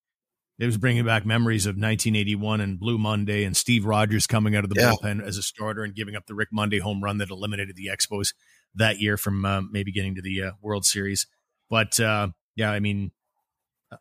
it 0.59 0.67
was 0.67 0.79
bringing 0.79 1.05
back 1.05 1.27
memories 1.27 1.67
of 1.67 1.71
1981 1.71 2.61
and 2.61 2.79
Blue 2.79 2.97
Monday 2.97 3.45
and 3.45 3.57
Steve 3.57 3.85
Rogers 3.85 4.27
coming 4.27 4.55
out 4.55 4.65
of 4.65 4.71
the 4.71 4.81
yeah. 4.81 4.93
bullpen 4.93 5.27
as 5.27 5.37
a 5.37 5.43
starter 5.43 5.83
and 5.83 5.95
giving 5.95 6.15
up 6.15 6.27
the 6.27 6.35
Rick 6.35 6.51
Monday 6.53 6.79
home 6.79 7.03
run 7.03 7.19
that 7.19 7.31
eliminated 7.31 7.75
the 7.75 7.91
Expos 7.93 8.35
that 8.77 9.01
year 9.01 9.17
from 9.17 9.45
uh, 9.45 9.63
maybe 9.71 9.91
getting 9.91 10.15
to 10.15 10.23
the 10.23 10.43
uh, 10.43 10.51
World 10.63 10.85
Series. 10.85 11.27
But 11.69 11.99
uh, 11.99 12.29
yeah, 12.55 12.71
I 12.71 12.79
mean, 12.79 13.11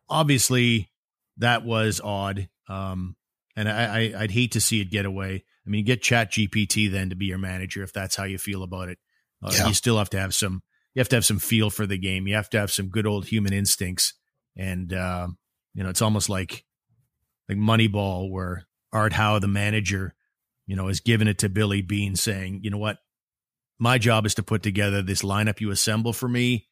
obviously 0.09 0.91
that 1.38 1.65
was 1.65 2.02
odd. 2.02 2.50
Um, 2.69 3.15
and 3.56 3.69
I, 3.69 4.12
I, 4.15 4.22
would 4.22 4.32
hate 4.32 4.54
to 4.54 4.62
see 4.62 4.82
it 4.82 4.89
get 4.89 5.06
away. 5.06 5.43
I 5.65 5.69
mean, 5.69 5.86
get 5.86 6.02
Chat 6.02 6.32
GPT 6.32 6.91
then 6.91 7.10
to 7.10 7.15
be 7.15 7.26
your 7.26 7.38
manager 7.38 7.84
if 7.84 7.93
that's 7.93 8.15
how 8.15 8.24
you 8.24 8.38
feel 8.38 8.63
about 8.63 8.89
it. 8.89 8.98
Uh, 9.43 9.52
yeah. 9.54 9.67
You 9.67 9.74
still 9.74 9.98
have 9.98 10.10
to 10.12 10.19
have 10.19 10.34
some. 10.34 10.63
You 10.93 11.00
have 11.00 11.10
to 11.10 11.15
have 11.15 11.26
some 11.26 11.39
feel 11.39 11.69
for 11.69 11.88
the 11.88 11.98
game. 11.98 12.28
You 12.28 12.36
have 12.36 12.50
to 12.52 12.60
have 12.60 12.72
some 12.72 12.89
good 12.89 13.08
old 13.08 13.26
human 13.26 13.52
instincts. 13.52 14.13
And 14.56 14.93
uh, 14.93 15.28
you 15.74 15.84
know, 15.84 15.89
it's 15.89 16.02
almost 16.02 16.30
like 16.30 16.65
like 17.50 17.58
Moneyball, 17.58 18.30
where 18.30 18.65
Art 18.92 19.13
Howe, 19.13 19.40
the 19.40 19.48
manager, 19.48 20.13
you 20.65 20.75
know, 20.75 20.88
is 20.88 21.00
giving 21.00 21.27
it 21.27 21.40
to 21.40 21.50
Billy 21.50 21.81
Beane, 21.81 22.15
saying, 22.15 22.62
"You 22.63 22.69
know 22.69 22.77
what? 22.77 22.98
My 23.79 23.98
job 23.98 24.25
is 24.25 24.36
to 24.36 24.44
put 24.44 24.63
together 24.63 25.02
this 25.02 25.23
lineup 25.23 25.60
you 25.60 25.71
assemble 25.71 26.13
for 26.13 26.29
me. 26.29 26.69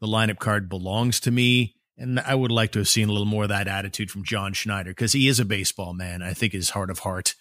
The 0.00 0.06
lineup 0.06 0.38
card 0.38 0.68
belongs 0.68 1.20
to 1.20 1.30
me. 1.30 1.76
And 1.96 2.18
I 2.18 2.34
would 2.34 2.50
like 2.50 2.72
to 2.72 2.80
have 2.80 2.88
seen 2.88 3.08
a 3.08 3.12
little 3.12 3.26
more 3.26 3.44
of 3.44 3.50
that 3.50 3.68
attitude 3.68 4.10
from 4.10 4.24
John 4.24 4.52
Schneider 4.52 4.90
because 4.90 5.12
he 5.12 5.28
is 5.28 5.38
a 5.38 5.44
baseball 5.44 5.94
man. 5.94 6.22
I 6.22 6.34
think 6.34 6.52
his 6.52 6.70
heart 6.70 6.90
of 6.90 7.00
heart 7.00 7.34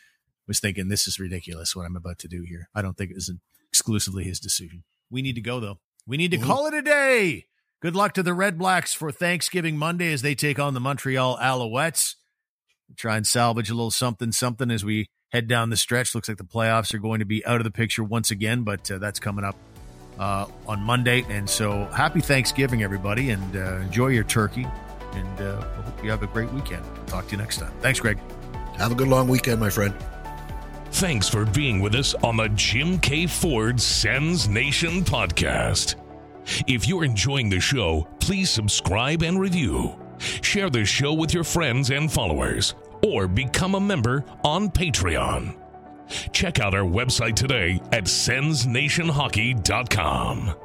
was 0.48 0.60
thinking, 0.60 0.90
this 0.90 1.08
is 1.08 1.20
ridiculous 1.20 1.76
what 1.76 1.86
I'm 1.86 1.96
about 1.96 2.20
to 2.20 2.28
do 2.28 2.44
here. 2.48 2.70
I 2.76 2.82
don't 2.82 2.96
think 2.96 3.12
it 3.12 3.16
was 3.16 3.32
exclusively 3.70 4.24
his 4.26 4.40
decision. 4.40 4.84
We 5.10 5.22
need 5.22 5.36
to 5.36 5.42
go, 5.42 5.60
though. 5.60 5.80
We 6.06 6.18
need 6.18 6.32
to 6.32 6.38
mm-hmm. 6.38 6.46
call 6.46 6.68
it 6.68 6.74
a 6.74 6.82
day. 6.82 7.48
Good 7.82 7.96
luck 7.96 8.14
to 8.14 8.24
the 8.24 8.34
Red 8.34 8.58
Blacks 8.58 8.94
for 8.94 9.12
Thanksgiving 9.12 9.78
Monday 9.78 10.14
as 10.14 10.22
they 10.22 10.36
take 10.36 10.60
on 10.60 10.74
the 10.74 10.80
Montreal 10.80 11.38
Alouettes. 11.38 12.16
Try 12.96 13.18
and 13.18 13.26
salvage 13.26 13.70
a 13.70 13.74
little 13.74 13.92
something, 13.92 14.32
something 14.32 14.70
as 14.70 14.86
we 14.86 15.08
head 15.32 15.48
down 15.48 15.70
the 15.70 15.78
stretch. 15.78 16.14
Looks 16.14 16.28
like 16.28 16.38
the 16.38 16.44
playoffs 16.44 16.94
are 16.94 17.00
going 17.00 17.20
to 17.20 17.26
be 17.26 17.46
out 17.46 17.60
of 17.60 17.64
the 17.64 17.72
picture 17.72 18.04
once 18.04 18.30
again, 18.30 18.64
but 18.64 18.90
uh, 18.92 19.00
that's 19.00 19.20
coming 19.20 19.44
up 19.44 19.56
uh, 20.20 20.46
on 20.68 20.82
Monday. 20.82 21.26
And 21.30 21.50
so 21.50 21.86
happy 21.86 22.22
Thanksgiving, 22.22 22.84
everybody, 22.84 23.32
and 23.32 23.56
uh, 23.56 23.78
enjoy 23.78 24.08
your 24.08 24.24
turkey. 24.24 24.66
And 25.14 25.42
uh, 25.42 25.62
hope 25.62 26.04
you 26.04 26.10
have 26.10 26.24
a 26.24 26.28
great 26.28 26.52
weekend. 26.52 26.84
talk 27.08 27.26
to 27.28 27.32
you 27.32 27.38
next 27.38 27.58
time. 27.58 27.72
Thanks, 27.82 28.00
Greg. 28.00 28.20
Have 28.78 28.92
a 28.92 28.96
good 28.96 29.08
long 29.08 29.28
weekend, 29.28 29.60
my 29.60 29.70
friend. 29.70 29.94
Thanks 30.94 31.28
for 31.28 31.46
being 31.46 31.80
with 31.80 31.96
us 31.96 32.14
on 32.16 32.38
the 32.38 32.50
Jim 32.50 33.00
Keay 33.00 33.28
Ford 33.28 33.80
Sens 33.80 34.48
Nation 34.48 35.04
podcast. 35.04 35.96
If 36.68 36.88
you're 36.88 37.06
enjoying 37.06 37.50
the 37.50 37.60
show, 37.60 38.08
please 38.20 38.50
subscribe 38.50 39.24
and 39.24 39.40
review. 39.40 40.00
Share 40.42 40.70
the 40.70 40.86
show 40.86 41.14
with 41.14 41.34
your 41.34 41.44
friends 41.44 41.90
and 41.90 42.12
followers, 42.12 42.76
or 43.02 43.28
become 43.28 43.76
a 43.76 43.80
member 43.80 44.24
on 44.44 44.70
Patreon. 44.70 45.63
Check 46.32 46.60
out 46.60 46.74
our 46.74 46.86
website 46.86 47.36
today 47.36 47.80
at 47.92 48.06
sensnationhockey.com. 48.06 50.63